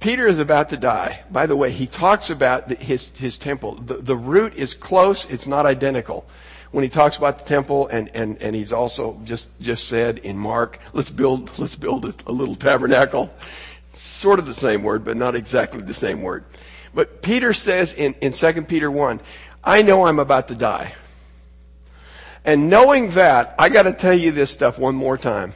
Peter 0.00 0.26
is 0.26 0.38
about 0.38 0.68
to 0.68 0.76
die. 0.76 1.24
By 1.30 1.46
the 1.46 1.56
way, 1.56 1.70
he 1.70 1.86
talks 1.86 2.30
about 2.30 2.68
the, 2.68 2.76
his, 2.76 3.10
his 3.16 3.38
temple. 3.38 3.74
The, 3.76 3.94
the 3.94 4.16
root 4.16 4.54
is 4.54 4.74
close, 4.74 5.24
it's 5.26 5.46
not 5.46 5.66
identical. 5.66 6.26
When 6.70 6.84
he 6.84 6.90
talks 6.90 7.16
about 7.16 7.38
the 7.38 7.44
temple, 7.44 7.88
and, 7.88 8.10
and, 8.14 8.40
and 8.42 8.54
he's 8.54 8.72
also 8.72 9.18
just, 9.24 9.48
just 9.60 9.88
said 9.88 10.18
in 10.18 10.36
Mark, 10.38 10.78
let's 10.92 11.10
build, 11.10 11.58
let's 11.58 11.76
build 11.76 12.04
a, 12.04 12.14
a 12.26 12.32
little 12.32 12.54
tabernacle. 12.54 13.34
Sort 13.90 14.38
of 14.38 14.46
the 14.46 14.54
same 14.54 14.82
word, 14.82 15.04
but 15.04 15.16
not 15.16 15.34
exactly 15.34 15.80
the 15.80 15.94
same 15.94 16.22
word. 16.22 16.44
But 16.94 17.22
Peter 17.22 17.52
says 17.52 17.92
in, 17.92 18.14
in 18.20 18.32
2 18.32 18.62
Peter 18.62 18.90
1, 18.90 19.20
I 19.64 19.82
know 19.82 20.06
I'm 20.06 20.18
about 20.18 20.48
to 20.48 20.54
die. 20.54 20.94
And 22.44 22.70
knowing 22.70 23.10
that, 23.10 23.54
I 23.58 23.70
gotta 23.70 23.92
tell 23.92 24.14
you 24.14 24.30
this 24.30 24.50
stuff 24.50 24.78
one 24.78 24.94
more 24.94 25.18
time. 25.18 25.52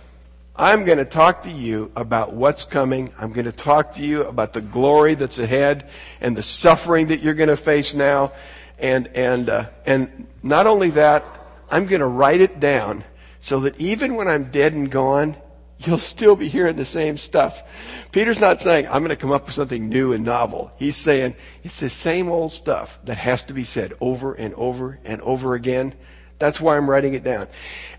I'm 0.55 0.85
going 0.85 0.99
to 0.99 1.07
talk 1.07 1.45
to 1.45 1.51
you 1.51 1.91
about 1.97 2.35
what's 2.35 2.67
coming. 2.67 3.11
I'm 3.19 3.33
going 3.33 3.47
to 3.47 3.53
talk 3.53 3.95
to 3.95 4.03
you 4.03 4.25
about 4.25 4.53
the 4.53 4.61
glory 4.61 5.15
that's 5.15 5.39
ahead 5.39 5.89
and 6.21 6.37
the 6.37 6.43
suffering 6.43 7.07
that 7.07 7.23
you're 7.23 7.33
going 7.33 7.49
to 7.49 7.57
face 7.57 7.95
now. 7.95 8.33
And, 8.79 9.09
and, 9.09 9.49
uh, 9.49 9.67
and 9.87 10.27
not 10.43 10.67
only 10.67 10.91
that, 10.91 11.25
I'm 11.71 11.87
going 11.87 12.01
to 12.01 12.07
write 12.07 12.43
it 12.43 12.61
down 12.61 13.05
so 13.41 13.61
that 13.61 13.81
even 13.81 14.15
when 14.15 14.29
I'm 14.29 14.51
dead 14.51 14.75
and 14.75 14.91
gone, 14.91 15.37
you'll 15.79 15.97
still 15.97 16.37
be 16.37 16.49
hearing 16.49 16.77
the 16.77 16.85
same 16.85 17.17
stuff. 17.17 17.65
Peter's 18.13 18.39
not 18.39 18.61
saying, 18.61 18.87
I'm 18.89 19.03
going 19.03 19.09
to 19.09 19.17
come 19.17 19.33
up 19.33 19.47
with 19.47 19.55
something 19.55 19.89
new 19.89 20.13
and 20.13 20.23
novel. 20.23 20.71
He's 20.77 20.99
saying, 20.99 21.35
it's 21.65 21.81
the 21.81 21.89
same 21.89 22.29
old 22.29 22.53
stuff 22.53 23.01
that 23.05 23.17
has 23.17 23.43
to 23.45 23.55
be 23.55 23.65
said 23.65 23.95
over 24.01 24.35
and 24.35 24.53
over 24.55 24.99
and 25.03 25.23
over 25.23 25.55
again. 25.55 25.95
That's 26.39 26.61
why 26.61 26.77
I'm 26.77 26.91
writing 26.91 27.15
it 27.15 27.25
down. 27.25 27.49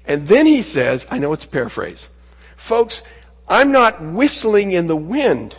And 0.06 0.28
then 0.28 0.46
he 0.46 0.62
says, 0.62 1.08
I 1.10 1.18
know 1.18 1.34
it's 1.34 1.46
a 1.46 1.50
paraphrase. 1.50 2.10
Folks, 2.64 3.04
I'm 3.46 3.74
not 3.74 4.02
whistling 4.02 4.72
in 4.72 4.88
the 4.88 4.96
wind 4.96 5.54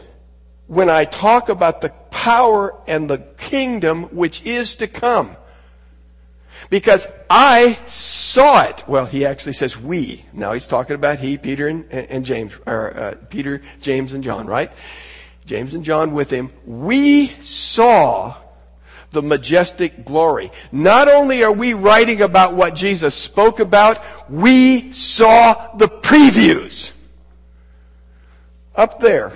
when 0.68 0.88
I 0.88 1.04
talk 1.04 1.50
about 1.50 1.82
the 1.82 1.90
power 2.10 2.80
and 2.86 3.10
the 3.10 3.18
kingdom 3.18 4.04
which 4.04 4.42
is 4.44 4.76
to 4.76 4.86
come. 4.86 5.36
Because 6.70 7.06
I 7.28 7.78
saw 7.84 8.62
it. 8.62 8.88
Well, 8.88 9.04
he 9.04 9.26
actually 9.26 9.52
says 9.52 9.78
we. 9.78 10.24
Now 10.32 10.54
he's 10.54 10.66
talking 10.66 10.94
about 10.94 11.18
he, 11.18 11.36
Peter, 11.36 11.68
and, 11.68 11.84
and 11.92 12.24
James, 12.24 12.54
or 12.64 12.96
uh, 12.96 13.14
Peter, 13.28 13.60
James, 13.82 14.14
and 14.14 14.24
John, 14.24 14.46
right? 14.46 14.72
James 15.44 15.74
and 15.74 15.84
John 15.84 16.12
with 16.12 16.30
him. 16.30 16.54
We 16.64 17.26
saw 17.26 18.34
the 19.10 19.20
majestic 19.20 20.06
glory. 20.06 20.50
Not 20.72 21.08
only 21.08 21.44
are 21.44 21.52
we 21.52 21.74
writing 21.74 22.22
about 22.22 22.54
what 22.54 22.74
Jesus 22.74 23.14
spoke 23.14 23.60
about, 23.60 24.02
we 24.30 24.90
saw 24.92 25.76
the 25.76 25.88
previews 25.88 26.92
up 28.74 29.00
there. 29.00 29.32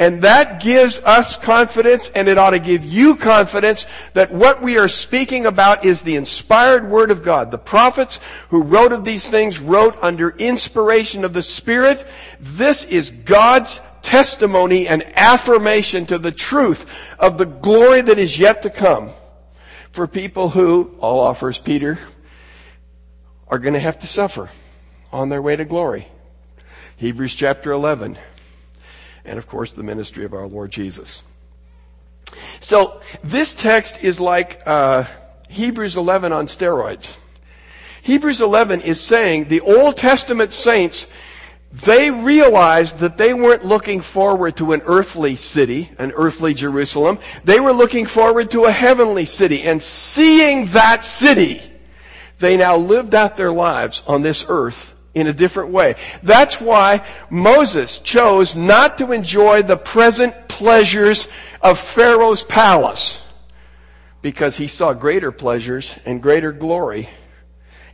And 0.00 0.22
that 0.22 0.62
gives 0.62 0.98
us 1.00 1.36
confidence 1.36 2.10
and 2.14 2.26
it 2.26 2.38
ought 2.38 2.50
to 2.50 2.58
give 2.58 2.86
you 2.86 3.16
confidence 3.16 3.84
that 4.14 4.32
what 4.32 4.62
we 4.62 4.78
are 4.78 4.88
speaking 4.88 5.44
about 5.44 5.84
is 5.84 6.00
the 6.00 6.16
inspired 6.16 6.88
word 6.88 7.10
of 7.10 7.22
God. 7.22 7.50
The 7.50 7.58
prophets 7.58 8.18
who 8.48 8.62
wrote 8.62 8.92
of 8.92 9.04
these 9.04 9.28
things 9.28 9.58
wrote 9.58 9.98
under 10.00 10.30
inspiration 10.30 11.22
of 11.22 11.34
the 11.34 11.42
Spirit. 11.42 12.06
This 12.40 12.84
is 12.84 13.10
God's 13.10 13.78
testimony 14.00 14.88
and 14.88 15.04
affirmation 15.18 16.06
to 16.06 16.16
the 16.16 16.32
truth 16.32 16.90
of 17.18 17.36
the 17.36 17.44
glory 17.44 18.00
that 18.00 18.18
is 18.18 18.38
yet 18.38 18.62
to 18.62 18.70
come 18.70 19.10
for 19.92 20.06
people 20.06 20.48
who, 20.48 20.96
all 21.00 21.20
offers 21.20 21.58
Peter, 21.58 21.98
are 23.48 23.58
going 23.58 23.74
to 23.74 23.80
have 23.80 23.98
to 23.98 24.06
suffer 24.06 24.48
on 25.12 25.28
their 25.28 25.42
way 25.42 25.56
to 25.56 25.66
glory. 25.66 26.08
Hebrews 26.96 27.34
chapter 27.34 27.72
11 27.72 28.16
and 29.30 29.38
of 29.38 29.46
course 29.46 29.72
the 29.72 29.82
ministry 29.82 30.24
of 30.24 30.34
our 30.34 30.46
Lord 30.46 30.72
Jesus. 30.72 31.22
So 32.58 33.00
this 33.22 33.54
text 33.54 34.02
is 34.02 34.18
like 34.20 34.60
uh, 34.66 35.04
Hebrews 35.48 35.96
11 35.96 36.32
on 36.32 36.46
steroids. 36.46 37.16
Hebrews 38.02 38.40
11 38.40 38.82
is 38.82 39.00
saying 39.00 39.44
the 39.44 39.60
Old 39.60 39.96
Testament 39.96 40.52
saints 40.52 41.06
they 41.72 42.10
realized 42.10 42.98
that 42.98 43.16
they 43.16 43.32
weren't 43.32 43.64
looking 43.64 44.00
forward 44.00 44.56
to 44.56 44.72
an 44.72 44.82
earthly 44.86 45.36
city, 45.36 45.88
an 45.98 46.10
earthly 46.16 46.52
Jerusalem. 46.52 47.20
They 47.44 47.60
were 47.60 47.72
looking 47.72 48.06
forward 48.06 48.50
to 48.50 48.64
a 48.64 48.72
heavenly 48.72 49.24
city. 49.24 49.62
And 49.62 49.80
seeing 49.80 50.66
that 50.68 51.04
city, 51.04 51.62
they 52.40 52.56
now 52.56 52.76
lived 52.76 53.14
out 53.14 53.36
their 53.36 53.52
lives 53.52 54.02
on 54.08 54.22
this 54.22 54.44
earth 54.48 54.96
in 55.14 55.26
a 55.26 55.32
different 55.32 55.70
way. 55.70 55.96
That's 56.22 56.60
why 56.60 57.04
Moses 57.30 57.98
chose 57.98 58.54
not 58.54 58.98
to 58.98 59.12
enjoy 59.12 59.62
the 59.62 59.76
present 59.76 60.48
pleasures 60.48 61.28
of 61.60 61.78
Pharaoh's 61.78 62.42
palace 62.42 63.20
because 64.22 64.56
he 64.56 64.66
saw 64.66 64.92
greater 64.92 65.32
pleasures 65.32 65.98
and 66.04 66.22
greater 66.22 66.52
glory 66.52 67.08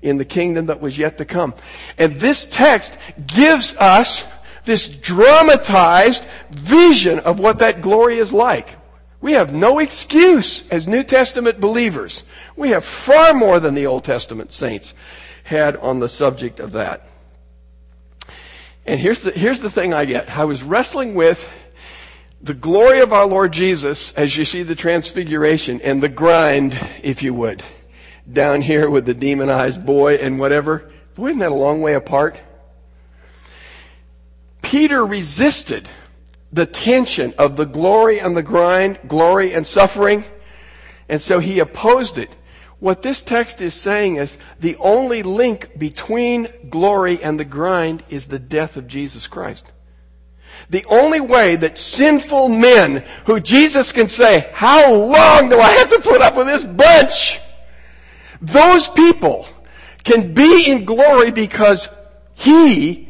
in 0.03 0.19
the 0.19 0.25
kingdom 0.25 0.67
that 0.67 0.81
was 0.81 0.99
yet 0.99 1.19
to 1.19 1.25
come. 1.25 1.55
And 1.99 2.17
this 2.17 2.45
text 2.45 2.97
gives 3.27 3.77
us 3.77 4.27
this 4.65 4.89
dramatized 4.89 6.27
vision 6.51 7.21
of 7.21 7.39
what 7.39 7.61
that 7.61 7.81
glory 7.81 8.19
is 8.19 8.33
like. 8.33 8.77
We 9.21 9.33
have 9.33 9.55
no 9.55 9.79
excuse 9.79 10.69
as 10.69 10.87
New 10.87 11.03
Testament 11.03 11.61
believers. 11.61 12.25
We 12.57 12.71
have 12.71 12.85
far 12.85 13.33
more 13.33 13.59
than 13.59 13.75
the 13.75 13.87
Old 13.87 14.05
Testament 14.05 14.53
saints 14.53 14.93
had 15.47 15.77
on 15.77 16.01
the 16.01 16.09
subject 16.09 16.59
of 16.59 16.73
that. 16.73 17.09
And 18.85 19.01
here's 19.01 19.23
the, 19.23 19.31
here's 19.31 19.61
the 19.61 19.71
thing 19.71 19.95
I 19.95 20.05
get. 20.05 20.37
I 20.37 20.45
was 20.45 20.63
wrestling 20.63 21.15
with 21.15 21.53
the 22.43 22.53
glory 22.53 23.01
of 23.01 23.13
our 23.13 23.27
Lord 23.27 23.53
Jesus 23.53 24.13
as 24.15 24.37
you 24.37 24.45
see 24.45 24.65
the 24.65 24.75
transfiguration 24.75 25.81
and 25.81 26.03
the 26.03 26.09
grind, 26.09 26.79
if 27.03 27.23
you 27.23 27.33
would, 27.33 27.63
down 28.31 28.61
here 28.61 28.91
with 28.91 29.07
the 29.07 29.15
demonized 29.15 29.87
boy 29.87 30.15
and 30.15 30.39
whatever. 30.39 30.91
Boy, 31.15 31.29
isn't 31.29 31.39
that 31.39 31.53
a 31.53 31.55
long 31.55 31.81
way 31.81 31.95
apart? 31.95 32.39
Peter 34.63 35.07
resisted 35.07 35.89
the 36.53 36.67
tension 36.67 37.35
of 37.39 37.57
the 37.57 37.67
glory 37.67 38.19
and 38.19 38.37
the 38.37 38.43
grind, 38.43 38.99
glory 39.07 39.53
and 39.53 39.65
suffering, 39.65 40.25
and 41.09 41.21
so 41.21 41.39
he 41.39 41.61
opposed 41.61 42.19
it. 42.19 42.31
What 42.79 43.03
this 43.03 43.23
text 43.23 43.61
is 43.61 43.75
saying 43.75 44.17
is 44.17 44.39
the 44.61 44.77
only 44.77 45.23
link 45.23 45.79
between 45.79 46.49
glory 46.69 47.23
and 47.23 47.41
the 47.41 47.45
grind 47.45 48.05
is 48.09 48.27
the 48.27 48.39
death 48.39 48.77
of 48.77 48.87
Jesus 48.87 49.27
Christ. 49.27 49.73
The 50.69 50.85
only 50.87 51.21
way 51.21 51.57
that 51.57 51.79
sinful 51.79 52.49
men 52.49 53.05
who 53.25 53.41
Jesus 53.41 53.93
can 53.93 54.09
say, 54.09 54.51
how 54.53 54.93
long 54.93 55.49
do 55.49 55.59
I 55.59 55.71
have 55.73 55.91
to 55.91 56.01
put 56.01 56.21
up 56.21 56.37
with 56.37 56.47
this 56.47 56.65
bunch? 56.65 57.41
Those 58.43 58.89
people 58.89 59.47
can 60.05 60.35
be 60.35 60.71
in 60.71 60.85
glory 60.85 61.31
because 61.31 61.89
He 62.35 63.09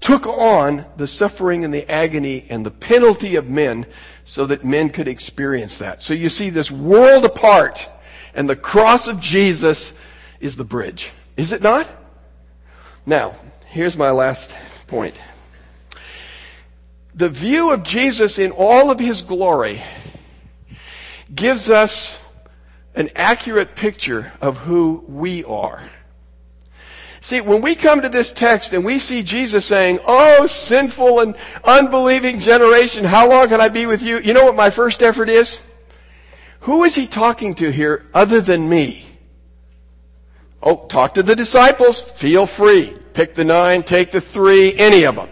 took 0.00 0.26
on 0.26 0.84
the 0.96 1.06
suffering 1.06 1.64
and 1.64 1.72
the 1.72 1.90
agony 1.90 2.46
and 2.50 2.64
the 2.64 2.70
penalty 2.70 3.36
of 3.36 3.48
men 3.48 3.86
so 4.24 4.46
that 4.46 4.64
men 4.64 4.90
could 4.90 5.08
experience 5.08 5.78
that. 5.78 6.02
So 6.02 6.14
you 6.14 6.28
see 6.28 6.50
this 6.50 6.70
world 6.70 7.24
apart 7.24 7.88
and 8.34 8.48
the 8.48 8.56
cross 8.56 9.08
of 9.08 9.20
Jesus 9.20 9.94
is 10.40 10.56
the 10.56 10.64
bridge. 10.64 11.12
Is 11.36 11.52
it 11.52 11.62
not? 11.62 11.88
Now, 13.06 13.34
here's 13.66 13.96
my 13.96 14.10
last 14.10 14.54
point. 14.86 15.16
The 17.14 17.28
view 17.28 17.72
of 17.72 17.82
Jesus 17.82 18.38
in 18.38 18.50
all 18.50 18.90
of 18.90 18.98
his 18.98 19.22
glory 19.22 19.82
gives 21.32 21.70
us 21.70 22.20
an 22.94 23.10
accurate 23.16 23.76
picture 23.76 24.32
of 24.40 24.58
who 24.58 25.04
we 25.08 25.44
are. 25.44 25.82
See, 27.20 27.40
when 27.40 27.62
we 27.62 27.74
come 27.74 28.02
to 28.02 28.08
this 28.08 28.32
text 28.32 28.74
and 28.74 28.84
we 28.84 28.98
see 28.98 29.22
Jesus 29.22 29.64
saying, 29.64 29.98
Oh, 30.06 30.46
sinful 30.46 31.20
and 31.20 31.36
unbelieving 31.64 32.38
generation, 32.38 33.04
how 33.04 33.30
long 33.30 33.48
can 33.48 33.60
I 33.60 33.70
be 33.70 33.86
with 33.86 34.02
you? 34.02 34.18
You 34.18 34.34
know 34.34 34.44
what 34.44 34.56
my 34.56 34.68
first 34.68 35.02
effort 35.02 35.30
is? 35.30 35.58
Who 36.64 36.84
is 36.84 36.94
he 36.94 37.06
talking 37.06 37.54
to 37.56 37.70
here 37.70 38.06
other 38.14 38.40
than 38.40 38.70
me? 38.70 39.04
Oh, 40.62 40.86
talk 40.86 41.12
to 41.14 41.22
the 41.22 41.36
disciples. 41.36 42.00
Feel 42.00 42.46
free. 42.46 42.96
Pick 43.12 43.34
the 43.34 43.44
nine, 43.44 43.82
take 43.82 44.10
the 44.10 44.20
three, 44.22 44.74
any 44.76 45.04
of 45.04 45.16
them. 45.16 45.28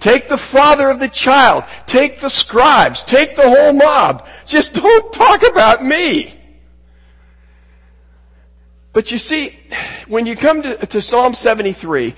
Take 0.00 0.28
the 0.28 0.36
father 0.36 0.90
of 0.90 1.00
the 1.00 1.08
child. 1.08 1.64
Take 1.86 2.20
the 2.20 2.28
scribes. 2.28 3.02
Take 3.02 3.36
the 3.36 3.48
whole 3.48 3.72
mob. 3.72 4.28
Just 4.44 4.74
don't 4.74 5.10
talk 5.14 5.48
about 5.48 5.82
me. 5.82 6.38
But 8.92 9.10
you 9.10 9.16
see, 9.16 9.58
when 10.08 10.26
you 10.26 10.36
come 10.36 10.62
to, 10.62 10.76
to 10.76 11.00
Psalm 11.00 11.32
73, 11.32 12.14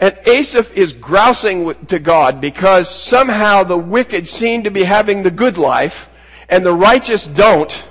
and 0.00 0.18
Asaph 0.26 0.72
is 0.72 0.92
grousing 0.92 1.76
to 1.86 2.00
God 2.00 2.40
because 2.40 2.92
somehow 2.92 3.62
the 3.62 3.78
wicked 3.78 4.28
seem 4.28 4.64
to 4.64 4.70
be 4.72 4.82
having 4.82 5.22
the 5.22 5.30
good 5.30 5.58
life 5.58 6.10
and 6.48 6.66
the 6.66 6.74
righteous 6.74 7.28
don't. 7.28 7.86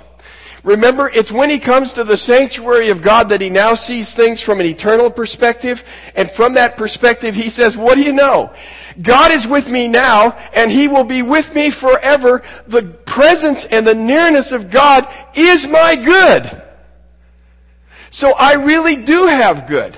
Remember, 0.62 1.08
it's 1.08 1.32
when 1.32 1.48
he 1.48 1.58
comes 1.58 1.94
to 1.94 2.04
the 2.04 2.16
sanctuary 2.16 2.90
of 2.90 3.00
God 3.00 3.30
that 3.30 3.40
he 3.40 3.48
now 3.48 3.74
sees 3.74 4.12
things 4.12 4.42
from 4.42 4.60
an 4.60 4.66
eternal 4.66 5.10
perspective. 5.10 5.84
And 6.14 6.30
from 6.30 6.54
that 6.54 6.76
perspective, 6.76 7.34
he 7.34 7.48
says, 7.48 7.76
what 7.76 7.94
do 7.94 8.02
you 8.02 8.12
know? 8.12 8.52
God 9.00 9.32
is 9.32 9.46
with 9.46 9.70
me 9.70 9.88
now 9.88 10.36
and 10.54 10.70
he 10.70 10.86
will 10.86 11.04
be 11.04 11.22
with 11.22 11.54
me 11.54 11.70
forever. 11.70 12.42
The 12.66 12.82
presence 12.82 13.64
and 13.64 13.86
the 13.86 13.94
nearness 13.94 14.52
of 14.52 14.70
God 14.70 15.08
is 15.34 15.66
my 15.66 15.96
good. 15.96 16.62
So 18.10 18.34
I 18.36 18.54
really 18.54 18.96
do 18.96 19.28
have 19.28 19.66
good. 19.66 19.96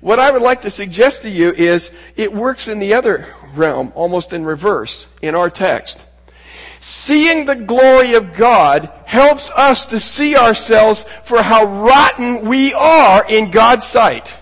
What 0.00 0.18
I 0.18 0.30
would 0.30 0.42
like 0.42 0.62
to 0.62 0.70
suggest 0.70 1.22
to 1.22 1.30
you 1.30 1.52
is 1.52 1.90
it 2.14 2.32
works 2.32 2.68
in 2.68 2.78
the 2.78 2.94
other 2.94 3.26
realm, 3.54 3.92
almost 3.94 4.32
in 4.32 4.44
reverse, 4.44 5.06
in 5.22 5.34
our 5.34 5.48
text. 5.48 6.07
Seeing 6.88 7.44
the 7.44 7.54
glory 7.54 8.14
of 8.14 8.32
God 8.32 8.90
helps 9.04 9.50
us 9.50 9.84
to 9.88 10.00
see 10.00 10.38
ourselves 10.38 11.04
for 11.22 11.42
how 11.42 11.66
rotten 11.66 12.48
we 12.48 12.72
are 12.72 13.26
in 13.28 13.50
God's 13.50 13.86
sight. 13.86 14.34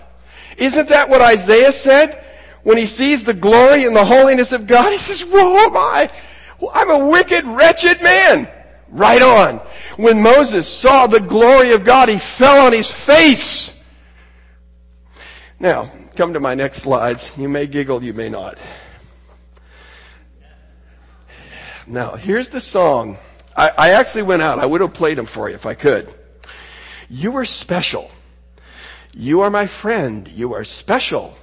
Isn't 0.55 0.87
that 0.87 1.09
what 1.09 1.19
Isaiah 1.19 1.73
said? 1.73 2.23
When 2.63 2.77
he 2.77 2.85
sees 2.85 3.25
the 3.25 3.33
glory 3.33 3.83
and 3.83 3.93
the 3.93 4.05
holiness 4.05 4.53
of 4.53 4.65
God, 4.65 4.93
he 4.93 4.97
says, 4.97 5.25
woe 5.25 5.57
am 5.57 5.75
I! 5.75 6.09
I'm 6.73 6.89
a 6.89 7.07
wicked, 7.07 7.43
wretched 7.43 8.01
man. 8.01 8.49
Right 8.87 9.21
on. 9.21 9.57
When 9.97 10.23
Moses 10.23 10.69
saw 10.69 11.05
the 11.05 11.19
glory 11.19 11.73
of 11.73 11.83
God, 11.83 12.07
he 12.07 12.17
fell 12.17 12.65
on 12.65 12.71
his 12.71 12.89
face. 12.89 13.77
Now, 15.59 15.91
come 16.15 16.31
to 16.31 16.39
my 16.39 16.55
next 16.55 16.77
slides. 16.83 17.33
You 17.37 17.49
may 17.49 17.67
giggle, 17.67 18.01
you 18.01 18.13
may 18.13 18.29
not. 18.29 18.57
Now, 21.87 22.15
here's 22.15 22.49
the 22.49 22.59
song. 22.59 23.17
I, 23.55 23.71
I 23.77 23.89
actually 23.91 24.23
went 24.23 24.41
out. 24.41 24.59
I 24.59 24.65
would 24.65 24.81
have 24.81 24.93
played 24.93 25.17
them 25.17 25.25
for 25.25 25.47
you 25.47 25.55
if 25.55 25.65
I 25.65 25.73
could. 25.73 26.09
You 27.09 27.37
are 27.37 27.45
special. 27.45 28.11
You 29.15 29.41
are 29.41 29.49
my 29.49 29.67
friend. 29.67 30.27
You 30.27 30.53
are 30.53 30.65
special. 30.65 31.37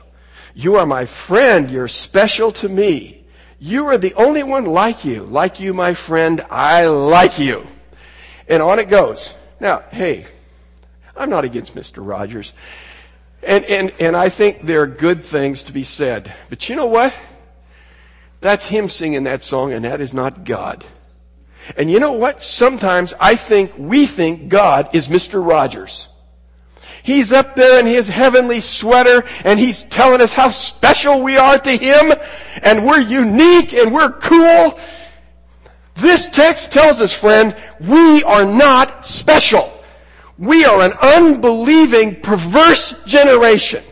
You 0.54 0.76
are 0.76 0.84
my 0.84 1.06
friend. 1.06 1.70
You're 1.70 1.88
special 1.88 2.52
to 2.52 2.68
me. 2.68 3.24
You 3.58 3.86
are 3.86 3.96
the 3.96 4.12
only 4.14 4.42
one 4.42 4.66
like 4.66 5.06
you. 5.06 5.24
Like 5.24 5.60
you, 5.60 5.72
my 5.72 5.94
friend, 5.94 6.44
I 6.50 6.86
like 6.86 7.38
you. 7.38 7.66
And 8.46 8.62
on 8.62 8.78
it 8.78 8.90
goes. 8.90 9.32
Now, 9.60 9.82
hey, 9.90 10.26
I'm 11.16 11.30
not 11.30 11.46
against 11.46 11.74
Mr. 11.74 12.06
Rogers. 12.06 12.52
And, 13.42 13.64
and, 13.64 13.94
and 13.98 14.14
I 14.14 14.28
think 14.28 14.62
there 14.62 14.82
are 14.82 14.86
good 14.86 15.24
things 15.24 15.62
to 15.64 15.72
be 15.72 15.84
said. 15.84 16.34
But 16.50 16.68
you 16.68 16.76
know 16.76 16.86
what? 16.86 17.14
That's 18.44 18.66
him 18.66 18.90
singing 18.90 19.24
that 19.24 19.42
song 19.42 19.72
and 19.72 19.86
that 19.86 20.02
is 20.02 20.12
not 20.12 20.44
God. 20.44 20.84
And 21.78 21.90
you 21.90 21.98
know 21.98 22.12
what? 22.12 22.42
Sometimes 22.42 23.14
I 23.18 23.36
think 23.36 23.72
we 23.78 24.04
think 24.04 24.50
God 24.50 24.90
is 24.92 25.08
Mr. 25.08 25.42
Rogers. 25.42 26.08
He's 27.02 27.32
up 27.32 27.56
there 27.56 27.80
in 27.80 27.86
his 27.86 28.06
heavenly 28.06 28.60
sweater 28.60 29.24
and 29.44 29.58
he's 29.58 29.84
telling 29.84 30.20
us 30.20 30.34
how 30.34 30.50
special 30.50 31.22
we 31.22 31.38
are 31.38 31.58
to 31.58 31.70
him 31.70 32.12
and 32.62 32.84
we're 32.84 33.00
unique 33.00 33.72
and 33.72 33.94
we're 33.94 34.12
cool. 34.12 34.78
This 35.94 36.28
text 36.28 36.70
tells 36.70 37.00
us, 37.00 37.14
friend, 37.14 37.56
we 37.80 38.24
are 38.24 38.44
not 38.44 39.06
special. 39.06 39.72
We 40.36 40.66
are 40.66 40.82
an 40.82 40.92
unbelieving, 41.00 42.20
perverse 42.20 43.02
generation. 43.04 43.82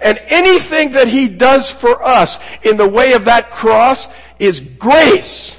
And 0.00 0.18
anything 0.28 0.92
that 0.92 1.08
he 1.08 1.28
does 1.28 1.70
for 1.70 2.02
us 2.02 2.38
in 2.62 2.76
the 2.76 2.88
way 2.88 3.12
of 3.12 3.26
that 3.26 3.50
cross 3.50 4.08
is 4.38 4.60
grace. 4.60 5.58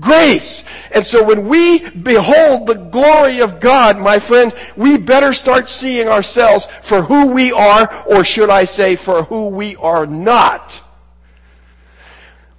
Grace. 0.00 0.64
And 0.94 1.04
so 1.04 1.22
when 1.22 1.46
we 1.48 1.90
behold 1.90 2.66
the 2.66 2.74
glory 2.74 3.40
of 3.40 3.60
God, 3.60 3.98
my 3.98 4.18
friend, 4.18 4.54
we 4.74 4.96
better 4.96 5.34
start 5.34 5.68
seeing 5.68 6.08
ourselves 6.08 6.66
for 6.80 7.02
who 7.02 7.28
we 7.28 7.52
are, 7.52 7.92
or 8.06 8.24
should 8.24 8.48
I 8.48 8.64
say, 8.64 8.96
for 8.96 9.24
who 9.24 9.48
we 9.48 9.76
are 9.76 10.06
not. 10.06 10.82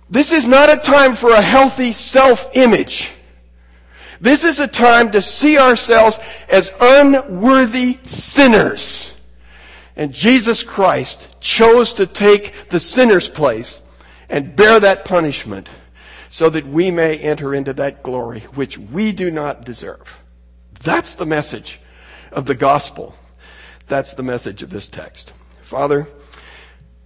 This 0.10 0.32
is 0.32 0.48
not 0.48 0.70
a 0.70 0.78
time 0.78 1.16
for 1.16 1.32
a 1.32 1.42
healthy 1.42 1.92
self-image. 1.92 3.12
This 4.22 4.44
is 4.44 4.60
a 4.60 4.68
time 4.68 5.10
to 5.12 5.22
see 5.22 5.58
ourselves 5.58 6.20
as 6.50 6.72
unworthy 6.80 7.98
sinners. 8.04 9.13
And 9.96 10.12
Jesus 10.12 10.64
Christ 10.64 11.28
chose 11.40 11.94
to 11.96 12.08
take 12.08 12.70
the 12.70 12.80
sinner's 12.80 13.30
place 13.30 13.80
and 14.30 14.56
bear 14.56 14.80
that 14.80 15.06
punishment 15.06 15.70
so 16.30 16.50
that 16.50 16.66
we 16.66 16.90
may 16.90 17.18
enter 17.18 17.54
into 17.54 17.74
that 17.74 18.02
glory 18.02 18.42
which 18.56 18.78
we 18.78 19.12
do 19.12 19.30
not 19.30 19.64
deserve. 19.64 20.22
That's 20.84 21.16
the 21.16 21.28
message 21.28 21.80
of 22.32 22.46
the 22.46 22.56
gospel. 22.56 23.16
That's 23.86 24.16
the 24.16 24.24
message 24.24 24.64
of 24.64 24.72
this 24.72 24.90
text. 24.90 25.32
Father, 25.62 26.08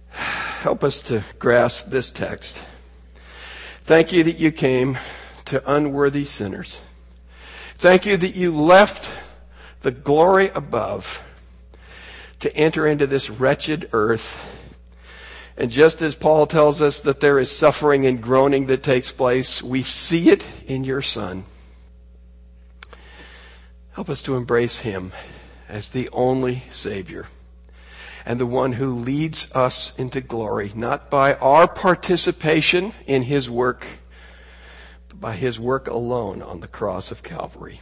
help 0.08 0.82
us 0.82 1.02
to 1.02 1.22
grasp 1.38 1.90
this 1.90 2.10
text. 2.10 2.62
Thank 3.82 4.12
you 4.12 4.24
that 4.24 4.38
you 4.38 4.50
came 4.50 4.98
to 5.46 5.62
unworthy 5.70 6.24
sinners. 6.24 6.80
Thank 7.76 8.06
you 8.06 8.16
that 8.16 8.34
you 8.34 8.56
left 8.56 9.10
the 9.82 9.90
glory 9.90 10.50
above 10.54 11.22
to 12.40 12.54
enter 12.56 12.86
into 12.86 13.06
this 13.06 13.30
wretched 13.30 13.88
earth 13.92 14.58
and 15.58 15.72
just 15.72 16.02
as 16.02 16.14
Paul 16.14 16.46
tells 16.46 16.80
us 16.80 17.00
that 17.00 17.18
there 17.18 17.40
is 17.40 17.50
suffering 17.50 18.06
and 18.06 18.22
groaning 18.22 18.66
that 18.66 18.84
takes 18.84 19.10
place, 19.10 19.60
we 19.60 19.82
see 19.82 20.30
it 20.30 20.46
in 20.68 20.84
your 20.84 21.02
Son. 21.02 21.42
Help 23.92 24.08
us 24.08 24.22
to 24.22 24.36
embrace 24.36 24.78
Him 24.78 25.10
as 25.68 25.90
the 25.90 26.08
only 26.12 26.62
Savior 26.70 27.26
and 28.24 28.38
the 28.38 28.46
one 28.46 28.74
who 28.74 28.94
leads 28.94 29.50
us 29.52 29.92
into 29.98 30.20
glory, 30.20 30.70
not 30.76 31.10
by 31.10 31.34
our 31.34 31.66
participation 31.66 32.92
in 33.08 33.22
His 33.22 33.50
work, 33.50 33.84
but 35.08 35.20
by 35.20 35.34
His 35.34 35.58
work 35.58 35.88
alone 35.88 36.40
on 36.40 36.60
the 36.60 36.68
cross 36.68 37.10
of 37.10 37.24
Calvary. 37.24 37.80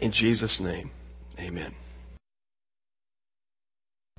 In 0.00 0.10
Jesus' 0.10 0.58
name, 0.58 0.90
amen. 1.38 1.74